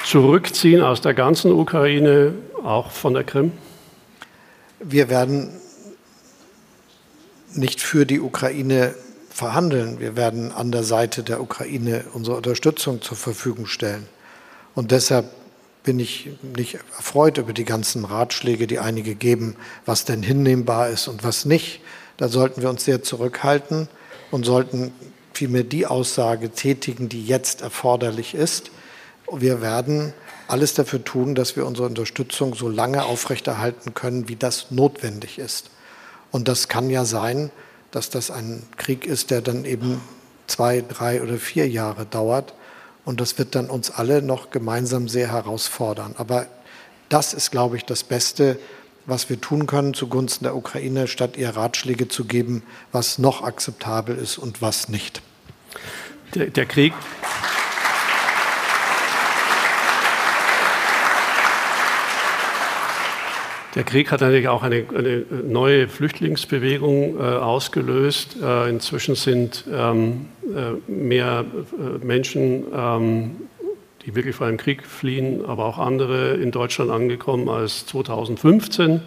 Zurückziehen 0.04 0.82
aus 0.82 1.00
der 1.00 1.14
ganzen 1.14 1.52
Ukraine, 1.52 2.34
auch 2.62 2.90
von 2.90 3.14
der 3.14 3.24
Krim? 3.24 3.52
Wir 4.78 5.08
werden 5.08 5.58
nicht 7.54 7.80
für 7.80 8.04
die 8.04 8.20
Ukraine 8.20 8.94
verhandeln. 9.30 10.00
Wir 10.00 10.16
werden 10.16 10.52
an 10.52 10.70
der 10.70 10.82
Seite 10.82 11.22
der 11.22 11.40
Ukraine 11.40 12.04
unsere 12.12 12.36
Unterstützung 12.36 13.00
zur 13.00 13.16
Verfügung 13.16 13.66
stellen. 13.66 14.06
Und 14.74 14.90
deshalb 14.90 15.30
bin 15.82 15.98
ich 15.98 16.30
nicht 16.56 16.78
erfreut 16.96 17.38
über 17.38 17.52
die 17.52 17.64
ganzen 17.64 18.04
Ratschläge, 18.04 18.66
die 18.66 18.78
einige 18.78 19.14
geben, 19.14 19.56
was 19.84 20.04
denn 20.04 20.22
hinnehmbar 20.22 20.88
ist 20.88 21.08
und 21.08 21.24
was 21.24 21.44
nicht. 21.44 21.80
Da 22.16 22.28
sollten 22.28 22.62
wir 22.62 22.70
uns 22.70 22.84
sehr 22.84 23.02
zurückhalten 23.02 23.88
und 24.30 24.44
sollten 24.44 24.92
vielmehr 25.34 25.64
die 25.64 25.86
Aussage 25.86 26.50
tätigen, 26.50 27.08
die 27.08 27.24
jetzt 27.24 27.62
erforderlich 27.62 28.34
ist. 28.34 28.70
Wir 29.30 29.60
werden 29.60 30.12
alles 30.46 30.74
dafür 30.74 31.02
tun, 31.02 31.34
dass 31.34 31.56
wir 31.56 31.66
unsere 31.66 31.88
Unterstützung 31.88 32.54
so 32.54 32.68
lange 32.68 33.04
aufrechterhalten 33.04 33.94
können, 33.94 34.28
wie 34.28 34.36
das 34.36 34.70
notwendig 34.70 35.38
ist. 35.38 35.70
Und 36.30 36.48
das 36.48 36.68
kann 36.68 36.90
ja 36.90 37.04
sein, 37.04 37.50
dass 37.90 38.10
das 38.10 38.30
ein 38.30 38.62
Krieg 38.76 39.06
ist, 39.06 39.30
der 39.30 39.40
dann 39.40 39.64
eben 39.64 40.00
zwei, 40.46 40.82
drei 40.82 41.22
oder 41.22 41.38
vier 41.38 41.68
Jahre 41.68 42.06
dauert. 42.06 42.54
Und 43.04 43.20
das 43.20 43.38
wird 43.38 43.54
dann 43.54 43.68
uns 43.68 43.90
alle 43.90 44.22
noch 44.22 44.50
gemeinsam 44.50 45.08
sehr 45.08 45.32
herausfordern. 45.32 46.14
Aber 46.18 46.46
das 47.08 47.34
ist, 47.34 47.50
glaube 47.50 47.76
ich, 47.76 47.84
das 47.84 48.04
Beste, 48.04 48.58
was 49.06 49.28
wir 49.28 49.40
tun 49.40 49.66
können 49.66 49.94
zugunsten 49.94 50.44
der 50.44 50.54
Ukraine, 50.56 51.08
statt 51.08 51.36
ihr 51.36 51.50
Ratschläge 51.50 52.08
zu 52.08 52.24
geben, 52.24 52.62
was 52.92 53.18
noch 53.18 53.42
akzeptabel 53.42 54.16
ist 54.16 54.38
und 54.38 54.62
was 54.62 54.88
nicht. 54.88 55.20
Der, 56.34 56.46
der 56.46 56.66
Krieg. 56.66 56.92
Der 63.74 63.84
Krieg 63.84 64.12
hat 64.12 64.20
natürlich 64.20 64.48
auch 64.48 64.62
eine, 64.62 64.84
eine 64.94 65.24
neue 65.44 65.88
Flüchtlingsbewegung 65.88 67.18
äh, 67.18 67.22
ausgelöst. 67.22 68.36
Äh, 68.42 68.68
inzwischen 68.68 69.14
sind 69.14 69.64
ähm, 69.72 70.26
äh, 70.44 70.90
mehr 70.90 71.46
äh, 71.46 72.04
Menschen, 72.04 72.64
ähm, 72.74 73.30
die 74.04 74.14
wirklich 74.14 74.36
vor 74.36 74.46
einem 74.46 74.58
Krieg 74.58 74.84
fliehen, 74.84 75.46
aber 75.46 75.64
auch 75.64 75.78
andere 75.78 76.34
in 76.34 76.50
Deutschland 76.50 76.90
angekommen 76.90 77.48
als 77.48 77.86
2015. 77.86 79.00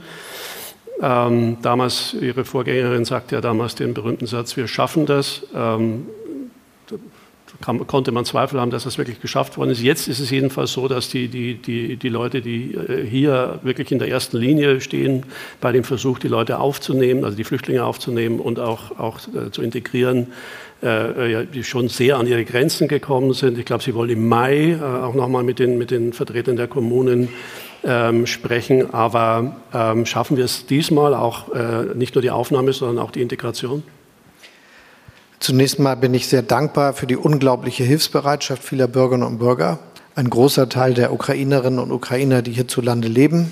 Ähm, 0.99 1.57
damals, 1.61 2.16
Ihre 2.20 2.43
Vorgängerin 2.43 3.05
sagte 3.05 3.36
ja 3.36 3.41
damals 3.41 3.76
den 3.76 3.93
berühmten 3.93 4.26
Satz, 4.26 4.57
wir 4.57 4.68
schaffen 4.68 5.05
das. 5.05 5.43
Kann, 7.62 7.86
konnte 7.88 8.12
man 8.12 8.26
Zweifel 8.26 8.60
haben, 8.60 8.72
dass 8.72 8.84
das 8.84 8.97
wirklich 8.97 9.22
geschafft 9.22 9.58
worden 9.58 9.72
ist. 9.72 9.82
Jetzt 9.82 10.08
ist 10.08 10.20
es 10.20 10.30
jedenfalls 10.30 10.74
so, 10.74 10.88
dass 10.88 11.10
die, 11.10 11.28
die, 11.28 11.56
die, 11.56 11.95
die 11.95 12.10
Leute, 12.10 12.41
die 12.41 12.74
äh, 12.74 13.06
hier 13.06 13.60
wirklich 13.64 13.91
in 13.91 13.99
der 13.99 14.10
ersten 14.10 14.38
Linie 14.38 14.82
stehen, 14.82 15.24
bei 15.62 15.72
dem 15.72 15.84
Versuch, 15.84 16.20
die 16.20 16.28
Leute 16.28 16.60
aufzunehmen, 16.60 17.24
also 17.24 17.38
die 17.38 17.43
Flüchtlinge 17.43 17.84
aufzunehmen 17.84 18.39
und 18.39 18.60
auch, 18.60 18.99
auch 18.99 19.20
äh, 19.20 19.51
zu 19.51 19.62
integrieren, 19.62 20.28
äh, 20.82 21.45
die 21.53 21.64
schon 21.64 21.88
sehr 21.88 22.18
an 22.18 22.28
ihre 22.28 22.45
Grenzen 22.45 22.88
gekommen 22.88 23.34
sind. 23.34 23.58
Ich 23.58 23.66
glaube, 23.66 23.84
Sie 23.84 23.95
wollen 23.95 24.10
im 24.10 24.28
Mai 24.28 24.78
auch 24.82 25.16
nochmal 25.16 25.43
mit 25.43 25.60
den, 25.60 25.78
mit 25.78 25.91
den 25.91 26.14
Vertretern 26.14 26.58
der 26.58 26.68
Kommunen 26.68 27.30
ähm, 27.86 28.26
sprechen. 28.26 28.93
Aber 28.93 29.56
ähm, 29.74 30.06
schaffen 30.06 30.38
wir 30.38 30.45
es 30.45 30.66
diesmal 30.66 31.14
auch 31.14 31.53
äh, 31.53 31.95
nicht 31.95 32.16
nur 32.16 32.22
die 32.22 32.32
Aufnahme, 32.32 32.74
sondern 32.74 33.03
auch 33.03 33.12
die 33.12 33.22
Integration? 33.22 33.84
Zunächst 35.40 35.80
mal 35.80 35.96
bin 35.96 36.14
ich 36.14 36.28
sehr 36.28 36.42
dankbar 36.42 36.94
für 36.94 37.08
die 37.08 37.18
unglaubliche 37.18 37.84
Hilfsbereitschaft 37.84 38.64
vieler 38.64 38.88
Bürgerinnen 38.88 39.28
und 39.28 39.38
Bürger. 39.38 39.80
Ein 40.16 40.30
großer 40.30 40.70
Teil 40.70 40.94
der 40.94 41.12
Ukrainerinnen 41.12 41.80
und 41.80 41.92
Ukrainer, 41.92 42.42
die 42.42 42.54
hierzulande 42.54 43.08
leben, 43.08 43.52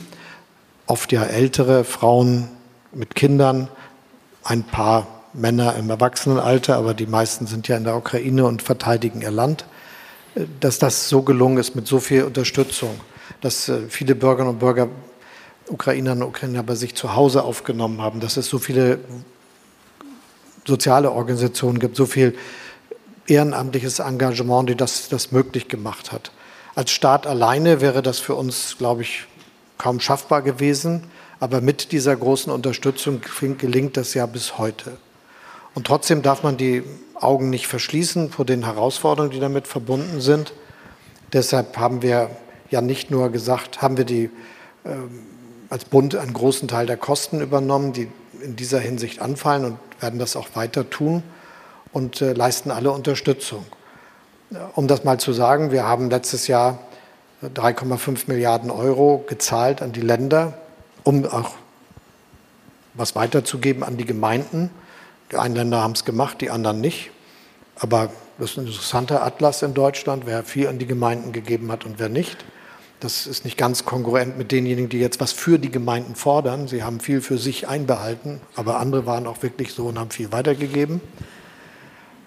oft 0.87 1.11
ja 1.11 1.23
ältere 1.23 1.83
Frauen 1.83 2.47
mit 2.93 3.15
Kindern, 3.15 3.67
ein 4.43 4.63
paar 4.63 5.07
Männer 5.33 5.75
im 5.75 5.89
Erwachsenenalter, 5.89 6.77
aber 6.77 6.93
die 6.93 7.07
meisten 7.07 7.47
sind 7.47 7.67
ja 7.67 7.75
in 7.75 7.83
der 7.83 7.97
Ukraine 7.97 8.45
und 8.45 8.61
verteidigen 8.61 9.21
ihr 9.21 9.31
Land, 9.31 9.65
dass 10.59 10.79
das 10.79 11.09
so 11.09 11.21
gelungen 11.21 11.57
ist 11.57 11.75
mit 11.75 11.87
so 11.87 11.99
viel 11.99 12.23
Unterstützung, 12.23 12.99
dass 13.41 13.69
äh, 13.69 13.81
viele 13.89 14.15
Bürgerinnen 14.15 14.53
und 14.53 14.59
Bürger 14.59 14.87
Ukrainerinnen 15.69 16.23
und 16.23 16.29
Ukrainer 16.29 16.63
bei 16.63 16.75
sich 16.75 16.95
zu 16.95 17.15
Hause 17.15 17.43
aufgenommen 17.43 18.01
haben, 18.01 18.19
dass 18.19 18.37
es 18.37 18.47
so 18.47 18.59
viele 18.59 18.99
soziale 20.65 21.11
Organisationen 21.11 21.79
gibt, 21.79 21.95
so 21.95 22.05
viel 22.05 22.35
ehrenamtliches 23.27 23.99
Engagement, 23.99 24.69
die 24.69 24.75
das, 24.75 25.09
das 25.09 25.31
möglich 25.31 25.67
gemacht 25.67 26.11
hat. 26.11 26.31
Als 26.75 26.91
Staat 26.91 27.27
alleine 27.27 27.81
wäre 27.81 28.01
das 28.01 28.19
für 28.19 28.35
uns, 28.35 28.75
glaube 28.77 29.03
ich, 29.03 29.25
kaum 29.77 29.99
schaffbar 29.99 30.41
gewesen. 30.41 31.03
Aber 31.39 31.59
mit 31.61 31.91
dieser 31.91 32.15
großen 32.15 32.51
Unterstützung 32.51 33.21
gelingt 33.57 33.97
das 33.97 34.13
ja 34.13 34.25
bis 34.25 34.57
heute. 34.57 34.97
Und 35.75 35.85
trotzdem 35.85 36.21
darf 36.21 36.43
man 36.43 36.55
die 36.55 36.83
Augen 37.15 37.49
nicht 37.49 37.67
verschließen 37.67 38.29
vor 38.29 38.45
den 38.45 38.63
Herausforderungen, 38.63 39.31
die 39.31 39.39
damit 39.39 39.67
verbunden 39.67 40.21
sind. 40.21 40.53
Deshalb 41.33 41.77
haben 41.77 42.01
wir 42.01 42.29
ja 42.69 42.81
nicht 42.81 43.11
nur 43.11 43.29
gesagt, 43.29 43.81
haben 43.81 43.97
wir 43.97 44.05
die, 44.05 44.29
äh, 44.85 44.95
als 45.69 45.85
Bund 45.85 46.15
einen 46.15 46.33
großen 46.33 46.67
Teil 46.67 46.85
der 46.85 46.97
Kosten 46.97 47.41
übernommen, 47.41 47.91
die 47.91 48.07
in 48.43 48.55
dieser 48.55 48.79
Hinsicht 48.79 49.21
anfallen 49.21 49.65
und 49.65 49.77
werden 49.99 50.19
das 50.19 50.35
auch 50.35 50.49
weiter 50.53 50.89
tun 50.89 51.23
und 51.91 52.21
äh, 52.21 52.33
leisten 52.33 52.71
alle 52.71 52.91
Unterstützung. 52.91 53.65
Um 54.75 54.87
das 54.87 55.03
mal 55.03 55.19
zu 55.19 55.33
sagen, 55.33 55.71
wir 55.71 55.87
haben 55.87 56.09
letztes 56.09 56.47
Jahr 56.47 56.79
3,5 57.43 58.23
Milliarden 58.27 58.69
Euro 58.69 59.23
gezahlt 59.27 59.81
an 59.81 59.91
die 59.91 60.01
Länder, 60.01 60.53
um 61.03 61.25
auch 61.25 61.55
was 62.93 63.15
weiterzugeben 63.15 63.83
an 63.83 63.97
die 63.97 64.05
Gemeinden. 64.05 64.69
Die 65.31 65.37
einen 65.37 65.55
Länder 65.55 65.81
haben 65.81 65.93
es 65.93 66.05
gemacht, 66.05 66.41
die 66.41 66.51
anderen 66.51 66.81
nicht. 66.81 67.09
Aber 67.79 68.09
das 68.37 68.51
ist 68.51 68.57
ein 68.57 68.67
interessanter 68.67 69.23
Atlas 69.23 69.61
in 69.63 69.73
Deutschland, 69.73 70.25
wer 70.25 70.43
viel 70.43 70.67
an 70.67 70.79
die 70.79 70.85
Gemeinden 70.85 71.33
gegeben 71.33 71.71
hat 71.71 71.85
und 71.85 71.99
wer 71.99 72.09
nicht. 72.09 72.45
Das 73.03 73.27
ist 73.27 73.43
nicht 73.43 73.57
ganz 73.57 73.83
kongruent 73.83 74.37
mit 74.37 74.53
denjenigen, 74.53 74.87
die 74.87 74.97
jetzt 74.97 75.19
was 75.19 75.33
für 75.33 75.59
die 75.59 75.69
Gemeinden 75.69 76.15
fordern. 76.15 76.69
Sie 76.69 76.83
haben 76.83 77.01
viel 77.01 77.19
für 77.19 77.37
sich 77.37 77.67
einbehalten, 77.67 78.39
aber 78.55 78.79
andere 78.79 79.05
waren 79.05 79.27
auch 79.27 79.43
wirklich 79.43 79.73
so 79.73 79.87
und 79.87 79.99
haben 79.99 80.09
viel 80.09 80.31
weitergegeben. 80.31 81.01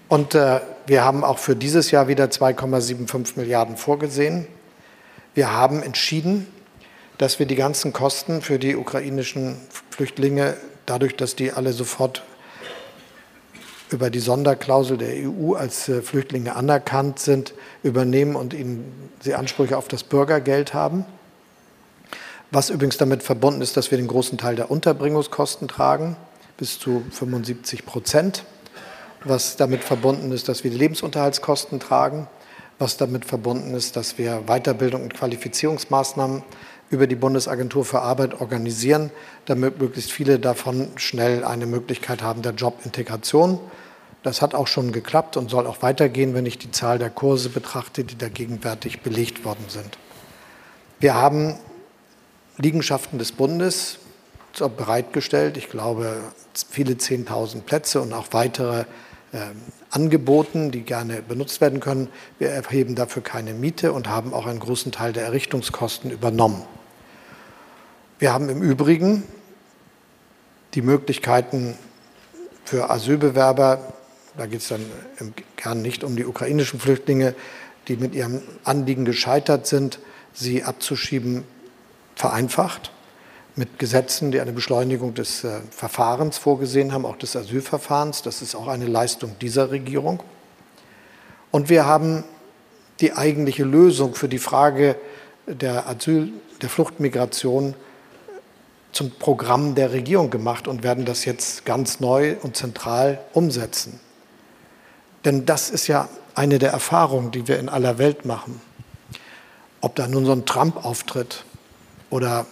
Und 0.08 0.34
äh, 0.34 0.60
wir 0.86 1.02
haben 1.02 1.24
auch 1.24 1.38
für 1.38 1.56
dieses 1.56 1.90
Jahr 1.92 2.08
wieder 2.08 2.26
2,75 2.26 3.38
Milliarden 3.38 3.78
vorgesehen. 3.78 4.48
Wir 5.32 5.50
haben 5.50 5.82
entschieden, 5.82 6.46
dass 7.16 7.38
wir 7.38 7.46
die 7.46 7.56
ganzen 7.56 7.94
Kosten 7.94 8.42
für 8.42 8.58
die 8.58 8.76
ukrainischen 8.76 9.56
Flüchtlinge, 9.88 10.58
dadurch, 10.84 11.16
dass 11.16 11.36
die 11.36 11.52
alle 11.52 11.72
sofort 11.72 12.22
über 13.90 14.10
die 14.10 14.18
Sonderklausel 14.18 14.98
der 14.98 15.14
EU 15.28 15.54
als 15.54 15.88
äh, 15.88 16.02
Flüchtlinge 16.02 16.56
anerkannt 16.56 17.18
sind, 17.18 17.54
übernehmen 17.82 18.36
und 18.36 18.54
ihnen 18.54 19.10
sie 19.20 19.34
Ansprüche 19.34 19.76
auf 19.76 19.88
das 19.88 20.02
Bürgergeld 20.02 20.74
haben. 20.74 21.04
Was 22.50 22.70
übrigens 22.70 22.96
damit 22.96 23.22
verbunden 23.22 23.60
ist, 23.60 23.76
dass 23.76 23.90
wir 23.90 23.98
den 23.98 24.06
großen 24.06 24.38
Teil 24.38 24.56
der 24.56 24.70
Unterbringungskosten 24.70 25.68
tragen, 25.68 26.16
bis 26.56 26.78
zu 26.78 27.04
75 27.10 27.84
Prozent. 27.84 28.44
Was 29.24 29.56
damit 29.56 29.82
verbunden 29.82 30.30
ist, 30.30 30.48
dass 30.48 30.62
wir 30.62 30.70
die 30.70 30.76
Lebensunterhaltskosten 30.76 31.80
tragen. 31.80 32.28
Was 32.78 32.96
damit 32.96 33.24
verbunden 33.24 33.74
ist, 33.74 33.96
dass 33.96 34.18
wir 34.18 34.44
Weiterbildung 34.46 35.02
und 35.02 35.14
Qualifizierungsmaßnahmen 35.14 36.42
über 36.90 37.06
die 37.06 37.16
Bundesagentur 37.16 37.84
für 37.84 38.02
Arbeit 38.02 38.40
organisieren, 38.40 39.10
damit 39.46 39.80
möglichst 39.80 40.12
viele 40.12 40.38
davon 40.38 40.88
schnell 40.96 41.44
eine 41.44 41.66
Möglichkeit 41.66 42.22
haben 42.22 42.42
der 42.42 42.52
Jobintegration. 42.52 43.58
Das 44.22 44.42
hat 44.42 44.54
auch 44.54 44.66
schon 44.66 44.92
geklappt 44.92 45.36
und 45.36 45.50
soll 45.50 45.66
auch 45.66 45.82
weitergehen, 45.82 46.34
wenn 46.34 46.46
ich 46.46 46.58
die 46.58 46.70
Zahl 46.70 46.98
der 46.98 47.10
Kurse 47.10 47.48
betrachte, 47.48 48.04
die 48.04 48.16
da 48.16 48.28
gegenwärtig 48.28 49.00
belegt 49.00 49.44
worden 49.44 49.64
sind. 49.68 49.98
Wir 50.98 51.14
haben 51.14 51.54
Liegenschaften 52.56 53.18
des 53.18 53.32
Bundes 53.32 53.98
bereitgestellt. 54.76 55.56
Ich 55.56 55.68
glaube, 55.68 56.16
viele 56.70 56.94
10.000 56.94 57.62
Plätze 57.62 58.00
und 58.00 58.12
auch 58.12 58.28
weitere 58.30 58.84
angeboten, 59.90 60.70
die 60.70 60.82
gerne 60.82 61.22
benutzt 61.22 61.60
werden 61.60 61.80
können. 61.80 62.08
Wir 62.38 62.50
erheben 62.50 62.94
dafür 62.94 63.22
keine 63.22 63.54
Miete 63.54 63.92
und 63.92 64.08
haben 64.08 64.34
auch 64.34 64.46
einen 64.46 64.60
großen 64.60 64.92
Teil 64.92 65.12
der 65.12 65.24
Errichtungskosten 65.24 66.10
übernommen. 66.10 66.62
Wir 68.18 68.32
haben 68.32 68.48
im 68.48 68.62
Übrigen 68.62 69.24
die 70.74 70.82
Möglichkeiten 70.82 71.76
für 72.64 72.90
Asylbewerber, 72.90 73.92
da 74.36 74.46
geht 74.46 74.60
es 74.60 74.68
dann 74.68 74.84
im 75.18 75.32
Kern 75.56 75.82
nicht 75.82 76.04
um 76.04 76.16
die 76.16 76.26
ukrainischen 76.26 76.80
Flüchtlinge, 76.80 77.34
die 77.88 77.96
mit 77.96 78.14
ihrem 78.14 78.42
Anliegen 78.64 79.04
gescheitert 79.04 79.66
sind, 79.66 80.00
sie 80.34 80.64
abzuschieben, 80.64 81.44
vereinfacht 82.16 82.90
mit 83.56 83.78
Gesetzen, 83.78 84.30
die 84.30 84.40
eine 84.40 84.52
Beschleunigung 84.52 85.14
des 85.14 85.42
äh, 85.42 85.60
Verfahrens 85.70 86.36
vorgesehen 86.36 86.92
haben, 86.92 87.06
auch 87.06 87.16
des 87.16 87.34
Asylverfahrens. 87.34 88.22
Das 88.22 88.42
ist 88.42 88.54
auch 88.54 88.68
eine 88.68 88.86
Leistung 88.86 89.36
dieser 89.40 89.70
Regierung. 89.70 90.22
Und 91.50 91.70
wir 91.70 91.86
haben 91.86 92.22
die 93.00 93.14
eigentliche 93.14 93.64
Lösung 93.64 94.14
für 94.14 94.28
die 94.28 94.38
Frage 94.38 94.96
der 95.46 95.88
Asyl, 95.88 96.32
der 96.60 96.68
Fluchtmigration 96.68 97.74
zum 98.92 99.10
Programm 99.10 99.74
der 99.74 99.92
Regierung 99.92 100.30
gemacht 100.30 100.68
und 100.68 100.82
werden 100.82 101.04
das 101.04 101.24
jetzt 101.24 101.64
ganz 101.64 102.00
neu 102.00 102.36
und 102.42 102.56
zentral 102.56 103.20
umsetzen. 103.32 104.00
Denn 105.24 105.44
das 105.44 105.70
ist 105.70 105.86
ja 105.86 106.08
eine 106.34 106.58
der 106.58 106.72
Erfahrungen, 106.72 107.30
die 107.30 107.48
wir 107.48 107.58
in 107.58 107.68
aller 107.68 107.98
Welt 107.98 108.24
machen. 108.24 108.60
Ob 109.80 109.96
da 109.96 110.08
nun 110.08 110.24
so 110.24 110.32
ein 110.32 110.46
Trump 110.46 110.84
auftritt 110.84 111.44
oder 112.10 112.46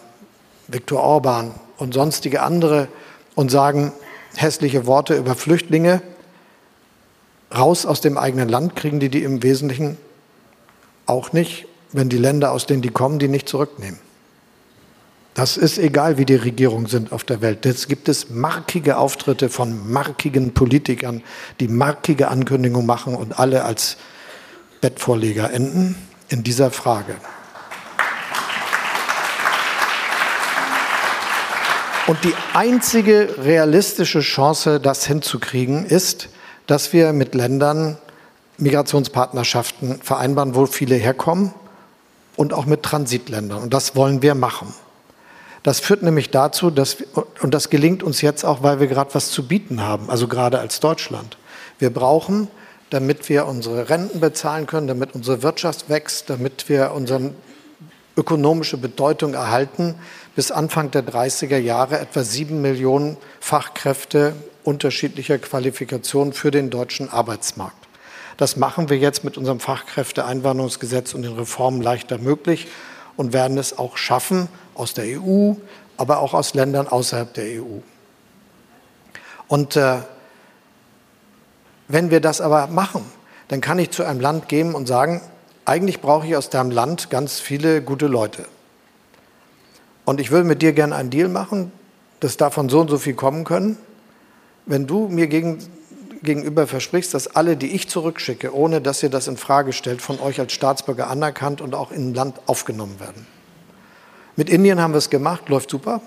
Viktor 0.67 1.01
Orban 1.01 1.51
und 1.77 1.93
sonstige 1.93 2.41
andere 2.41 2.87
und 3.35 3.51
sagen, 3.51 3.91
hässliche 4.35 4.85
Worte 4.85 5.15
über 5.15 5.35
Flüchtlinge. 5.35 6.01
Raus 7.55 7.85
aus 7.85 8.01
dem 8.01 8.17
eigenen 8.17 8.49
Land 8.49 8.75
kriegen 8.75 8.99
die 8.99 9.09
die 9.09 9.23
im 9.23 9.43
Wesentlichen 9.43 9.97
auch 11.05 11.33
nicht, 11.33 11.67
wenn 11.91 12.09
die 12.09 12.17
Länder, 12.17 12.51
aus 12.51 12.65
denen 12.65 12.81
die 12.81 12.89
kommen, 12.89 13.19
die 13.19 13.27
nicht 13.27 13.47
zurücknehmen. 13.47 13.99
Das 15.35 15.57
ist 15.57 15.77
egal, 15.77 16.17
wie 16.17 16.25
die 16.25 16.35
Regierungen 16.35 16.87
sind 16.87 17.11
auf 17.11 17.25
der 17.25 17.41
Welt. 17.41 17.65
Jetzt 17.65 17.89
gibt 17.89 18.07
es 18.07 18.29
markige 18.29 18.97
Auftritte 18.97 19.49
von 19.49 19.91
markigen 19.91 20.53
Politikern, 20.53 21.21
die 21.59 21.67
markige 21.67 22.29
Ankündigungen 22.29 22.87
machen 22.87 23.15
und 23.15 23.37
alle 23.37 23.65
als 23.65 23.97
Bettvorleger 24.79 25.51
enden 25.51 25.95
in 26.29 26.43
dieser 26.43 26.71
Frage. 26.71 27.15
Und 32.07 32.23
die 32.23 32.35
einzige 32.53 33.35
realistische 33.39 34.19
Chance, 34.19 34.79
das 34.79 35.07
hinzukriegen, 35.07 35.85
ist, 35.85 36.29
dass 36.67 36.93
wir 36.93 37.13
mit 37.13 37.33
Ländern 37.33 37.97
Migrationspartnerschaften 38.57 40.01
vereinbaren, 40.03 40.53
wo 40.53 40.67
viele 40.67 40.95
herkommen 40.95 41.53
und 42.35 42.53
auch 42.53 42.67
mit 42.67 42.83
Transitländern. 42.83 43.63
Und 43.63 43.73
das 43.73 43.95
wollen 43.95 44.21
wir 44.21 44.35
machen. 44.35 44.73
Das 45.63 45.79
führt 45.79 46.03
nämlich 46.03 46.29
dazu, 46.29 46.69
dass 46.69 46.99
wir, 46.99 47.07
und 47.41 47.55
das 47.55 47.71
gelingt 47.71 48.03
uns 48.03 48.21
jetzt 48.21 48.45
auch, 48.45 48.61
weil 48.61 48.79
wir 48.79 48.85
gerade 48.85 49.15
was 49.15 49.31
zu 49.31 49.47
bieten 49.47 49.81
haben, 49.81 50.11
also 50.11 50.27
gerade 50.27 50.59
als 50.59 50.79
Deutschland. 50.79 51.37
Wir 51.79 51.91
brauchen, 51.91 52.49
damit 52.91 53.29
wir 53.29 53.47
unsere 53.47 53.89
Renten 53.89 54.19
bezahlen 54.19 54.67
können, 54.67 54.87
damit 54.87 55.15
unsere 55.15 55.41
Wirtschaft 55.41 55.89
wächst, 55.89 56.29
damit 56.29 56.69
wir 56.69 56.91
unsere 56.91 57.31
ökonomische 58.15 58.77
Bedeutung 58.77 59.33
erhalten, 59.33 59.95
bis 60.35 60.51
Anfang 60.51 60.91
der 60.91 61.03
30er 61.05 61.57
Jahre 61.57 61.99
etwa 61.99 62.23
sieben 62.23 62.61
Millionen 62.61 63.17
Fachkräfte 63.39 64.35
unterschiedlicher 64.63 65.37
Qualifikationen 65.37 66.33
für 66.33 66.51
den 66.51 66.69
deutschen 66.69 67.09
Arbeitsmarkt. 67.09 67.77
Das 68.37 68.57
machen 68.57 68.89
wir 68.89 68.97
jetzt 68.97 69.23
mit 69.23 69.37
unserem 69.37 69.61
Fachkräfteeinwanderungsgesetz 69.61 71.13
und 71.13 71.21
den 71.21 71.33
Reformen 71.33 71.81
leichter 71.81 72.17
möglich 72.17 72.67
und 73.15 73.31
werden 73.31 73.57
es 73.57 73.77
auch 73.77 73.95
schaffen 73.95 74.49
aus 74.73 74.93
der 74.93 75.21
EU, 75.21 75.53
aber 75.95 76.19
auch 76.19 76.33
aus 76.33 76.53
Ländern 76.53 76.87
außerhalb 76.87 77.33
der 77.33 77.61
EU. 77.61 77.79
Und 79.47 79.77
äh, 79.77 79.99
wenn 81.87 82.11
wir 82.11 82.19
das 82.19 82.41
aber 82.41 82.67
machen, 82.67 83.05
dann 83.47 83.61
kann 83.61 83.79
ich 83.79 83.91
zu 83.91 84.03
einem 84.03 84.19
Land 84.19 84.49
gehen 84.49 84.73
und 84.75 84.87
sagen, 84.87 85.21
eigentlich 85.63 86.01
brauche 86.01 86.27
ich 86.27 86.35
aus 86.35 86.49
deinem 86.49 86.71
Land 86.71 87.09
ganz 87.09 87.39
viele 87.39 87.81
gute 87.81 88.07
Leute. 88.07 88.45
Und 90.05 90.21
ich 90.21 90.31
würde 90.31 90.47
mit 90.47 90.61
dir 90.61 90.73
gerne 90.73 90.95
einen 90.95 91.09
Deal 91.09 91.27
machen, 91.27 91.71
dass 92.19 92.37
davon 92.37 92.69
so 92.69 92.79
und 92.79 92.89
so 92.89 92.97
viel 92.97 93.15
kommen 93.15 93.43
können. 93.43 93.77
Wenn 94.65 94.87
du 94.87 95.07
mir 95.07 95.27
gegen, 95.27 95.59
gegenüber 96.23 96.67
versprichst, 96.67 97.13
dass 97.13 97.35
alle, 97.35 97.57
die 97.57 97.71
ich 97.71 97.89
zurückschicke, 97.89 98.55
ohne 98.55 98.81
dass 98.81 99.03
ihr 99.03 99.09
das 99.09 99.27
in 99.27 99.37
Frage 99.37 99.73
stellt, 99.73 100.01
von 100.01 100.19
euch 100.19 100.39
als 100.39 100.53
Staatsbürger 100.53 101.09
anerkannt 101.09 101.61
und 101.61 101.75
auch 101.75 101.91
in 101.91 102.11
ein 102.11 102.13
Land 102.13 102.39
aufgenommen 102.45 102.99
werden. 102.99 103.25
Mit 104.35 104.49
Indien 104.49 104.81
haben 104.81 104.93
wir 104.93 104.99
es 104.99 105.09
gemacht, 105.09 105.49
läuft 105.49 105.69
super. 105.69 106.01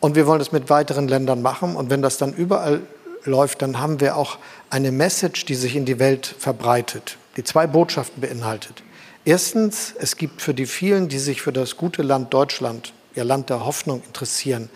Und 0.00 0.16
wir 0.16 0.26
wollen 0.26 0.40
es 0.40 0.52
mit 0.52 0.68
weiteren 0.70 1.08
Ländern 1.08 1.42
machen. 1.42 1.76
Und 1.76 1.90
wenn 1.90 2.02
das 2.02 2.18
dann 2.18 2.34
überall 2.34 2.82
läuft, 3.24 3.62
dann 3.62 3.80
haben 3.80 4.00
wir 4.00 4.16
auch 4.16 4.38
eine 4.70 4.92
Message, 4.92 5.44
die 5.44 5.54
sich 5.54 5.76
in 5.76 5.84
die 5.84 5.98
Welt 5.98 6.34
verbreitet, 6.38 7.18
die 7.36 7.44
zwei 7.44 7.66
Botschaften 7.66 8.20
beinhaltet. 8.20 8.82
Erstens, 9.26 9.94
es 9.98 10.16
gibt 10.16 10.42
für 10.42 10.52
die 10.52 10.66
vielen, 10.66 11.08
die 11.08 11.18
sich 11.18 11.40
für 11.40 11.52
das 11.52 11.78
gute 11.78 12.02
Land 12.02 12.34
Deutschland, 12.34 12.92
ihr 13.14 13.24
Land 13.24 13.48
der 13.48 13.64
Hoffnung 13.64 14.02
interessieren, 14.06 14.68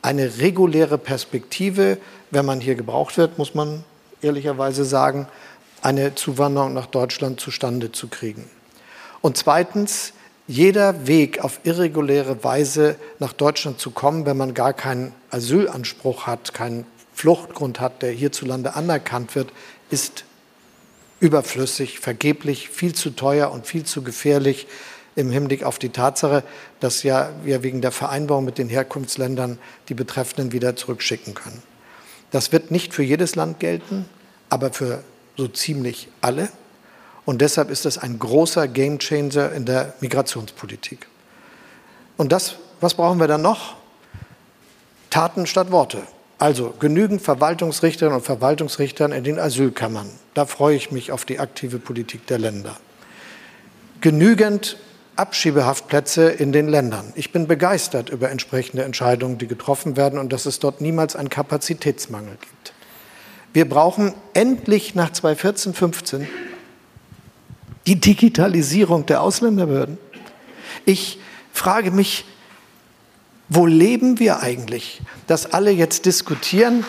eine 0.00 0.38
reguläre 0.38 0.96
Perspektive. 0.96 1.98
Wenn 2.30 2.46
man 2.46 2.60
hier 2.60 2.76
gebraucht 2.76 3.18
wird, 3.18 3.36
muss 3.36 3.54
man 3.54 3.84
ehrlicherweise 4.22 4.86
sagen, 4.86 5.28
eine 5.82 6.14
Zuwanderung 6.14 6.72
nach 6.72 6.86
Deutschland 6.86 7.40
zustande 7.40 7.92
zu 7.92 8.08
kriegen. 8.08 8.48
Und 9.20 9.36
zweitens, 9.36 10.14
jeder 10.46 11.06
Weg 11.06 11.44
auf 11.44 11.60
irreguläre 11.64 12.42
Weise 12.42 12.96
nach 13.18 13.34
Deutschland 13.34 13.80
zu 13.80 13.90
kommen, 13.90 14.24
wenn 14.24 14.36
man 14.36 14.54
gar 14.54 14.72
keinen 14.72 15.12
Asylanspruch 15.30 16.26
hat, 16.26 16.54
keinen 16.54 16.86
Fluchtgrund 17.12 17.80
hat, 17.80 18.00
der 18.00 18.12
hierzulande 18.12 18.74
anerkannt 18.74 19.34
wird, 19.34 19.52
ist 19.90 20.24
überflüssig, 21.20 22.00
vergeblich, 22.00 22.70
viel 22.70 22.94
zu 22.94 23.10
teuer 23.10 23.52
und 23.52 23.66
viel 23.66 23.84
zu 23.84 24.02
gefährlich 24.02 24.66
im 25.16 25.30
Hinblick 25.30 25.64
auf 25.64 25.78
die 25.78 25.90
Tatsache, 25.90 26.42
dass 26.80 27.02
ja 27.02 27.30
wir 27.44 27.62
wegen 27.62 27.82
der 27.82 27.92
Vereinbarung 27.92 28.44
mit 28.44 28.58
den 28.58 28.68
Herkunftsländern 28.68 29.58
die 29.88 29.94
Betreffenden 29.94 30.52
wieder 30.52 30.76
zurückschicken 30.76 31.34
können. 31.34 31.62
Das 32.30 32.52
wird 32.52 32.70
nicht 32.70 32.94
für 32.94 33.02
jedes 33.02 33.34
Land 33.34 33.60
gelten, 33.60 34.08
aber 34.48 34.72
für 34.72 35.04
so 35.36 35.48
ziemlich 35.48 36.08
alle. 36.20 36.48
Und 37.24 37.40
deshalb 37.42 37.70
ist 37.70 37.86
es 37.86 37.98
ein 37.98 38.18
großer 38.18 38.66
Gamechanger 38.66 39.52
in 39.52 39.66
der 39.66 39.94
Migrationspolitik. 40.00 41.06
Und 42.16 42.32
das, 42.32 42.56
was 42.80 42.94
brauchen 42.94 43.20
wir 43.20 43.28
dann 43.28 43.42
noch? 43.42 43.76
Taten 45.10 45.46
statt 45.46 45.70
Worte. 45.70 46.02
Also 46.40 46.72
genügend 46.80 47.20
Verwaltungsrichterinnen 47.20 48.16
und 48.16 48.24
Verwaltungsrichtern 48.24 49.12
in 49.12 49.24
den 49.24 49.38
Asylkammern. 49.38 50.08
Da 50.32 50.46
freue 50.46 50.74
ich 50.74 50.90
mich 50.90 51.12
auf 51.12 51.26
die 51.26 51.38
aktive 51.38 51.78
Politik 51.78 52.26
der 52.28 52.38
Länder. 52.38 52.78
Genügend 54.00 54.78
Abschiebehaftplätze 55.16 56.30
in 56.30 56.50
den 56.50 56.66
Ländern. 56.66 57.12
Ich 57.14 57.30
bin 57.30 57.46
begeistert 57.46 58.08
über 58.08 58.30
entsprechende 58.30 58.84
Entscheidungen, 58.84 59.36
die 59.36 59.48
getroffen 59.48 59.98
werden 59.98 60.18
und 60.18 60.32
dass 60.32 60.46
es 60.46 60.60
dort 60.60 60.80
niemals 60.80 61.14
einen 61.14 61.28
Kapazitätsmangel 61.28 62.38
gibt. 62.40 62.72
Wir 63.52 63.68
brauchen 63.68 64.14
endlich 64.32 64.94
nach 64.94 65.12
2014, 65.12 65.74
15 65.74 66.28
die 67.86 68.00
Digitalisierung 68.00 69.04
der 69.04 69.20
Ausländerbehörden. 69.20 69.98
Ich 70.86 71.18
frage 71.52 71.90
mich, 71.90 72.24
wo 73.50 73.66
leben 73.66 74.20
wir 74.20 74.40
eigentlich, 74.40 75.02
dass 75.26 75.52
alle 75.52 75.72
jetzt 75.72 76.06
diskutieren? 76.06 76.86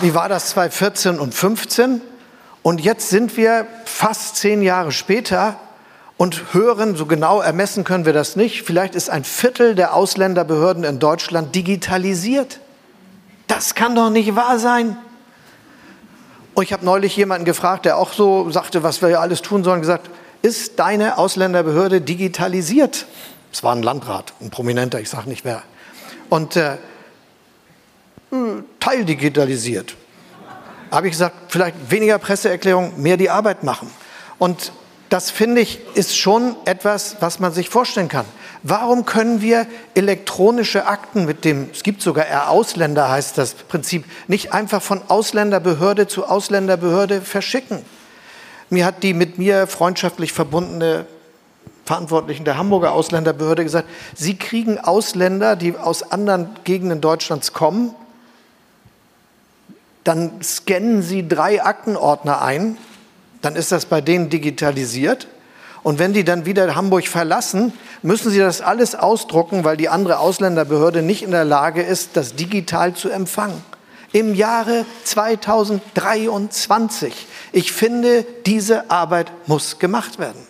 Wie 0.00 0.14
war 0.14 0.28
das 0.28 0.50
2014 0.50 1.18
und 1.18 1.34
15? 1.34 2.00
Und 2.62 2.80
jetzt 2.80 3.10
sind 3.10 3.36
wir 3.36 3.66
fast 3.84 4.36
zehn 4.36 4.62
Jahre 4.62 4.92
später 4.92 5.58
und 6.16 6.54
hören, 6.54 6.94
so 6.94 7.06
genau 7.06 7.40
ermessen 7.40 7.82
können 7.82 8.06
wir 8.06 8.12
das 8.12 8.36
nicht, 8.36 8.62
vielleicht 8.62 8.94
ist 8.94 9.10
ein 9.10 9.24
Viertel 9.24 9.74
der 9.74 9.94
Ausländerbehörden 9.94 10.84
in 10.84 11.00
Deutschland 11.00 11.56
digitalisiert. 11.56 12.60
Das 13.48 13.74
kann 13.74 13.96
doch 13.96 14.10
nicht 14.10 14.36
wahr 14.36 14.60
sein. 14.60 14.96
Und 16.54 16.62
ich 16.62 16.72
habe 16.72 16.84
neulich 16.84 17.16
jemanden 17.16 17.44
gefragt, 17.44 17.86
der 17.86 17.96
auch 17.96 18.12
so 18.12 18.50
sagte, 18.50 18.84
was 18.84 19.02
wir 19.02 19.20
alles 19.20 19.42
tun 19.42 19.64
sollen, 19.64 19.80
gesagt, 19.80 20.10
ist 20.42 20.78
deine 20.78 21.18
Ausländerbehörde 21.18 22.00
digitalisiert? 22.00 23.06
Es 23.52 23.62
war 23.62 23.74
ein 23.74 23.82
Landrat, 23.82 24.34
ein 24.40 24.50
Prominenter, 24.50 25.00
ich 25.00 25.08
sage 25.08 25.28
nicht 25.28 25.44
wer. 25.44 25.62
Und 26.28 26.56
äh, 26.56 26.76
teildigitalisiert. 28.80 29.96
Habe 30.90 31.06
ich 31.08 31.12
gesagt, 31.12 31.34
vielleicht 31.48 31.90
weniger 31.90 32.18
Presseerklärung, 32.18 33.00
mehr 33.00 33.16
die 33.16 33.30
Arbeit 33.30 33.62
machen. 33.62 33.90
Und 34.38 34.72
das 35.08 35.30
finde 35.30 35.62
ich 35.62 35.80
ist 35.94 36.16
schon 36.16 36.56
etwas, 36.66 37.16
was 37.20 37.40
man 37.40 37.52
sich 37.52 37.68
vorstellen 37.68 38.08
kann. 38.08 38.26
Warum 38.62 39.06
können 39.06 39.40
wir 39.40 39.66
elektronische 39.94 40.86
Akten 40.86 41.24
mit 41.24 41.44
dem, 41.44 41.70
es 41.72 41.82
gibt 41.82 42.02
sogar 42.02 42.26
R-Ausländer 42.26 43.08
heißt 43.08 43.38
das 43.38 43.54
Prinzip, 43.54 44.04
nicht 44.26 44.52
einfach 44.52 44.82
von 44.82 45.00
Ausländerbehörde 45.08 46.08
zu 46.08 46.26
Ausländerbehörde 46.26 47.22
verschicken? 47.22 47.84
Mir 48.70 48.84
hat 48.84 49.02
die 49.02 49.14
mit 49.14 49.38
mir 49.38 49.66
freundschaftlich 49.66 50.32
verbundene 50.32 51.06
Verantwortlichen 51.86 52.44
der 52.44 52.58
Hamburger 52.58 52.92
Ausländerbehörde 52.92 53.64
gesagt, 53.64 53.88
sie 54.14 54.36
kriegen 54.36 54.78
Ausländer, 54.78 55.56
die 55.56 55.74
aus 55.76 56.10
anderen 56.10 56.50
Gegenden 56.64 57.00
Deutschlands 57.00 57.54
kommen, 57.54 57.94
dann 60.04 60.42
scannen 60.42 61.02
sie 61.02 61.26
drei 61.26 61.62
Aktenordner 61.62 62.42
ein, 62.42 62.76
dann 63.40 63.56
ist 63.56 63.72
das 63.72 63.86
bei 63.86 64.02
denen 64.02 64.28
digitalisiert. 64.28 65.28
Und 65.82 65.98
wenn 65.98 66.12
die 66.12 66.24
dann 66.24 66.44
wieder 66.44 66.74
Hamburg 66.74 67.08
verlassen, 67.08 67.72
müssen 68.02 68.30
sie 68.30 68.38
das 68.38 68.60
alles 68.60 68.94
ausdrucken, 68.94 69.64
weil 69.64 69.78
die 69.78 69.88
andere 69.88 70.18
Ausländerbehörde 70.18 71.02
nicht 71.02 71.22
in 71.22 71.30
der 71.30 71.44
Lage 71.44 71.82
ist, 71.82 72.10
das 72.18 72.34
digital 72.34 72.94
zu 72.94 73.08
empfangen. 73.08 73.62
Im 74.12 74.34
Jahre 74.34 74.84
2023 75.04 77.12
ich 77.52 77.72
finde, 77.72 78.26
diese 78.46 78.90
Arbeit 78.90 79.32
muss 79.46 79.78
gemacht 79.78 80.18
werden. 80.18 80.46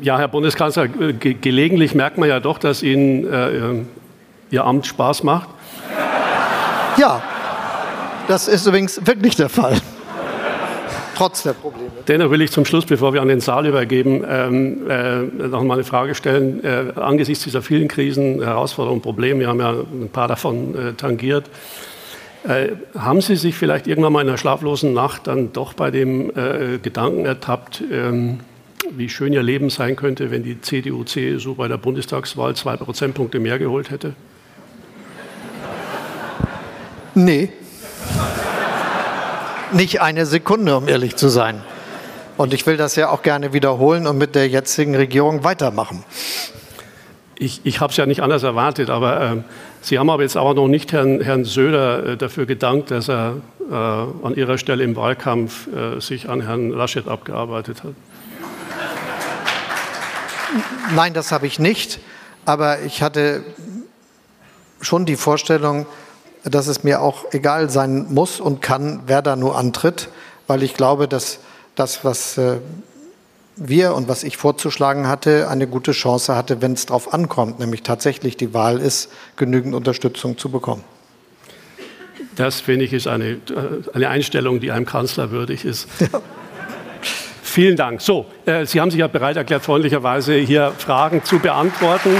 Ja, 0.00 0.18
Herr 0.18 0.28
Bundeskanzler, 0.28 0.88
ge 0.88 1.34
gelegentlich 1.34 1.94
merkt 1.94 2.18
man 2.18 2.28
ja 2.28 2.40
doch, 2.40 2.58
dass 2.58 2.82
Ihnen 2.82 3.32
äh, 3.32 3.84
Ihr 4.50 4.64
Amt 4.64 4.86
Spaß 4.86 5.22
macht. 5.22 5.48
Ja, 6.96 7.22
Das 8.28 8.48
ist 8.48 8.66
übrigens 8.66 9.06
wirklich 9.06 9.36
der 9.36 9.48
Fall. 9.48 9.76
Trotz 11.16 11.42
der 11.44 11.52
Probleme. 11.52 11.90
Dennoch 12.08 12.30
will 12.30 12.42
ich 12.42 12.50
zum 12.50 12.64
Schluss, 12.64 12.86
bevor 12.86 13.12
wir 13.12 13.22
an 13.22 13.28
den 13.28 13.40
Saal 13.40 13.66
übergeben, 13.66 14.24
ähm, 14.28 14.90
äh, 14.90 15.46
noch 15.48 15.62
mal 15.62 15.74
eine 15.74 15.84
Frage 15.84 16.14
stellen. 16.14 16.62
Äh, 16.64 16.92
angesichts 16.96 17.44
dieser 17.44 17.62
vielen 17.62 17.88
Krisen, 17.88 18.42
Herausforderungen, 18.42 19.02
Probleme, 19.02 19.40
wir 19.40 19.48
haben 19.48 19.60
ja 19.60 19.70
ein 19.70 20.10
paar 20.12 20.28
davon 20.28 20.74
äh, 20.74 20.92
tangiert, 20.94 21.48
äh, 22.46 22.72
haben 22.98 23.20
Sie 23.20 23.36
sich 23.36 23.54
vielleicht 23.54 23.86
irgendwann 23.86 24.12
mal 24.12 24.20
in 24.20 24.28
einer 24.28 24.38
schlaflosen 24.38 24.92
Nacht 24.92 25.26
dann 25.26 25.52
doch 25.52 25.72
bei 25.72 25.90
dem 25.90 26.30
äh, 26.30 26.78
Gedanken 26.82 27.24
ertappt, 27.24 27.82
ähm, 27.90 28.40
wie 28.90 29.08
schön 29.08 29.32
Ihr 29.32 29.42
Leben 29.42 29.70
sein 29.70 29.96
könnte, 29.96 30.30
wenn 30.30 30.42
die 30.42 30.60
CDU, 30.60 31.04
CSU 31.04 31.54
bei 31.54 31.68
der 31.68 31.78
Bundestagswahl 31.78 32.54
zwei 32.54 32.76
Prozentpunkte 32.76 33.40
mehr 33.40 33.58
geholt 33.58 33.90
hätte? 33.90 34.14
Nee. 37.14 37.48
Nicht 39.74 40.00
eine 40.00 40.24
Sekunde, 40.24 40.76
um 40.76 40.86
ehrlich 40.86 41.16
zu 41.16 41.28
sein. 41.28 41.60
Und 42.36 42.54
ich 42.54 42.64
will 42.64 42.76
das 42.76 42.94
ja 42.94 43.08
auch 43.08 43.22
gerne 43.22 43.52
wiederholen 43.52 44.06
und 44.06 44.18
mit 44.18 44.36
der 44.36 44.48
jetzigen 44.48 44.94
Regierung 44.94 45.42
weitermachen. 45.42 46.04
Ich, 47.36 47.60
ich 47.64 47.80
habe 47.80 47.90
es 47.90 47.96
ja 47.96 48.06
nicht 48.06 48.22
anders 48.22 48.44
erwartet, 48.44 48.88
aber 48.88 49.20
äh, 49.20 49.36
Sie 49.80 49.98
haben 49.98 50.10
aber 50.10 50.22
jetzt 50.22 50.36
auch 50.36 50.54
noch 50.54 50.68
nicht 50.68 50.92
Herrn, 50.92 51.20
Herrn 51.20 51.44
Söder 51.44 52.06
äh, 52.06 52.16
dafür 52.16 52.46
gedankt, 52.46 52.92
dass 52.92 53.08
er 53.08 53.38
äh, 53.68 53.74
an 53.74 54.34
Ihrer 54.36 54.58
Stelle 54.58 54.84
im 54.84 54.94
Wahlkampf 54.94 55.66
äh, 55.66 56.00
sich 56.00 56.28
an 56.28 56.40
Herrn 56.40 56.70
Laschet 56.70 57.08
abgearbeitet 57.08 57.82
hat. 57.82 57.94
Nein, 60.94 61.14
das 61.14 61.32
habe 61.32 61.48
ich 61.48 61.58
nicht. 61.58 61.98
Aber 62.44 62.80
ich 62.82 63.02
hatte 63.02 63.42
schon 64.80 65.04
die 65.04 65.16
Vorstellung, 65.16 65.86
dass 66.44 66.66
es 66.66 66.84
mir 66.84 67.00
auch 67.00 67.24
egal 67.32 67.70
sein 67.70 68.06
muss 68.10 68.40
und 68.40 68.60
kann, 68.60 69.00
wer 69.06 69.22
da 69.22 69.36
nur 69.36 69.56
antritt, 69.56 70.08
weil 70.46 70.62
ich 70.62 70.74
glaube, 70.74 71.08
dass 71.08 71.38
das, 71.74 72.04
was 72.04 72.38
äh, 72.38 72.58
wir 73.56 73.94
und 73.94 74.08
was 74.08 74.24
ich 74.24 74.36
vorzuschlagen 74.36 75.08
hatte, 75.08 75.48
eine 75.48 75.66
gute 75.66 75.92
Chance 75.92 76.36
hatte, 76.36 76.60
wenn 76.60 76.72
es 76.72 76.86
darauf 76.86 77.14
ankommt, 77.14 77.60
nämlich 77.60 77.82
tatsächlich 77.82 78.36
die 78.36 78.52
Wahl 78.52 78.78
ist, 78.78 79.10
genügend 79.36 79.74
Unterstützung 79.74 80.36
zu 80.36 80.50
bekommen. 80.50 80.84
Das, 82.36 82.60
finde 82.60 82.84
ich, 82.84 82.92
ist 82.92 83.06
eine, 83.06 83.30
äh, 83.30 83.38
eine 83.92 84.08
Einstellung, 84.08 84.60
die 84.60 84.70
einem 84.70 84.86
Kanzler 84.86 85.30
würdig 85.30 85.64
ist. 85.64 85.88
Ja. 86.00 86.08
Vielen 87.42 87.76
Dank. 87.76 88.00
So, 88.00 88.26
äh, 88.46 88.66
Sie 88.66 88.80
haben 88.80 88.90
sich 88.90 88.98
ja 88.98 89.06
bereit 89.06 89.36
erklärt, 89.36 89.62
freundlicherweise 89.62 90.34
hier 90.34 90.72
Fragen 90.76 91.22
zu 91.22 91.38
beantworten. 91.38 92.10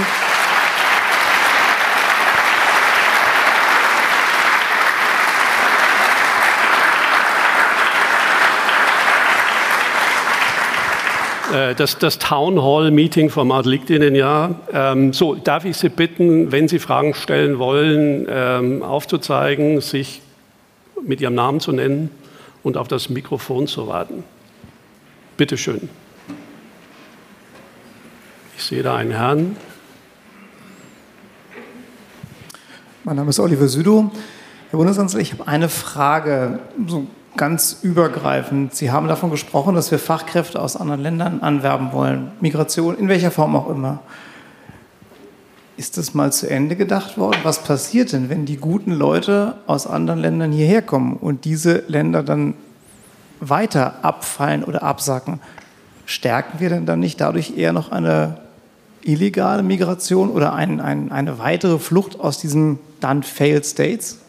Das, 11.73 11.97
das 11.97 12.19
Town 12.19 12.61
Hall 12.61 12.91
Meeting 12.91 13.29
Format 13.29 13.65
liegt 13.65 13.89
Ihnen 13.89 14.13
ja. 14.13 14.55
Ähm, 14.71 15.13
so, 15.13 15.35
darf 15.35 15.65
ich 15.65 15.77
Sie 15.77 15.89
bitten, 15.89 16.51
wenn 16.51 16.67
Sie 16.67 16.79
Fragen 16.79 17.13
stellen 17.13 17.57
wollen, 17.57 18.27
ähm, 18.29 18.83
aufzuzeigen, 18.83 19.81
sich 19.81 20.21
mit 21.01 21.21
Ihrem 21.21 21.35
Namen 21.35 21.61
zu 21.61 21.71
nennen 21.71 22.09
und 22.61 22.77
auf 22.77 22.87
das 22.87 23.09
Mikrofon 23.09 23.67
zu 23.67 23.87
warten. 23.87 24.23
Bitte 25.37 25.57
schön. 25.57 25.89
Ich 28.57 28.63
sehe 28.63 28.83
da 28.83 28.95
einen 28.95 29.11
Herrn. 29.11 29.55
Mein 33.03 33.15
Name 33.15 33.29
ist 33.29 33.39
Oliver 33.39 33.67
Südow. 33.67 34.11
Herr 34.71 34.77
Bundeskanzler, 34.77 35.19
ich 35.19 35.33
habe 35.33 35.47
eine 35.47 35.69
Frage. 35.69 36.59
So 36.87 37.07
ganz 37.37 37.79
übergreifend. 37.81 38.75
Sie 38.75 38.91
haben 38.91 39.07
davon 39.07 39.31
gesprochen, 39.31 39.75
dass 39.75 39.91
wir 39.91 39.99
Fachkräfte 39.99 40.61
aus 40.61 40.75
anderen 40.75 41.01
Ländern 41.01 41.41
anwerben 41.41 41.91
wollen. 41.91 42.31
Migration, 42.39 42.97
in 42.97 43.07
welcher 43.07 43.31
Form 43.31 43.55
auch 43.55 43.69
immer. 43.69 43.99
Ist 45.77 45.97
das 45.97 46.13
mal 46.13 46.31
zu 46.31 46.49
Ende 46.49 46.75
gedacht 46.75 47.17
worden? 47.17 47.39
Was 47.43 47.59
passiert 47.63 48.13
denn, 48.13 48.29
wenn 48.29 48.45
die 48.45 48.57
guten 48.57 48.91
Leute 48.91 49.55
aus 49.67 49.87
anderen 49.87 50.21
Ländern 50.21 50.51
hierher 50.51 50.81
kommen 50.81 51.17
und 51.17 51.43
diese 51.43 51.83
Länder 51.87 52.23
dann 52.23 52.53
weiter 53.41 53.95
abfallen 54.01 54.63
oder 54.63 54.83
absacken? 54.83 55.41
Stärken 56.05 56.59
wir 56.59 56.69
denn 56.69 56.85
dann 56.85 56.99
nicht 56.99 57.19
dadurch 57.19 57.57
eher 57.57 57.73
noch 57.73 57.91
eine 57.91 58.37
illegale 59.01 59.63
Migration 59.63 60.29
oder 60.29 60.53
ein, 60.53 60.79
ein, 60.79 61.11
eine 61.11 61.39
weitere 61.39 61.77
Flucht 61.77 62.19
aus 62.19 62.39
diesen 62.39 62.79
dann 63.01 63.23
Failed 63.23 63.65
States? 63.65 64.19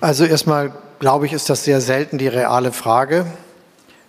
Also 0.00 0.24
erstmal 0.24 0.72
glaube 0.98 1.26
ich, 1.26 1.32
ist 1.32 1.48
das 1.48 1.64
sehr 1.64 1.80
selten 1.80 2.18
die 2.18 2.28
reale 2.28 2.72
Frage. 2.72 3.26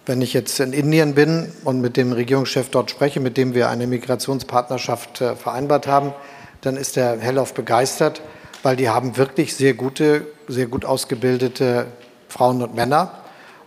Wenn 0.05 0.21
ich 0.21 0.33
jetzt 0.33 0.59
in 0.59 0.73
Indien 0.73 1.13
bin 1.13 1.51
und 1.63 1.81
mit 1.81 1.97
dem 1.97 2.13
Regierungschef 2.13 2.69
dort 2.69 2.89
spreche, 2.89 3.19
mit 3.19 3.37
dem 3.37 3.53
wir 3.53 3.69
eine 3.69 3.85
Migrationspartnerschaft 3.85 5.21
äh, 5.21 5.35
vereinbart 5.35 5.87
haben, 5.87 6.13
dann 6.61 6.77
ist 6.77 6.95
der 6.95 7.19
hellauf 7.19 7.53
begeistert, 7.53 8.21
weil 8.63 8.75
die 8.75 8.89
haben 8.89 9.17
wirklich 9.17 9.55
sehr 9.55 9.73
gute, 9.73 10.25
sehr 10.47 10.65
gut 10.65 10.83
ausgebildete 10.83 11.87
Frauen 12.27 12.61
und 12.61 12.75
Männer. 12.75 13.11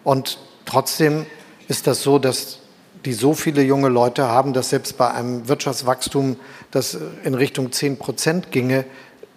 Und 0.04 0.38
trotzdem 0.66 1.26
ist 1.68 1.86
das 1.86 2.02
so, 2.02 2.18
dass 2.18 2.58
die 3.04 3.12
so 3.12 3.34
viele 3.34 3.62
junge 3.62 3.88
Leute 3.88 4.28
haben, 4.28 4.52
dass 4.52 4.70
selbst 4.70 4.96
bei 4.98 5.10
einem 5.10 5.48
Wirtschaftswachstum, 5.48 6.36
das 6.70 6.98
in 7.24 7.34
Richtung 7.34 7.72
10 7.72 7.98
Prozent 7.98 8.50
ginge, 8.50 8.84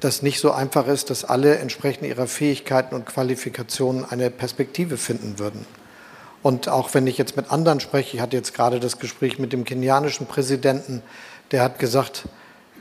das 0.05 0.21
nicht 0.21 0.39
so 0.39 0.51
einfach 0.51 0.87
ist, 0.87 1.09
dass 1.09 1.25
alle 1.25 1.57
entsprechend 1.57 2.07
ihrer 2.07 2.27
Fähigkeiten 2.27 2.95
und 2.95 3.05
Qualifikationen 3.05 4.05
eine 4.05 4.29
Perspektive 4.29 4.97
finden 4.97 5.39
würden. 5.39 5.65
Und 6.43 6.69
auch 6.69 6.93
wenn 6.93 7.07
ich 7.07 7.17
jetzt 7.17 7.35
mit 7.35 7.51
anderen 7.51 7.79
spreche, 7.79 8.15
ich 8.15 8.21
hatte 8.21 8.37
jetzt 8.37 8.53
gerade 8.53 8.79
das 8.79 8.99
Gespräch 8.99 9.39
mit 9.39 9.51
dem 9.51 9.65
kenianischen 9.65 10.27
Präsidenten, 10.27 11.01
der 11.51 11.63
hat 11.63 11.79
gesagt, 11.79 12.25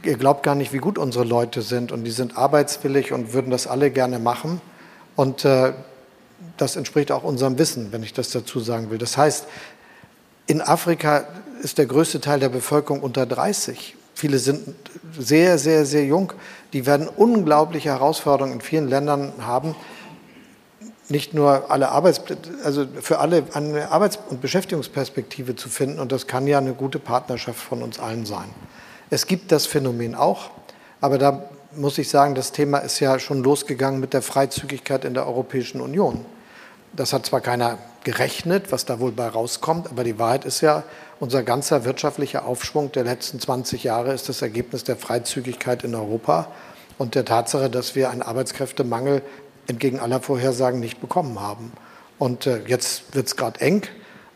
ihr 0.02 0.18
glaubt 0.18 0.42
gar 0.42 0.54
nicht, 0.54 0.74
wie 0.74 0.78
gut 0.78 0.98
unsere 0.98 1.24
Leute 1.24 1.62
sind 1.62 1.90
und 1.90 2.04
die 2.04 2.10
sind 2.10 2.36
arbeitswillig 2.36 3.12
und 3.12 3.32
würden 3.32 3.50
das 3.50 3.66
alle 3.66 3.90
gerne 3.90 4.18
machen. 4.18 4.60
Und 5.16 5.46
äh, 5.46 5.72
das 6.58 6.76
entspricht 6.76 7.10
auch 7.10 7.24
unserem 7.24 7.58
Wissen, 7.58 7.90
wenn 7.90 8.02
ich 8.02 8.12
das 8.12 8.30
dazu 8.30 8.60
sagen 8.60 8.90
will. 8.90 8.98
Das 8.98 9.16
heißt, 9.16 9.46
in 10.46 10.60
Afrika 10.60 11.24
ist 11.62 11.78
der 11.78 11.86
größte 11.86 12.20
Teil 12.20 12.40
der 12.40 12.50
Bevölkerung 12.50 13.00
unter 13.00 13.24
30. 13.24 13.96
Viele 14.14 14.38
sind 14.38 14.74
sehr, 15.18 15.58
sehr, 15.58 15.84
sehr 15.84 16.04
jung. 16.04 16.32
Die 16.72 16.86
werden 16.86 17.08
unglaubliche 17.08 17.90
Herausforderungen 17.90 18.54
in 18.54 18.60
vielen 18.60 18.88
Ländern 18.88 19.32
haben. 19.40 19.74
Nicht 21.08 21.34
nur 21.34 21.70
alle 21.70 21.90
Arbeitsplätze, 21.90 22.50
also 22.64 22.86
für 23.00 23.18
alle 23.18 23.44
eine 23.52 23.90
Arbeits- 23.90 24.18
und 24.30 24.40
Beschäftigungsperspektive 24.40 25.56
zu 25.56 25.68
finden. 25.68 25.98
Und 25.98 26.12
das 26.12 26.26
kann 26.26 26.46
ja 26.46 26.58
eine 26.58 26.72
gute 26.72 26.98
Partnerschaft 26.98 27.60
von 27.60 27.82
uns 27.82 27.98
allen 27.98 28.24
sein. 28.24 28.48
Es 29.10 29.26
gibt 29.26 29.52
das 29.52 29.66
Phänomen 29.66 30.14
auch, 30.14 30.50
aber 31.00 31.18
da 31.18 31.44
muss 31.76 31.98
ich 31.98 32.08
sagen, 32.08 32.34
das 32.34 32.52
Thema 32.52 32.78
ist 32.78 33.00
ja 33.00 33.18
schon 33.18 33.42
losgegangen 33.42 34.00
mit 34.00 34.14
der 34.14 34.22
Freizügigkeit 34.22 35.04
in 35.04 35.14
der 35.14 35.26
Europäischen 35.26 35.80
Union. 35.80 36.24
Das 36.92 37.12
hat 37.12 37.26
zwar 37.26 37.40
keiner 37.40 37.78
gerechnet, 38.04 38.70
was 38.70 38.84
da 38.84 39.00
wohl 39.00 39.12
bei 39.12 39.26
rauskommt, 39.26 39.88
aber 39.90 40.04
die 40.04 40.18
Wahrheit 40.18 40.44
ist 40.44 40.60
ja, 40.60 40.84
unser 41.20 41.42
ganzer 41.42 41.84
wirtschaftlicher 41.84 42.44
Aufschwung 42.44 42.92
der 42.92 43.04
letzten 43.04 43.40
20 43.40 43.84
Jahre 43.84 44.12
ist 44.12 44.28
das 44.28 44.42
Ergebnis 44.42 44.84
der 44.84 44.96
Freizügigkeit 44.96 45.84
in 45.84 45.94
Europa 45.94 46.48
und 46.98 47.14
der 47.14 47.24
Tatsache, 47.24 47.70
dass 47.70 47.94
wir 47.94 48.10
einen 48.10 48.22
Arbeitskräftemangel 48.22 49.22
entgegen 49.66 50.00
aller 50.00 50.20
Vorhersagen 50.20 50.80
nicht 50.80 51.00
bekommen 51.00 51.40
haben. 51.40 51.72
Und 52.18 52.46
äh, 52.46 52.60
jetzt 52.66 53.14
wird 53.14 53.26
es 53.26 53.36
gerade 53.36 53.60
eng, 53.60 53.82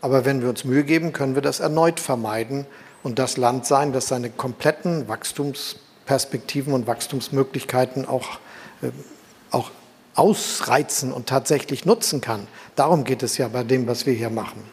aber 0.01 0.25
wenn 0.25 0.41
wir 0.41 0.49
uns 0.49 0.63
Mühe 0.63 0.83
geben, 0.83 1.13
können 1.13 1.35
wir 1.35 1.41
das 1.41 1.59
erneut 1.59 1.99
vermeiden 1.99 2.65
und 3.03 3.19
das 3.19 3.37
Land 3.37 3.65
sein, 3.65 3.93
das 3.93 4.07
seine 4.07 4.29
kompletten 4.29 5.07
Wachstumsperspektiven 5.07 6.73
und 6.73 6.87
Wachstumsmöglichkeiten 6.87 8.05
auch, 8.07 8.39
äh, 8.81 8.91
auch 9.51 9.71
ausreizen 10.15 11.13
und 11.13 11.27
tatsächlich 11.27 11.85
nutzen 11.85 12.19
kann. 12.19 12.47
Darum 12.75 13.03
geht 13.03 13.23
es 13.23 13.37
ja 13.37 13.47
bei 13.47 13.63
dem, 13.63 13.87
was 13.87 14.05
wir 14.05 14.13
hier 14.13 14.29
machen. 14.29 14.63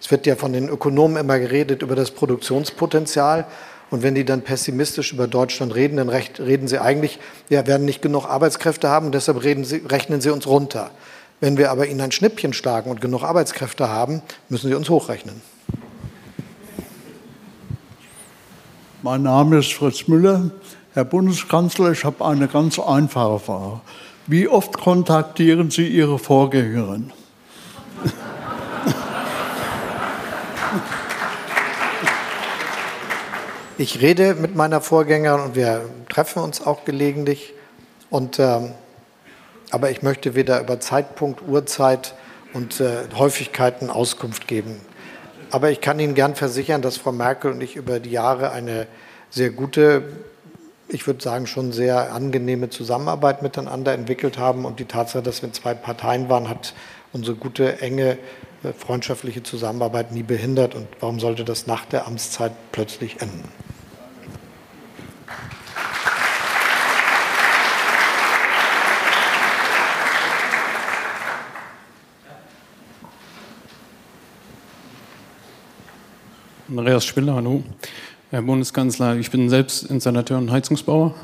Es 0.00 0.10
wird 0.10 0.26
ja 0.26 0.36
von 0.36 0.52
den 0.52 0.68
Ökonomen 0.68 1.16
immer 1.16 1.38
geredet 1.38 1.82
über 1.82 1.96
das 1.96 2.10
Produktionspotenzial. 2.10 3.46
Und 3.90 4.02
wenn 4.02 4.14
die 4.14 4.24
dann 4.24 4.42
pessimistisch 4.42 5.12
über 5.12 5.28
Deutschland 5.28 5.74
reden, 5.74 5.96
dann 5.96 6.08
reden 6.08 6.66
sie 6.66 6.80
eigentlich, 6.80 7.18
wir 7.48 7.66
werden 7.66 7.84
nicht 7.84 8.02
genug 8.02 8.26
Arbeitskräfte 8.26 8.88
haben, 8.88 9.12
deshalb 9.12 9.42
sie, 9.42 9.82
rechnen 9.88 10.20
sie 10.20 10.30
uns 10.30 10.46
runter. 10.46 10.90
Wenn 11.40 11.56
wir 11.56 11.70
aber 11.70 11.86
ihnen 11.86 12.00
ein 12.00 12.12
Schnippchen 12.12 12.52
schlagen 12.52 12.90
und 12.90 13.00
genug 13.00 13.22
Arbeitskräfte 13.22 13.88
haben, 13.88 14.22
müssen 14.48 14.68
sie 14.68 14.74
uns 14.74 14.88
hochrechnen. 14.88 15.40
Mein 19.02 19.22
Name 19.22 19.58
ist 19.58 19.72
Fritz 19.72 20.08
Müller. 20.08 20.50
Herr 20.94 21.04
Bundeskanzler, 21.04 21.92
ich 21.92 22.04
habe 22.04 22.24
eine 22.24 22.48
ganz 22.48 22.78
einfache 22.78 23.38
Frage. 23.38 23.80
Wie 24.26 24.48
oft 24.48 24.78
kontaktieren 24.78 25.70
Sie 25.70 25.86
Ihre 25.86 26.18
Vorgängerin? 26.18 27.12
Ich 33.78 34.00
rede 34.00 34.34
mit 34.34 34.56
meiner 34.56 34.80
Vorgängerin 34.80 35.40
und 35.40 35.54
wir 35.54 35.82
treffen 36.08 36.42
uns 36.42 36.64
auch 36.64 36.86
gelegentlich. 36.86 37.52
Und 38.08 38.38
ähm, 38.38 38.70
Aber 39.70 39.90
ich 39.90 40.00
möchte 40.00 40.34
weder 40.34 40.62
über 40.62 40.80
Zeitpunkt, 40.80 41.42
Uhrzeit 41.46 42.14
und 42.54 42.80
äh, 42.80 43.04
Häufigkeiten 43.18 43.90
Auskunft 43.90 44.48
geben. 44.48 44.80
Aber 45.50 45.70
ich 45.70 45.82
kann 45.82 45.98
Ihnen 46.00 46.14
gern 46.14 46.34
versichern, 46.34 46.80
dass 46.80 46.96
Frau 46.96 47.12
Merkel 47.12 47.52
und 47.52 47.60
ich 47.60 47.76
über 47.76 48.00
die 48.00 48.12
Jahre 48.12 48.50
eine 48.50 48.86
sehr 49.28 49.50
gute, 49.50 50.04
ich 50.88 51.06
würde 51.06 51.22
sagen 51.22 51.46
schon 51.46 51.72
sehr 51.72 52.14
angenehme 52.14 52.70
Zusammenarbeit 52.70 53.42
miteinander 53.42 53.92
entwickelt 53.92 54.38
haben. 54.38 54.64
Und 54.64 54.80
die 54.80 54.86
Tatsache, 54.86 55.22
dass 55.22 55.42
wir 55.42 55.52
zwei 55.52 55.74
Parteien 55.74 56.30
waren, 56.30 56.48
hat 56.48 56.72
unsere 57.12 57.36
gute, 57.36 57.82
enge, 57.82 58.16
äh, 58.62 58.72
freundschaftliche 58.72 59.42
Zusammenarbeit 59.42 60.12
nie 60.12 60.22
behindert. 60.22 60.74
Und 60.74 60.88
warum 61.00 61.20
sollte 61.20 61.44
das 61.44 61.66
nach 61.66 61.84
der 61.84 62.06
Amtszeit 62.06 62.52
plötzlich 62.72 63.20
enden? 63.20 63.65
Andreas 76.78 77.06
Spiller, 77.06 77.34
hallo. 77.34 77.62
Herr 78.30 78.42
Bundeskanzler, 78.42 79.16
ich 79.16 79.30
bin 79.30 79.48
selbst 79.48 79.84
Installateur 79.84 80.36
und 80.36 80.50
Heizungsbauer, 80.50 81.14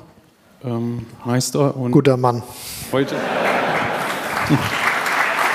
ähm, 0.65 1.05
Meister 1.27 1.77
und. 1.77 1.93
Guter 1.93 2.17
Mann. 2.17 2.43
Heute 2.91 3.17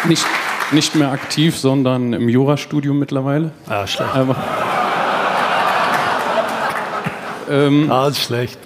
nicht, 0.07 0.23
nicht 0.71 0.93
mehr 0.93 1.11
aktiv, 1.11 1.57
sondern 1.57 2.13
im 2.13 2.29
Jurastudium 2.29 2.99
mittlerweile. 2.99 3.51
Ah, 3.65 3.87
schlecht. 3.87 4.13
Aber, 4.13 4.35
ähm, 7.49 7.91
ah, 7.91 8.13
schlecht. 8.13 8.59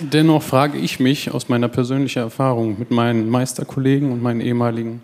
Dennoch 0.00 0.42
frage 0.42 0.76
ich 0.76 1.00
mich 1.00 1.32
aus 1.32 1.48
meiner 1.48 1.68
persönlichen 1.68 2.18
Erfahrung 2.18 2.78
mit 2.78 2.90
meinen 2.90 3.30
Meisterkollegen 3.30 4.12
und 4.12 4.22
meinen 4.22 4.42
ehemaligen 4.42 5.02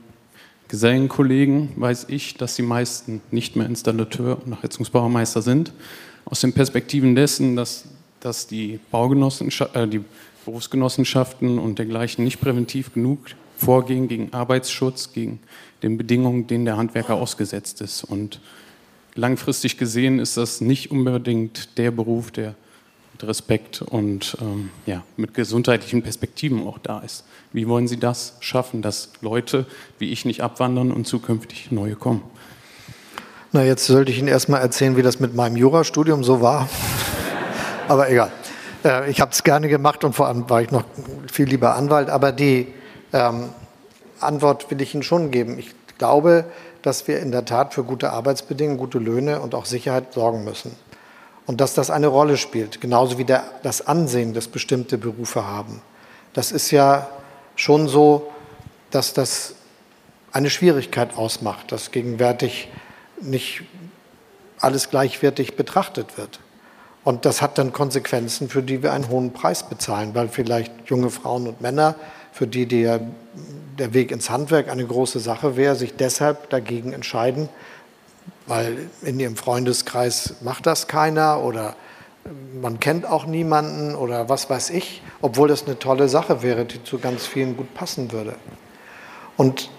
Gesellenkollegen 0.71 1.71
weiß 1.75 2.07
ich, 2.11 2.37
dass 2.37 2.55
die 2.55 2.63
meisten 2.63 3.21
nicht 3.33 3.57
mehr 3.57 3.67
Installateur 3.67 4.39
und 4.45 4.63
Heizungsbauermeister 4.63 5.43
sind. 5.43 5.73
Aus 6.25 6.43
den 6.43 6.53
Perspektiven 6.53 7.17
dessen, 7.17 7.57
dass, 7.57 7.87
dass 8.21 8.47
die, 8.47 8.79
äh, 8.93 9.89
die 9.89 10.05
Berufsgenossenschaften 10.45 11.59
und 11.59 11.81
dergleichen 11.81 12.23
nicht 12.23 12.41
präventiv 12.41 12.95
genug 12.95 13.19
vorgehen 13.57 14.07
gegen 14.07 14.33
Arbeitsschutz, 14.33 15.13
gegen 15.13 15.41
den 15.83 15.99
Bedingungen, 15.99 16.47
denen 16.47 16.67
der 16.67 16.77
Handwerker 16.77 17.17
ausgesetzt 17.17 17.81
ist. 17.81 18.05
Und 18.05 18.41
langfristig 19.17 19.77
gesehen 19.77 20.21
ist 20.21 20.37
das 20.37 20.61
nicht 20.61 20.93
unbedingt 20.93 21.79
der 21.79 21.91
Beruf, 21.91 22.31
der 22.31 22.55
mit 23.21 23.29
Respekt 23.29 23.83
und 23.83 24.37
ähm, 24.41 24.71
ja, 24.87 25.03
mit 25.17 25.35
gesundheitlichen 25.35 26.03
Perspektiven 26.03 26.67
auch 26.67 26.79
da 26.79 27.01
ist. 27.01 27.25
Wie 27.53 27.69
wollen 27.69 27.87
Sie 27.87 27.99
das 27.99 28.37
schaffen, 28.41 28.83
dass 28.83 29.11
Leute 29.21 29.67
wie 29.99 30.11
ich 30.11 30.25
nicht 30.25 30.43
abwandern 30.43 30.91
und 30.91 31.07
zukünftig 31.07 31.71
neue 31.71 31.97
kommen? 31.97 32.23
Na, 33.53 33.65
jetzt 33.65 33.87
sollte 33.87 34.11
ich 34.11 34.19
Ihnen 34.19 34.29
erstmal 34.29 34.61
erzählen, 34.61 34.97
wie 34.97 35.03
das 35.03 35.21
mit 35.21 35.35
meinem 35.35 35.57
Jurastudium 35.57 36.25
so 36.25 36.41
war. 36.41 36.69
Aber 37.89 38.09
egal. 38.09 38.31
Äh, 38.85 39.11
ich 39.11 39.21
habe 39.21 39.33
es 39.33 39.43
gerne 39.43 39.69
gemacht 39.69 40.05
und 40.05 40.15
vor 40.15 40.29
allem 40.29 40.49
war 40.49 40.63
ich 40.63 40.71
noch 40.71 40.85
viel 41.31 41.49
lieber 41.49 41.75
Anwalt. 41.75 42.09
Aber 42.09 42.33
die 42.33 42.69
ähm, 43.13 43.51
Antwort 44.21 44.71
will 44.71 44.81
ich 44.81 44.95
Ihnen 44.95 45.03
schon 45.03 45.31
geben. 45.31 45.59
Ich 45.59 45.75
glaube, 45.99 46.45
dass 46.83 47.07
wir 47.09 47.21
in 47.21 47.33
der 47.33 47.45
Tat 47.45 47.75
für 47.75 47.83
gute 47.83 48.13
Arbeitsbedingungen, 48.13 48.79
gute 48.79 48.99
Löhne 48.99 49.41
und 49.41 49.55
auch 49.55 49.67
Sicherheit 49.67 50.15
sorgen 50.15 50.45
müssen. 50.45 50.75
Und 51.51 51.61
dass 51.61 51.75
das 51.75 51.91
eine 51.91 52.07
Rolle 52.07 52.37
spielt, 52.37 52.81
genauso 52.81 53.19
wie 53.19 53.25
der, 53.25 53.43
das 53.65 53.85
Ansehen, 53.85 54.35
das 54.35 54.47
bestimmte 54.47 54.99
Berufe 54.99 55.49
haben. 55.49 55.83
Das 56.33 56.53
ist 56.53 56.71
ja 56.71 57.09
schon 57.57 57.89
so, 57.89 58.31
dass 58.93 59.15
das 59.15 59.57
eine 60.31 60.49
Schwierigkeit 60.49 61.17
ausmacht, 61.17 61.73
dass 61.73 61.91
gegenwärtig 61.91 62.69
nicht 63.21 63.63
alles 64.61 64.91
gleichwertig 64.91 65.57
betrachtet 65.57 66.17
wird. 66.17 66.39
Und 67.03 67.25
das 67.25 67.43
hat 67.43 67.59
dann 67.59 67.73
Konsequenzen, 67.73 68.49
für 68.49 68.63
die 68.63 68.85
wir 68.85 68.93
einen 68.93 69.09
hohen 69.09 69.33
Preis 69.33 69.69
bezahlen, 69.69 70.15
weil 70.15 70.29
vielleicht 70.29 70.71
junge 70.87 71.11
Frauen 71.11 71.49
und 71.49 71.61
Männer, 71.61 71.97
für 72.31 72.47
die 72.47 72.67
der, 72.67 73.01
der 73.77 73.93
Weg 73.93 74.13
ins 74.13 74.31
Handwerk 74.31 74.69
eine 74.69 74.87
große 74.87 75.19
Sache 75.19 75.57
wäre, 75.57 75.75
sich 75.75 75.97
deshalb 75.97 76.49
dagegen 76.51 76.93
entscheiden, 76.93 77.49
weil 78.51 78.91
in 79.03 79.21
ihrem 79.21 79.37
Freundeskreis 79.37 80.35
macht 80.41 80.67
das 80.67 80.89
keiner 80.89 81.41
oder 81.41 81.77
man 82.61 82.81
kennt 82.81 83.07
auch 83.07 83.25
niemanden 83.25 83.95
oder 83.95 84.29
was 84.29 84.51
weiß 84.51 84.71
ich, 84.71 85.03
obwohl 85.23 85.47
das 85.47 85.67
eine 85.67 85.79
tolle 85.79 86.09
Sache 86.09 86.43
wäre, 86.43 86.65
die 86.65 86.83
zu 86.83 86.99
ganz 86.99 87.27
vielen 87.27 87.57
gut 87.57 87.73
passen 87.75 88.11
würde. 88.11 88.35
Und 89.37 89.71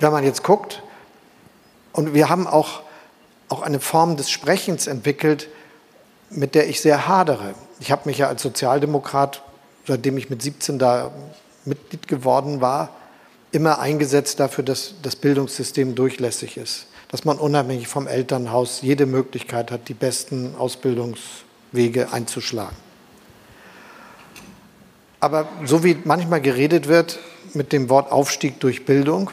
wenn 0.00 0.10
man 0.10 0.24
jetzt 0.24 0.42
guckt, 0.42 0.82
und 1.92 2.14
wir 2.14 2.30
haben 2.30 2.46
auch, 2.46 2.80
auch 3.50 3.60
eine 3.60 3.78
Form 3.78 4.16
des 4.16 4.30
Sprechens 4.30 4.86
entwickelt, 4.86 5.50
mit 6.30 6.54
der 6.54 6.66
ich 6.66 6.80
sehr 6.80 7.06
hadere. 7.06 7.54
Ich 7.78 7.92
habe 7.92 8.08
mich 8.08 8.16
ja 8.16 8.28
als 8.28 8.40
Sozialdemokrat, 8.40 9.42
seitdem 9.86 10.16
ich 10.16 10.30
mit 10.30 10.40
17 10.40 10.78
da 10.78 11.12
Mitglied 11.66 12.08
geworden 12.08 12.62
war, 12.62 12.88
immer 13.52 13.80
eingesetzt 13.80 14.40
dafür, 14.40 14.64
dass 14.64 14.94
das 15.02 15.14
Bildungssystem 15.14 15.94
durchlässig 15.94 16.56
ist 16.56 16.86
dass 17.14 17.24
man 17.24 17.38
unabhängig 17.38 17.86
vom 17.86 18.08
Elternhaus 18.08 18.82
jede 18.82 19.06
Möglichkeit 19.06 19.70
hat, 19.70 19.88
die 19.88 19.94
besten 19.94 20.56
Ausbildungswege 20.58 22.12
einzuschlagen. 22.12 22.74
Aber 25.20 25.46
so 25.64 25.84
wie 25.84 25.96
manchmal 26.02 26.40
geredet 26.40 26.88
wird 26.88 27.20
mit 27.52 27.72
dem 27.72 27.88
Wort 27.88 28.10
Aufstieg 28.10 28.58
durch 28.58 28.84
Bildung, 28.84 29.30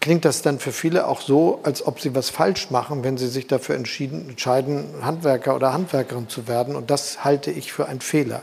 klingt 0.00 0.24
das 0.24 0.42
dann 0.42 0.58
für 0.58 0.72
viele 0.72 1.06
auch 1.06 1.20
so, 1.20 1.60
als 1.62 1.86
ob 1.86 2.00
sie 2.00 2.12
was 2.16 2.28
falsch 2.28 2.72
machen, 2.72 3.04
wenn 3.04 3.18
sie 3.18 3.28
sich 3.28 3.46
dafür 3.46 3.76
entscheiden, 3.76 4.94
Handwerker 5.00 5.54
oder 5.54 5.72
Handwerkerin 5.72 6.28
zu 6.28 6.48
werden. 6.48 6.74
Und 6.74 6.90
das 6.90 7.22
halte 7.22 7.52
ich 7.52 7.72
für 7.72 7.86
einen 7.86 8.00
Fehler. 8.00 8.42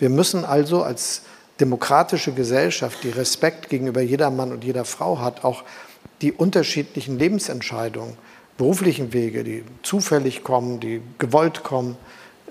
Wir 0.00 0.08
müssen 0.08 0.44
also 0.44 0.82
als 0.82 1.22
demokratische 1.60 2.32
Gesellschaft, 2.32 3.04
die 3.04 3.10
Respekt 3.10 3.68
gegenüber 3.68 4.00
jeder 4.00 4.30
Mann 4.30 4.50
und 4.50 4.64
jeder 4.64 4.84
Frau 4.84 5.20
hat, 5.20 5.44
auch 5.44 5.62
die 6.22 6.32
unterschiedlichen 6.32 7.18
Lebensentscheidungen, 7.18 8.16
beruflichen 8.56 9.12
Wege, 9.12 9.44
die 9.44 9.64
zufällig 9.82 10.42
kommen, 10.42 10.80
die 10.80 11.00
gewollt 11.18 11.62
kommen, 11.62 11.96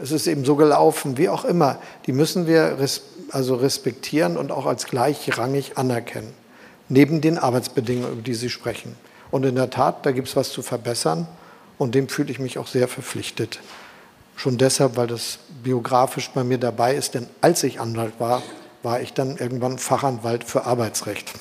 es 0.01 0.11
ist 0.11 0.27
eben 0.27 0.45
so 0.45 0.55
gelaufen, 0.55 1.17
wie 1.17 1.29
auch 1.29 1.43
immer, 1.43 1.79
die 2.05 2.11
müssen 2.11 2.47
wir 2.47 2.77
res 2.79 3.01
also 3.31 3.55
respektieren 3.55 4.37
und 4.37 4.53
auch 4.53 4.65
als 4.65 4.85
gleichrangig 4.85 5.77
anerkennen, 5.77 6.31
neben 6.87 7.19
den 7.19 7.37
Arbeitsbedingungen, 7.37 8.13
über 8.13 8.21
die 8.21 8.35
Sie 8.35 8.49
sprechen. 8.49 8.95
Und 9.31 9.45
in 9.45 9.55
der 9.55 9.69
Tat, 9.69 10.05
da 10.05 10.13
gibt 10.13 10.29
es 10.29 10.37
was 10.37 10.51
zu 10.51 10.61
verbessern 10.61 11.27
und 11.77 11.93
dem 11.93 12.07
fühle 12.07 12.31
ich 12.31 12.39
mich 12.39 12.57
auch 12.57 12.67
sehr 12.67 12.87
verpflichtet. 12.87 13.59
Schon 14.37 14.57
deshalb, 14.57 14.95
weil 14.95 15.07
das 15.07 15.39
biografisch 15.61 16.29
bei 16.29 16.45
mir 16.45 16.57
dabei 16.57 16.95
ist, 16.95 17.15
denn 17.15 17.27
als 17.41 17.63
ich 17.63 17.81
Anwalt 17.81 18.13
war, 18.19 18.43
war 18.83 19.01
ich 19.01 19.13
dann 19.13 19.35
irgendwann 19.37 19.77
Fachanwalt 19.77 20.45
für 20.45 20.65
Arbeitsrecht. 20.65 21.33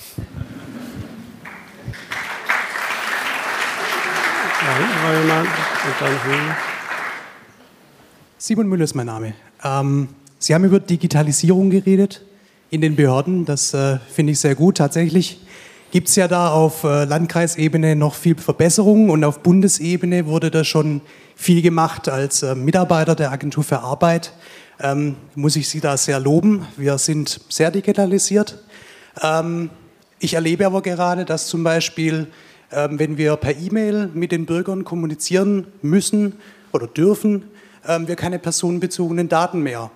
Simon 8.38 8.68
Müller 8.68 8.84
ist 8.84 8.94
mein 8.94 9.06
Name. 9.06 9.34
Ähm, 9.62 10.08
Sie 10.38 10.54
haben 10.54 10.64
über 10.64 10.80
Digitalisierung 10.80 11.70
geredet 11.70 12.24
in 12.70 12.80
den 12.80 12.96
Behörden. 12.96 13.44
Das 13.44 13.74
äh, 13.74 13.98
finde 14.12 14.32
ich 14.32 14.40
sehr 14.40 14.54
gut. 14.54 14.78
Tatsächlich 14.78 15.40
gibt 15.92 16.08
es 16.08 16.16
ja 16.16 16.26
da 16.26 16.50
auf 16.50 16.82
äh, 16.84 17.04
Landkreisebene 17.04 17.94
noch 17.94 18.14
viel 18.14 18.36
Verbesserungen 18.36 19.10
und 19.10 19.22
auf 19.24 19.40
Bundesebene 19.40 20.26
wurde 20.26 20.50
da 20.50 20.64
schon 20.64 21.00
viel 21.36 21.62
gemacht. 21.62 22.08
Als 22.08 22.42
äh, 22.42 22.54
Mitarbeiter 22.54 23.14
der 23.14 23.30
Agentur 23.30 23.62
für 23.62 23.80
Arbeit 23.80 24.32
ähm, 24.80 25.16
muss 25.34 25.54
ich 25.54 25.68
Sie 25.68 25.80
da 25.80 25.96
sehr 25.96 26.18
loben. 26.18 26.66
Wir 26.76 26.98
sind 26.98 27.40
sehr 27.48 27.70
digitalisiert. 27.70 28.58
Ähm, 29.22 29.70
ich 30.18 30.34
erlebe 30.34 30.66
aber 30.66 30.82
gerade, 30.82 31.24
dass 31.24 31.46
zum 31.46 31.62
Beispiel 31.62 32.26
wenn 32.70 33.16
wir 33.16 33.36
per 33.36 33.56
E-Mail 33.56 34.08
mit 34.12 34.32
den 34.32 34.46
Bürgern 34.46 34.84
kommunizieren 34.84 35.66
müssen 35.82 36.34
oder 36.72 36.86
dürfen, 36.86 37.44
ähm, 37.86 38.08
wir 38.08 38.16
keine 38.16 38.38
personenbezogenen 38.38 39.28
Daten 39.28 39.62
mehr 39.62 39.90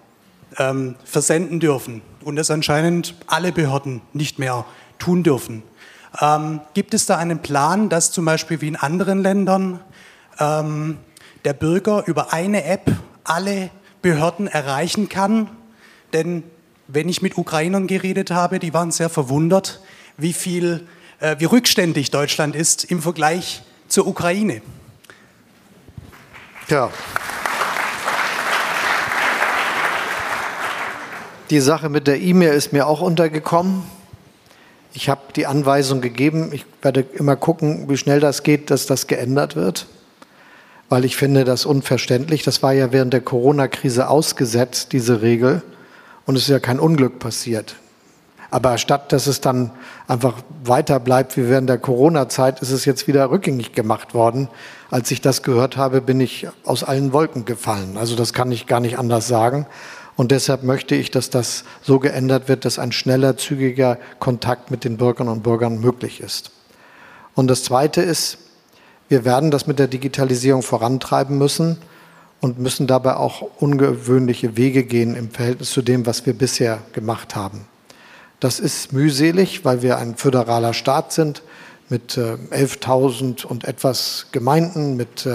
ähm, 0.59 0.95
versenden 1.05 1.61
dürfen 1.61 2.03
und 2.25 2.37
das 2.37 2.51
anscheinend 2.51 3.15
alle 3.27 3.53
Behörden 3.53 4.03
nicht 4.13 4.39
mehr 4.39 4.65
tun 4.99 5.23
dürfen. 5.23 5.63
gibt 6.75 6.93
es 6.93 7.07
da 7.07 7.17
einen 7.17 7.39
Plan, 7.39 7.89
dass 7.89 8.11
zum 8.13 8.25
Beispiel 8.25 8.61
wie 8.61 8.69
in 8.69 8.77
anderen 8.77 9.23
Ländern 9.23 9.81
der 10.39 11.53
Bürger 11.59 12.03
über 12.07 12.35
eine 12.35 12.65
App 12.65 12.93
alle 13.25 13.71
Behörden 14.03 14.47
erreichen 14.47 15.09
kann? 15.09 15.49
Denn 16.13 16.43
wenn 16.89 17.09
ich 17.09 17.23
mit 17.23 17.39
Ukrainern 17.39 17.87
geredet 17.87 18.31
habe, 18.31 18.59
die 18.59 18.75
waren 18.75 18.91
sehr 18.91 19.09
verwundert, 19.09 19.81
wie 20.17 20.33
viel 20.33 20.87
wie 21.39 21.45
rückständig 21.45 22.11
Deutschland 22.11 22.57
ist 22.57 22.85
im 22.85 23.03
Vergleich 23.03 23.63
zur 23.89 24.07
Ukraine. 24.07 24.63
Ja. 26.69 26.91
Die 31.51 31.61
Sache 31.61 31.89
mit 31.89 32.07
der 32.07 32.21
E-Mail 32.21 32.53
ist 32.53 32.73
mir 32.73 32.87
auch 32.87 33.01
untergekommen. 33.01 33.83
Ich 34.93 35.09
habe 35.09 35.21
die 35.35 35.47
Anweisung 35.47 36.01
gegeben. 36.01 36.51
Ich 36.53 36.65
werde 36.81 37.05
immer 37.15 37.37
gucken, 37.37 37.89
wie 37.89 37.97
schnell 37.97 38.21
das 38.21 38.43
geht, 38.43 38.71
dass 38.71 38.87
das 38.87 39.07
geändert 39.07 39.57
wird, 39.57 39.87
weil 40.89 41.05
ich 41.05 41.17
finde 41.17 41.45
das 41.45 41.67
unverständlich. 41.67 42.45
Das 42.45 42.63
war 42.63 42.73
ja 42.73 42.93
während 42.93 43.13
der 43.13 43.21
Corona-Krise 43.21 44.09
ausgesetzt, 44.09 44.93
diese 44.93 45.23
Regel. 45.23 45.63
Und 46.25 46.37
es 46.37 46.43
ist 46.43 46.49
ja 46.49 46.61
kein 46.61 46.79
Unglück 46.79 47.19
passiert. 47.19 47.77
Aber 48.51 48.79
statt 48.79 49.13
dass 49.13 49.27
es 49.27 49.41
dann 49.41 49.71
einfach 50.09 50.35
weiter 50.65 50.99
bleibt 51.01 51.37
wie 51.37 51.49
während 51.49 51.69
der 51.69 51.79
Corona-Zeit, 51.79 52.61
ist 52.61 52.71
es 52.71 52.85
jetzt 52.85 53.07
wieder 53.07 53.31
rückgängig 53.31 53.73
gemacht 53.73 54.15
worden. 54.15 54.49
Als 54.91 55.11
ich 55.11 55.21
das 55.21 55.43
gehört 55.43 55.77
habe, 55.77 56.01
bin 56.01 56.21
ich 56.21 56.49
aus 56.65 56.83
allen 56.83 57.13
Wolken 57.13 57.45
gefallen. 57.45 57.97
Also 57.97 58.17
das 58.17 58.33
kann 58.33 58.51
ich 58.51 58.67
gar 58.67 58.81
nicht 58.81 58.99
anders 58.99 59.29
sagen. 59.29 59.67
Und 60.17 60.33
deshalb 60.33 60.65
möchte 60.65 60.95
ich, 60.95 61.11
dass 61.11 61.31
das 61.31 61.65
so 61.81 61.99
geändert 61.99 62.49
wird, 62.49 62.65
dass 62.65 62.79
ein 62.79 62.93
schneller, 62.93 63.37
zügiger 63.37 63.99
Kontakt 64.19 64.71
mit 64.71 64.85
den 64.85 64.97
Bürgerinnen 64.97 65.33
und 65.33 65.43
Bürgern 65.43 65.81
möglich 65.81 66.21
ist. 66.21 66.51
Und 67.35 67.47
das 67.47 67.65
Zweite 67.65 68.03
ist, 68.03 68.39
wir 69.09 69.25
werden 69.25 69.51
das 69.51 69.67
mit 69.67 69.79
der 69.79 69.89
Digitalisierung 69.89 70.63
vorantreiben 70.63 71.39
müssen 71.39 71.79
und 72.41 72.59
müssen 72.59 72.87
dabei 72.87 73.17
auch 73.17 73.43
ungewöhnliche 73.59 74.57
Wege 74.57 74.85
gehen 74.85 75.17
im 75.17 75.31
Verhältnis 75.31 75.71
zu 75.71 75.83
dem, 75.83 76.07
was 76.07 76.27
wir 76.27 76.35
bisher 76.35 76.79
gemacht 76.93 77.35
haben. 77.35 77.67
Das 78.41 78.59
ist 78.59 78.93
mühselig, 78.93 79.65
weil 79.65 79.83
wir 79.83 79.99
ein 79.99 80.17
föderaler 80.17 80.73
Staat 80.73 81.13
sind 81.13 81.43
mit 81.91 82.13
11.000 82.17 83.45
äh, 83.45 83.47
und 83.47 83.65
etwas 83.65 84.27
Gemeinden, 84.33 84.97
mit 84.97 85.29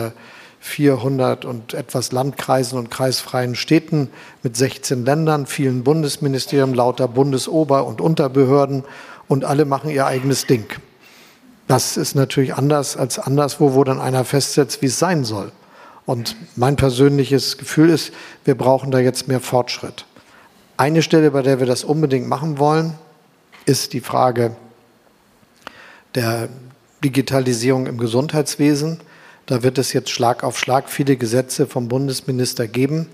400 0.66 1.45
und 1.45 1.76
etwas 1.76 2.12
Landkreisen 2.12 2.80
und 2.80 2.89
kreisfreien 2.89 3.53
Städten 3.53 4.10
mit 4.41 4.58
16 4.58 5.06
Ländern, 5.06 5.45
vielen 5.45 5.84
Bundesministerien, 5.84 6.74
lauter 6.74 7.08
Bundesober- 7.08 7.86
und 7.86 8.01
Unterbehörden 8.01 8.84
und 9.28 9.45
alle 9.45 9.66
machen 9.66 9.91
ihr 9.91 10.08
eigenes 10.08 10.47
Ding. 10.47 10.66
Das 11.68 11.97
ist 11.97 12.16
natürlich 12.16 12.56
anders 12.56 12.97
als 12.97 13.20
anderswo, 13.20 13.76
wo 13.76 13.84
dann 13.84 14.01
einer 14.01 14.26
festsetzt, 14.26 14.82
wie 14.82 14.88
es 14.88 14.97
sein 14.97 15.24
soll. 15.24 15.51
Und 16.08 16.36
mein 16.56 16.76
persönliches 16.76 17.60
Gefühl 17.60 17.91
ist, 17.91 18.12
wir 18.43 18.56
brauchen 18.56 18.89
da 18.89 18.97
jetzt 18.97 19.28
mehr 19.28 19.39
Fortschritt. 19.39 20.06
Eine 20.78 21.01
Stelle, 21.01 21.32
bei 21.32 21.41
der 21.41 21.59
wir 21.59 21.67
das 21.67 21.86
unbedingt 21.86 22.28
machen 22.28 22.59
wollen, 22.59 22.95
ist 23.65 23.93
die 23.93 24.01
Frage 24.01 24.57
der 26.15 26.49
Digitalisierung 27.01 27.88
im 27.88 27.97
Gesundheitswesen. 27.97 28.99
Da 29.45 29.63
wird 29.63 29.78
es 29.78 29.93
jetzt 29.93 30.09
Schlag 30.09 30.43
auf 30.43 30.59
Schlag 30.59 30.89
viele 30.89 31.15
Gesetze 31.15 31.65
vom 31.65 31.88
Bundesminister 31.88 32.67
geben, 32.67 33.07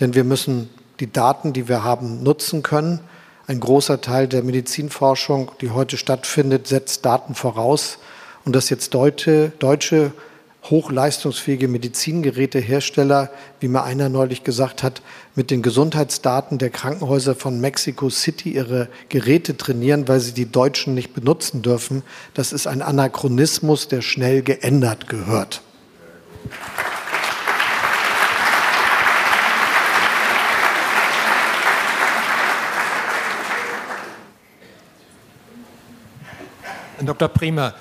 denn 0.00 0.14
wir 0.14 0.24
müssen 0.24 0.68
die 1.00 1.10
Daten, 1.10 1.54
die 1.54 1.66
wir 1.66 1.82
haben, 1.82 2.22
nutzen 2.22 2.62
können. 2.62 3.00
Ein 3.46 3.60
großer 3.60 4.02
Teil 4.02 4.28
der 4.28 4.42
Medizinforschung, 4.42 5.52
die 5.62 5.70
heute 5.70 5.96
stattfindet, 5.96 6.66
setzt 6.66 7.06
Daten 7.06 7.34
voraus. 7.34 7.98
Und 8.44 8.54
dass 8.54 8.68
jetzt 8.68 8.92
deutsche, 8.92 9.52
deutsche 9.58 10.12
hochleistungsfähige 10.70 11.68
Medizingerätehersteller, 11.68 13.30
wie 13.60 13.68
mir 13.68 13.84
einer 13.84 14.08
neulich 14.08 14.44
gesagt 14.44 14.82
hat, 14.82 15.02
mit 15.34 15.50
den 15.50 15.62
Gesundheitsdaten 15.62 16.58
der 16.58 16.70
Krankenhäuser 16.70 17.34
von 17.34 17.60
Mexico 17.60 18.10
City 18.10 18.50
ihre 18.50 18.88
Geräte 19.08 19.56
trainieren, 19.56 20.08
weil 20.08 20.20
sie 20.20 20.32
die 20.32 20.50
Deutschen 20.50 20.94
nicht 20.94 21.14
benutzen 21.14 21.62
dürfen. 21.62 22.02
Das 22.34 22.52
ist 22.52 22.66
ein 22.66 22.82
Anachronismus, 22.82 23.88
der 23.88 24.02
schnell 24.02 24.42
geändert 24.42 25.08
gehört. 25.08 25.62
Dr. 37.00 37.28
Prima, 37.28 37.74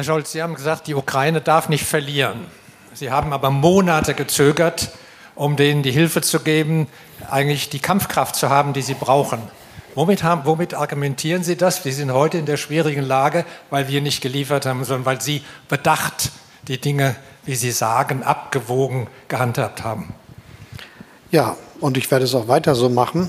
Herr 0.00 0.04
Scholz, 0.04 0.32
Sie 0.32 0.42
haben 0.42 0.54
gesagt, 0.54 0.86
die 0.86 0.94
Ukraine 0.94 1.42
darf 1.42 1.68
nicht 1.68 1.84
verlieren. 1.84 2.46
Sie 2.94 3.10
haben 3.10 3.34
aber 3.34 3.50
Monate 3.50 4.14
gezögert, 4.14 4.92
um 5.34 5.56
denen 5.56 5.82
die 5.82 5.90
Hilfe 5.90 6.22
zu 6.22 6.40
geben, 6.40 6.86
eigentlich 7.30 7.68
die 7.68 7.80
Kampfkraft 7.80 8.34
zu 8.34 8.48
haben, 8.48 8.72
die 8.72 8.80
sie 8.80 8.94
brauchen. 8.94 9.42
Womit, 9.94 10.22
haben, 10.22 10.46
womit 10.46 10.72
argumentieren 10.72 11.44
Sie 11.44 11.54
das? 11.54 11.82
Sie 11.82 11.92
sind 11.92 12.14
heute 12.14 12.38
in 12.38 12.46
der 12.46 12.56
schwierigen 12.56 13.02
Lage, 13.02 13.44
weil 13.68 13.88
wir 13.88 14.00
nicht 14.00 14.22
geliefert 14.22 14.64
haben, 14.64 14.84
sondern 14.84 15.04
weil 15.04 15.20
Sie 15.20 15.42
bedacht 15.68 16.30
die 16.66 16.80
Dinge 16.80 17.14
wie 17.44 17.54
Sie 17.54 17.70
sagen, 17.70 18.22
abgewogen 18.22 19.06
gehandhabt 19.28 19.84
haben. 19.84 20.14
Ja, 21.30 21.58
und 21.78 21.98
ich 21.98 22.10
werde 22.10 22.24
es 22.24 22.34
auch 22.34 22.48
weiter 22.48 22.74
so 22.74 22.88
machen, 22.88 23.28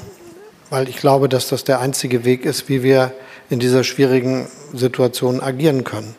weil 0.69 0.87
ich 0.87 0.95
glaube, 0.95 1.27
dass 1.27 1.49
das 1.49 1.65
der 1.65 1.81
einzige 1.81 2.23
Weg 2.23 2.45
ist, 2.45 2.69
wie 2.69 2.81
wir 2.81 3.11
in 3.49 3.59
dieser 3.59 3.83
schwierigen 3.83 4.47
Situation 4.71 5.41
agieren 5.41 5.83
können. 5.83 6.15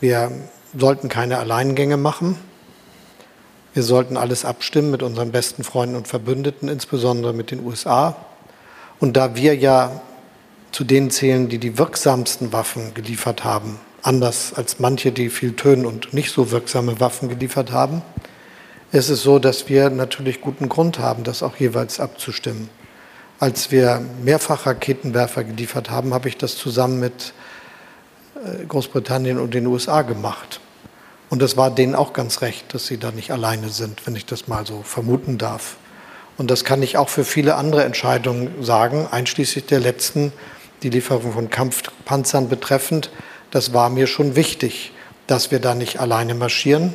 Wir 0.00 0.30
sollten 0.76 1.08
keine 1.08 1.38
Alleingänge 1.38 1.96
machen. 1.96 2.36
Wir 3.72 3.82
sollten 3.82 4.16
alles 4.16 4.44
abstimmen 4.44 4.90
mit 4.90 5.02
unseren 5.02 5.32
besten 5.32 5.64
Freunden 5.64 5.96
und 5.96 6.08
Verbündeten, 6.08 6.68
insbesondere 6.68 7.32
mit 7.32 7.50
den 7.50 7.64
USA. 7.64 8.16
Und 9.00 9.16
da 9.16 9.36
wir 9.36 9.56
ja 9.56 10.00
zu 10.70 10.84
denen 10.84 11.10
zählen, 11.10 11.48
die 11.48 11.58
die 11.58 11.78
wirksamsten 11.78 12.52
Waffen 12.52 12.92
geliefert 12.92 13.44
haben, 13.44 13.78
anders 14.02 14.52
als 14.54 14.78
manche, 14.78 15.12
die 15.12 15.30
viel 15.30 15.54
tönen 15.54 15.86
und 15.86 16.12
nicht 16.12 16.30
so 16.30 16.50
wirksame 16.50 17.00
Waffen 17.00 17.28
geliefert 17.30 17.72
haben. 17.72 18.02
Es 18.92 19.08
ist 19.08 19.22
so, 19.22 19.38
dass 19.38 19.68
wir 19.68 19.90
natürlich 19.90 20.42
guten 20.42 20.68
Grund 20.68 20.98
haben, 20.98 21.24
das 21.24 21.42
auch 21.42 21.56
jeweils 21.56 22.00
abzustimmen. 22.00 22.68
Als 23.40 23.70
wir 23.70 24.02
mehrfach 24.22 24.66
Raketenwerfer 24.66 25.44
geliefert 25.44 25.90
haben, 25.90 26.14
habe 26.14 26.28
ich 26.28 26.36
das 26.36 26.56
zusammen 26.56 27.00
mit 27.00 27.32
Großbritannien 28.68 29.38
und 29.38 29.54
den 29.54 29.66
USA 29.66 30.02
gemacht. 30.02 30.60
Und 31.28 31.42
das 31.42 31.56
war 31.56 31.70
denen 31.70 31.94
auch 31.94 32.12
ganz 32.12 32.40
recht, 32.42 32.72
dass 32.72 32.86
sie 32.86 32.98
da 32.98 33.10
nicht 33.10 33.32
alleine 33.32 33.68
sind, 33.68 34.06
wenn 34.06 34.14
ich 34.14 34.26
das 34.26 34.48
mal 34.48 34.66
so 34.66 34.82
vermuten 34.82 35.38
darf. 35.38 35.76
Und 36.38 36.50
das 36.50 36.64
kann 36.64 36.82
ich 36.82 36.96
auch 36.98 37.08
für 37.08 37.24
viele 37.24 37.56
andere 37.56 37.84
Entscheidungen 37.84 38.62
sagen, 38.62 39.08
einschließlich 39.10 39.66
der 39.66 39.80
letzten, 39.80 40.32
die 40.82 40.90
Lieferung 40.90 41.32
von 41.32 41.50
Kampfpanzern 41.50 42.48
betreffend 42.48 43.10
das 43.50 43.72
war 43.72 43.90
mir 43.90 44.06
schon 44.06 44.36
wichtig, 44.36 44.92
dass 45.26 45.50
wir 45.50 45.60
da 45.60 45.74
nicht 45.74 46.00
alleine 46.00 46.34
marschieren. 46.34 46.94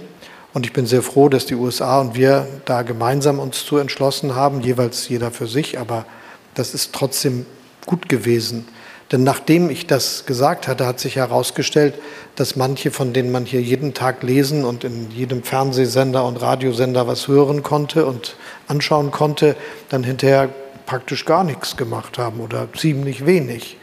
Und 0.53 0.65
ich 0.65 0.73
bin 0.73 0.85
sehr 0.85 1.01
froh, 1.01 1.29
dass 1.29 1.45
die 1.45 1.55
USA 1.55 1.99
und 2.01 2.15
wir 2.15 2.45
da 2.65 2.81
gemeinsam 2.81 3.39
uns 3.39 3.65
zu 3.65 3.77
entschlossen 3.77 4.35
haben, 4.35 4.61
jeweils 4.61 5.07
jeder 5.07 5.31
für 5.31 5.47
sich. 5.47 5.79
Aber 5.79 6.05
das 6.53 6.73
ist 6.73 6.93
trotzdem 6.93 7.45
gut 7.85 8.09
gewesen. 8.09 8.67
Denn 9.11 9.25
nachdem 9.25 9.69
ich 9.69 9.87
das 9.87 10.25
gesagt 10.25 10.69
hatte, 10.69 10.85
hat 10.87 11.01
sich 11.01 11.17
herausgestellt, 11.17 11.95
dass 12.37 12.55
manche, 12.55 12.91
von 12.91 13.11
denen 13.11 13.31
man 13.31 13.45
hier 13.45 13.61
jeden 13.61 13.93
Tag 13.93 14.23
lesen 14.23 14.63
und 14.63 14.85
in 14.85 15.11
jedem 15.11 15.43
Fernsehsender 15.43 16.23
und 16.23 16.37
Radiosender 16.37 17.07
was 17.07 17.27
hören 17.27 17.61
konnte 17.61 18.05
und 18.05 18.37
anschauen 18.67 19.11
konnte, 19.11 19.57
dann 19.89 20.05
hinterher 20.05 20.49
praktisch 20.85 21.25
gar 21.25 21.43
nichts 21.43 21.75
gemacht 21.75 22.17
haben 22.17 22.39
oder 22.39 22.69
ziemlich 22.73 23.25
wenig. 23.25 23.77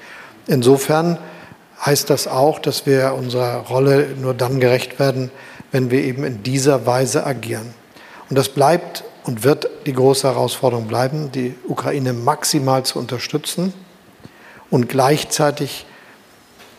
Insofern 0.47 1.19
heißt 1.85 2.09
das 2.09 2.27
auch, 2.27 2.59
dass 2.59 2.87
wir 2.87 3.15
unserer 3.15 3.67
Rolle 3.67 4.09
nur 4.19 4.33
dann 4.33 4.61
gerecht 4.61 4.99
werden, 4.99 5.31
wenn 5.73 5.91
wir 5.91 6.03
eben 6.03 6.25
in 6.25 6.43
dieser 6.43 6.87
Weise 6.87 7.27
agieren. 7.27 7.75
Und 8.31 8.37
das 8.37 8.49
bleibt 8.49 9.05
und 9.25 9.45
wird 9.45 9.69
die 9.85 9.93
große 9.93 10.27
Herausforderung 10.27 10.87
bleiben, 10.87 11.31
die 11.33 11.55
Ukraine 11.69 12.15
maximal 12.15 12.83
zu 12.85 12.99
unterstützen 12.99 13.75
und 14.71 14.89
gleichzeitig 14.89 15.87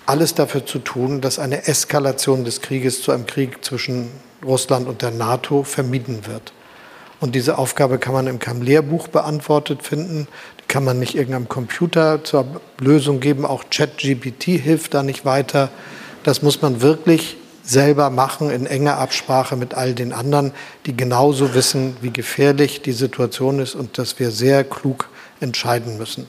alles 0.05 0.33
dafür 0.35 0.65
zu 0.65 0.79
tun, 0.79 1.21
dass 1.21 1.39
eine 1.39 1.67
Eskalation 1.67 2.43
des 2.43 2.61
Krieges 2.61 3.01
zu 3.01 3.11
einem 3.11 3.25
Krieg 3.25 3.63
zwischen 3.63 4.09
Russland 4.43 4.87
und 4.87 5.01
der 5.01 5.11
NATO 5.11 5.63
vermieden 5.63 6.25
wird. 6.25 6.53
Und 7.19 7.35
diese 7.35 7.57
Aufgabe 7.57 7.99
kann 7.99 8.13
man 8.13 8.27
im 8.27 8.39
keinem 8.39 8.61
Lehrbuch 8.61 9.09
beantwortet 9.09 9.83
finden 9.83 10.27
kann 10.69 10.85
man 10.85 10.99
nicht 10.99 11.15
irgendeinem 11.15 11.49
Computer 11.49 12.23
zur 12.23 12.61
Lösung 12.79 13.19
geben. 13.19 13.43
Auch 13.43 13.65
ChatGPT 13.69 14.43
hilft 14.43 14.93
da 14.93 15.03
nicht 15.03 15.25
weiter. 15.25 15.69
Das 16.23 16.41
muss 16.41 16.61
man 16.61 16.81
wirklich 16.81 17.37
selber 17.63 18.09
machen 18.09 18.49
in 18.49 18.65
enger 18.65 18.97
Absprache 18.97 19.57
mit 19.57 19.73
all 19.73 19.93
den 19.93 20.13
anderen, 20.13 20.53
die 20.85 20.95
genauso 20.95 21.53
wissen, 21.53 21.97
wie 22.01 22.11
gefährlich 22.11 22.81
die 22.81 22.93
Situation 22.93 23.59
ist 23.59 23.75
und 23.75 23.97
dass 23.97 24.19
wir 24.19 24.31
sehr 24.31 24.63
klug 24.63 25.09
entscheiden 25.39 25.97
müssen. 25.97 26.27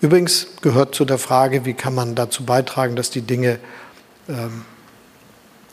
Übrigens 0.00 0.46
gehört 0.62 0.94
zu 0.94 1.04
der 1.04 1.18
Frage, 1.18 1.64
wie 1.64 1.74
kann 1.74 1.94
man 1.94 2.14
dazu 2.14 2.44
beitragen, 2.44 2.94
dass 2.94 3.10
die 3.10 3.22
Dinge 3.22 3.58
ähm, 4.28 4.64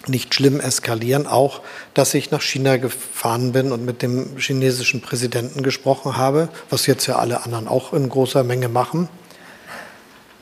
nicht 0.08 0.34
schlimm 0.34 0.60
eskalieren. 0.60 1.28
Auch, 1.28 1.62
dass 1.94 2.14
ich 2.14 2.32
nach 2.32 2.42
China 2.42 2.78
gefahren 2.78 3.52
bin 3.52 3.72
und 3.72 3.86
mit 3.86 4.02
dem 4.02 4.38
chinesischen 4.38 5.02
Präsidenten 5.02 5.64
gesprochen 5.64 6.18
habe, 6.18 6.50
was 6.70 6.88
jetzt 6.88 7.06
ja 7.08 7.18
alle 7.18 7.44
anderen 7.44 7.68
auch 7.68 7.94
in 7.94 8.10
großer 8.10 8.44
Menge 8.44 8.70
machen. 8.70 9.10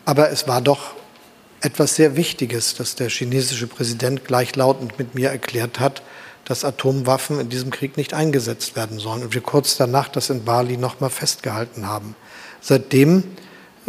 Aber 0.06 0.30
es 0.30 0.48
war 0.48 0.62
doch 0.62 0.94
etwas 1.62 1.96
sehr 1.96 2.16
Wichtiges, 2.18 2.76
dass 2.76 2.96
der 2.96 3.10
chinesische 3.10 3.68
Präsident 3.68 4.26
gleichlautend 4.26 5.00
mit 5.00 5.16
mir 5.16 5.30
erklärt 5.30 5.80
hat, 5.80 6.04
dass 6.46 6.66
Atomwaffen 6.66 7.40
in 7.40 7.48
diesem 7.48 7.72
Krieg 7.72 7.96
nicht 7.96 8.14
eingesetzt 8.14 8.76
werden 8.76 9.00
sollen. 9.00 9.24
Und 9.24 9.34
wir 9.34 9.42
kurz 9.42 9.78
danach 9.78 10.10
das 10.10 10.30
in 10.30 10.44
Bali 10.44 10.76
nochmal 10.76 11.10
festgehalten 11.10 11.88
haben. 11.88 12.16
Seitdem 12.60 13.24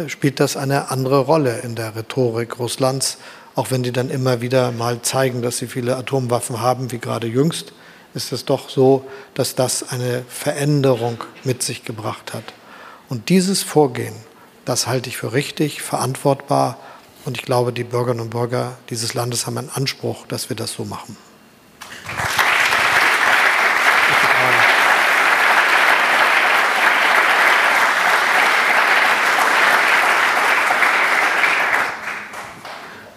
spielt 0.08 0.40
das 0.40 0.56
eine 0.56 0.90
andere 0.90 1.20
Rolle 1.20 1.60
in 1.60 1.74
der 1.74 1.94
Rhetorik 1.96 2.58
Russlands, 2.58 3.18
auch 3.54 3.70
wenn 3.70 3.82
die 3.82 3.92
dann 3.92 4.10
immer 4.10 4.40
wieder 4.40 4.72
mal 4.72 5.02
zeigen, 5.02 5.42
dass 5.42 5.58
sie 5.58 5.68
viele 5.68 5.96
Atomwaffen 5.96 6.60
haben, 6.60 6.90
wie 6.90 6.98
gerade 6.98 7.26
jüngst, 7.26 7.72
ist 8.14 8.32
es 8.32 8.44
doch 8.44 8.68
so, 8.68 9.04
dass 9.34 9.54
das 9.54 9.88
eine 9.90 10.24
Veränderung 10.28 11.22
mit 11.44 11.62
sich 11.62 11.84
gebracht 11.84 12.34
hat. 12.34 12.44
Und 13.08 13.28
dieses 13.28 13.62
Vorgehen, 13.62 14.14
das 14.64 14.86
halte 14.86 15.08
ich 15.08 15.16
für 15.16 15.32
richtig, 15.32 15.82
verantwortbar. 15.82 16.78
Und 17.24 17.36
ich 17.36 17.44
glaube, 17.44 17.72
die 17.72 17.84
Bürgerinnen 17.84 18.20
und 18.20 18.30
Bürger 18.30 18.76
dieses 18.90 19.14
Landes 19.14 19.46
haben 19.46 19.58
einen 19.58 19.70
Anspruch, 19.70 20.26
dass 20.26 20.48
wir 20.48 20.56
das 20.56 20.72
so 20.72 20.84
machen. 20.84 21.16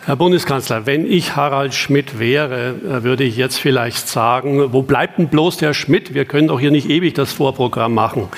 Herr 0.07 0.15
Bundeskanzler, 0.15 0.85
wenn 0.85 1.05
ich 1.05 1.35
Harald 1.35 1.73
Schmidt 1.73 2.17
wäre, 2.17 2.75
äh, 2.75 3.03
würde 3.03 3.25
ich 3.25 3.35
jetzt 3.35 3.57
vielleicht 3.57 4.07
sagen, 4.07 4.71
wo 4.71 4.81
bleibt 4.81 5.17
denn 5.17 5.27
bloß 5.27 5.57
der 5.57 5.73
Schmidt? 5.73 6.13
Wir 6.13 6.23
können 6.23 6.47
doch 6.47 6.61
hier 6.61 6.71
nicht 6.71 6.89
ewig 6.89 7.13
das 7.13 7.33
Vorprogramm 7.33 7.93
machen. 7.93 8.29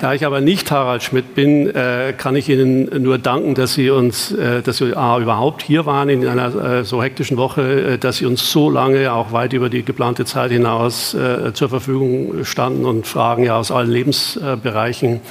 Da 0.00 0.14
ich 0.14 0.24
aber 0.24 0.40
nicht 0.40 0.70
Harald 0.70 1.02
Schmidt 1.02 1.34
bin, 1.34 1.74
äh, 1.74 2.14
kann 2.16 2.36
ich 2.36 2.48
Ihnen 2.48 3.02
nur 3.02 3.18
danken, 3.18 3.56
dass 3.56 3.74
Sie 3.74 3.90
uns, 3.90 4.30
äh, 4.30 4.62
dass 4.62 4.76
Sie 4.76 4.96
A, 4.96 5.18
überhaupt 5.18 5.62
hier 5.62 5.84
waren 5.84 6.10
in 6.10 6.24
einer 6.24 6.84
so 6.84 7.02
hektischen 7.02 7.38
Woche, 7.38 7.98
dass 7.98 8.18
Sie 8.18 8.26
uns 8.26 8.52
so 8.52 8.70
lange, 8.70 9.12
auch 9.12 9.32
weit 9.32 9.54
über 9.54 9.70
die 9.70 9.82
geplante 9.82 10.26
Zeit 10.26 10.52
hinaus, 10.52 11.16
zur 11.54 11.68
Verfügung 11.68 12.44
standen 12.44 12.84
und 12.84 13.04
Fragen 13.04 13.42
ja 13.42 13.56
aus 13.56 13.72
allen 13.72 13.90
Lebensbereichen 13.90 15.22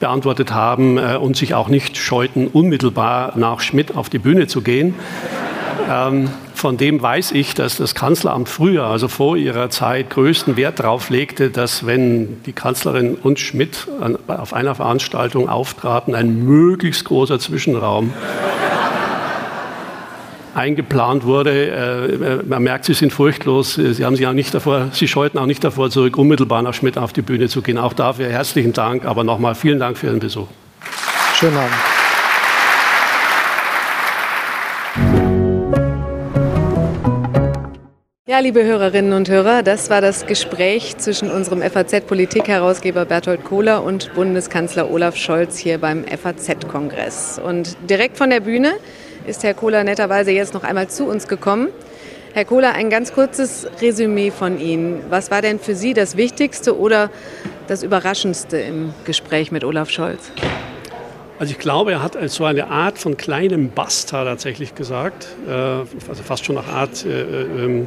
beantwortet 0.00 0.52
haben 0.52 0.98
äh, 0.98 1.16
und 1.16 1.36
sich 1.36 1.54
auch 1.54 1.68
nicht 1.68 1.96
scheuten, 1.96 2.48
unmittelbar 2.48 3.34
nach 3.36 3.60
Schmidt 3.60 3.96
auf 3.96 4.08
die 4.08 4.18
Bühne 4.18 4.48
zu 4.48 4.62
gehen. 4.62 4.94
Ähm, 5.88 6.30
von 6.54 6.76
dem 6.76 7.00
weiß 7.00 7.32
ich, 7.32 7.54
dass 7.54 7.76
das 7.76 7.94
Kanzleramt 7.94 8.48
früher, 8.48 8.84
also 8.84 9.08
vor 9.08 9.36
ihrer 9.36 9.70
Zeit, 9.70 10.10
größten 10.10 10.56
Wert 10.56 10.80
darauf 10.80 11.08
legte, 11.08 11.48
dass 11.48 11.86
wenn 11.86 12.42
die 12.44 12.52
Kanzlerin 12.52 13.14
und 13.14 13.38
Schmidt 13.38 13.88
an, 14.00 14.18
auf 14.26 14.52
einer 14.52 14.74
Veranstaltung 14.74 15.48
auftraten, 15.48 16.14
ein 16.14 16.44
möglichst 16.44 17.04
großer 17.06 17.38
Zwischenraum 17.38 18.12
eingeplant 20.54 21.24
wurde. 21.24 21.68
Äh, 21.70 22.48
man 22.48 22.62
merkt, 22.62 22.84
Sie 22.84 22.94
sind 22.94 23.12
furchtlos. 23.12 23.74
Sie, 23.74 24.04
haben 24.04 24.16
sich 24.16 24.26
auch 24.26 24.32
nicht 24.32 24.54
davor, 24.54 24.88
Sie 24.92 25.08
scheuten 25.08 25.38
auch 25.38 25.46
nicht 25.46 25.62
davor 25.64 25.90
zurück, 25.90 26.16
unmittelbar 26.16 26.62
nach 26.62 26.74
Schmidt 26.74 26.98
auf 26.98 27.12
die 27.12 27.22
Bühne 27.22 27.48
zu 27.48 27.62
gehen. 27.62 27.78
Auch 27.78 27.92
dafür 27.92 28.28
herzlichen 28.28 28.72
Dank. 28.72 29.04
Aber 29.04 29.24
nochmal 29.24 29.54
vielen 29.54 29.78
Dank 29.78 29.98
für 29.98 30.06
Ihren 30.06 30.20
Besuch. 30.20 30.48
Schönen 31.34 31.56
Abend. 31.56 31.74
Ja, 38.30 38.38
liebe 38.38 38.62
Hörerinnen 38.62 39.12
und 39.12 39.28
Hörer, 39.28 39.64
das 39.64 39.90
war 39.90 40.00
das 40.00 40.24
Gespräch 40.24 40.96
zwischen 40.98 41.32
unserem 41.32 41.62
FAZ-Politikherausgeber 41.62 43.04
Berthold 43.04 43.42
Kohler 43.42 43.82
und 43.82 44.14
Bundeskanzler 44.14 44.88
Olaf 44.88 45.16
Scholz 45.16 45.58
hier 45.58 45.78
beim 45.78 46.04
FAZ-Kongress. 46.04 47.40
Und 47.44 47.76
direkt 47.90 48.16
von 48.16 48.30
der 48.30 48.38
Bühne 48.38 48.74
ist 49.26 49.42
Herr 49.42 49.54
Kohler 49.54 49.84
netterweise 49.84 50.30
jetzt 50.30 50.54
noch 50.54 50.64
einmal 50.64 50.88
zu 50.88 51.04
uns 51.04 51.28
gekommen. 51.28 51.68
Herr 52.32 52.44
Kohler, 52.44 52.74
ein 52.74 52.90
ganz 52.90 53.12
kurzes 53.12 53.66
Resümee 53.80 54.30
von 54.30 54.60
Ihnen. 54.60 55.02
Was 55.10 55.30
war 55.30 55.42
denn 55.42 55.58
für 55.58 55.74
Sie 55.74 55.94
das 55.94 56.16
Wichtigste 56.16 56.78
oder 56.78 57.10
das 57.66 57.82
Überraschendste 57.82 58.58
im 58.58 58.94
Gespräch 59.04 59.50
mit 59.50 59.64
Olaf 59.64 59.90
Scholz? 59.90 60.30
Also 61.40 61.52
ich 61.52 61.58
glaube, 61.58 61.92
er 61.92 62.02
hat 62.02 62.16
so 62.30 62.44
eine 62.44 62.68
Art 62.68 62.98
von 62.98 63.16
kleinem 63.16 63.70
Basta 63.70 64.24
tatsächlich 64.24 64.74
gesagt, 64.74 65.26
äh, 65.48 65.52
also 65.52 66.22
fast 66.22 66.44
schon 66.44 66.56
nach 66.56 66.68
Art 66.68 67.04
äh, 67.04 67.42
ähm, 67.42 67.86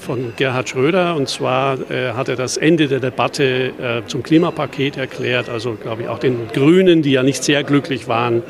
von 0.00 0.32
Gerhard 0.36 0.68
Schröder. 0.68 1.16
Und 1.16 1.28
zwar 1.28 1.78
äh, 1.90 2.12
hat 2.12 2.28
er 2.28 2.36
das 2.36 2.56
Ende 2.56 2.88
der 2.88 3.00
Debatte 3.00 3.72
zum 4.06 4.22
Klimapaket 4.22 4.96
erklärt, 4.96 5.48
also 5.48 5.74
glaube 5.74 6.02
ich 6.02 6.08
auch 6.08 6.18
den 6.18 6.48
Grünen, 6.52 7.02
die 7.02 7.12
ja 7.12 7.22
nicht 7.22 7.42
sehr 7.44 7.64
glücklich 7.64 8.08
waren 8.08 8.42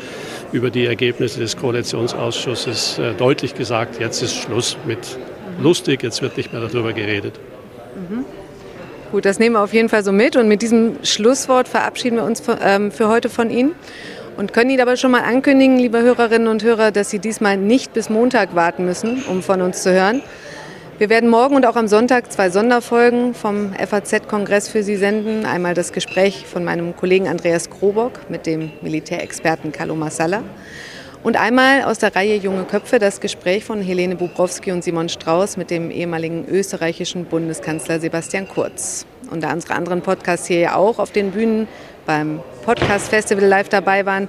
über 0.53 0.71
die 0.71 0.87
Ergebnisse 0.87 1.41
des 1.41 1.57
Koalitionsausschusses 1.57 2.99
äh, 2.99 3.15
deutlich 3.15 3.55
gesagt, 3.55 3.99
jetzt 3.99 4.23
ist 4.23 4.37
Schluss 4.37 4.77
mit 4.87 5.19
lustig, 5.61 6.03
jetzt 6.03 6.23
wird 6.23 6.37
nicht 6.37 6.53
mehr 6.53 6.63
darüber 6.63 6.93
geredet. 6.93 7.41
Mhm. 7.95 8.25
Gut, 9.11 9.25
das 9.25 9.39
nehmen 9.39 9.57
wir 9.57 9.61
auf 9.63 9.75
jeden 9.75 9.89
Fall 9.89 10.05
so 10.05 10.13
mit 10.13 10.37
und 10.37 10.49
mit 10.49 10.63
diesem 10.63 10.97
Schlusswort 11.03 11.69
verabschieden 11.69 12.17
wir 12.17 12.25
uns 12.25 12.41
für, 12.41 12.59
ähm, 12.63 12.91
heute 13.01 13.29
von 13.29 13.51
Ihnen 13.51 13.73
und 14.37 14.53
können 14.53 14.71
Ihnen 14.71 14.81
aber 14.81 14.97
schon 14.97 15.11
mal 15.11 15.23
ankündigen, 15.23 15.79
liebe 15.79 16.01
Hörerinnen 16.01 16.49
und 16.49 16.63
Hörer, 16.63 16.93
dass 16.93 17.11
Sie 17.11 17.19
diesmal 17.19 17.57
nicht 17.57 17.93
bis 17.93 18.09
Montag 18.09 18.55
warten 18.55 18.85
müssen, 18.85 19.23
um 19.25 19.43
von 19.43 19.61
uns 19.61 19.83
zu 19.83 19.93
hören. 19.93 20.23
Wir 21.03 21.11
werden 21.11 21.31
morgen 21.31 21.57
und 21.57 21.67
auch 21.67 21.75
am 21.75 21.89
Sonntag 21.89 22.31
zwei 22.31 22.49
Sonderfolgen 22.49 23.35
vom 23.35 23.73
FAZ-Kongress 23.75 24.69
für 24.69 24.85
Sie 24.85 24.95
senden. 24.95 25.45
Einmal 25.47 25.75
das 25.75 25.93
Gespräch 25.93 26.47
von 26.47 26.63
meinem 26.63 26.95
Kollegen 26.95 27.27
Andreas 27.27 27.71
Krobock 27.71 28.31
mit 28.31 28.47
dem 28.47 28.71
Militärexperten 28.83 29.73
Carlo 29.73 29.97
Massala. 29.97 30.45
Und 31.25 31.37
einmal 31.37 31.83
aus 31.83 31.99
der 31.99 32.15
Reihe 32.15 32.37
Junge 32.37 32.63
Köpfe 32.63 33.01
das 33.01 33.19
Gespräch 33.21 33.65
von 33.65 33.83
Helene 33.83 34.15
Bubrowski 34.15 34.71
und 34.71 34.85
Simon 34.85 35.09
Strauß 35.09 35.57
mit 35.57 35.73
dem 35.73 35.91
ehemaligen 35.91 36.47
österreichischen 36.47 37.25
Bundeskanzler 37.25 37.99
Sebastian 37.99 38.47
Kurz. 38.47 39.05
Und 39.29 39.43
da 39.43 39.53
unsere 39.53 39.75
anderen 39.75 40.03
Podcasts 40.03 40.47
hier 40.47 40.61
ja 40.61 40.77
auch 40.77 41.01
auf 41.01 41.11
den 41.11 41.33
Bühnen 41.33 41.67
beim 42.07 42.39
Podcast 42.65 43.09
Festival 43.09 43.45
live 43.45 43.69
dabei 43.69 44.07
waren, 44.07 44.29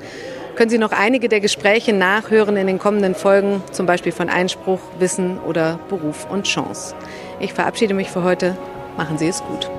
können 0.55 0.69
Sie 0.69 0.77
noch 0.77 0.91
einige 0.91 1.29
der 1.29 1.39
Gespräche 1.39 1.93
nachhören 1.93 2.57
in 2.57 2.67
den 2.67 2.79
kommenden 2.79 3.15
Folgen, 3.15 3.61
zum 3.71 3.85
Beispiel 3.85 4.11
von 4.11 4.29
Einspruch, 4.29 4.79
Wissen 4.99 5.39
oder 5.39 5.79
Beruf 5.89 6.27
und 6.29 6.43
Chance. 6.45 6.95
Ich 7.39 7.53
verabschiede 7.53 7.93
mich 7.93 8.09
für 8.09 8.23
heute. 8.23 8.57
Machen 8.97 9.17
Sie 9.17 9.27
es 9.27 9.43
gut. 9.43 9.69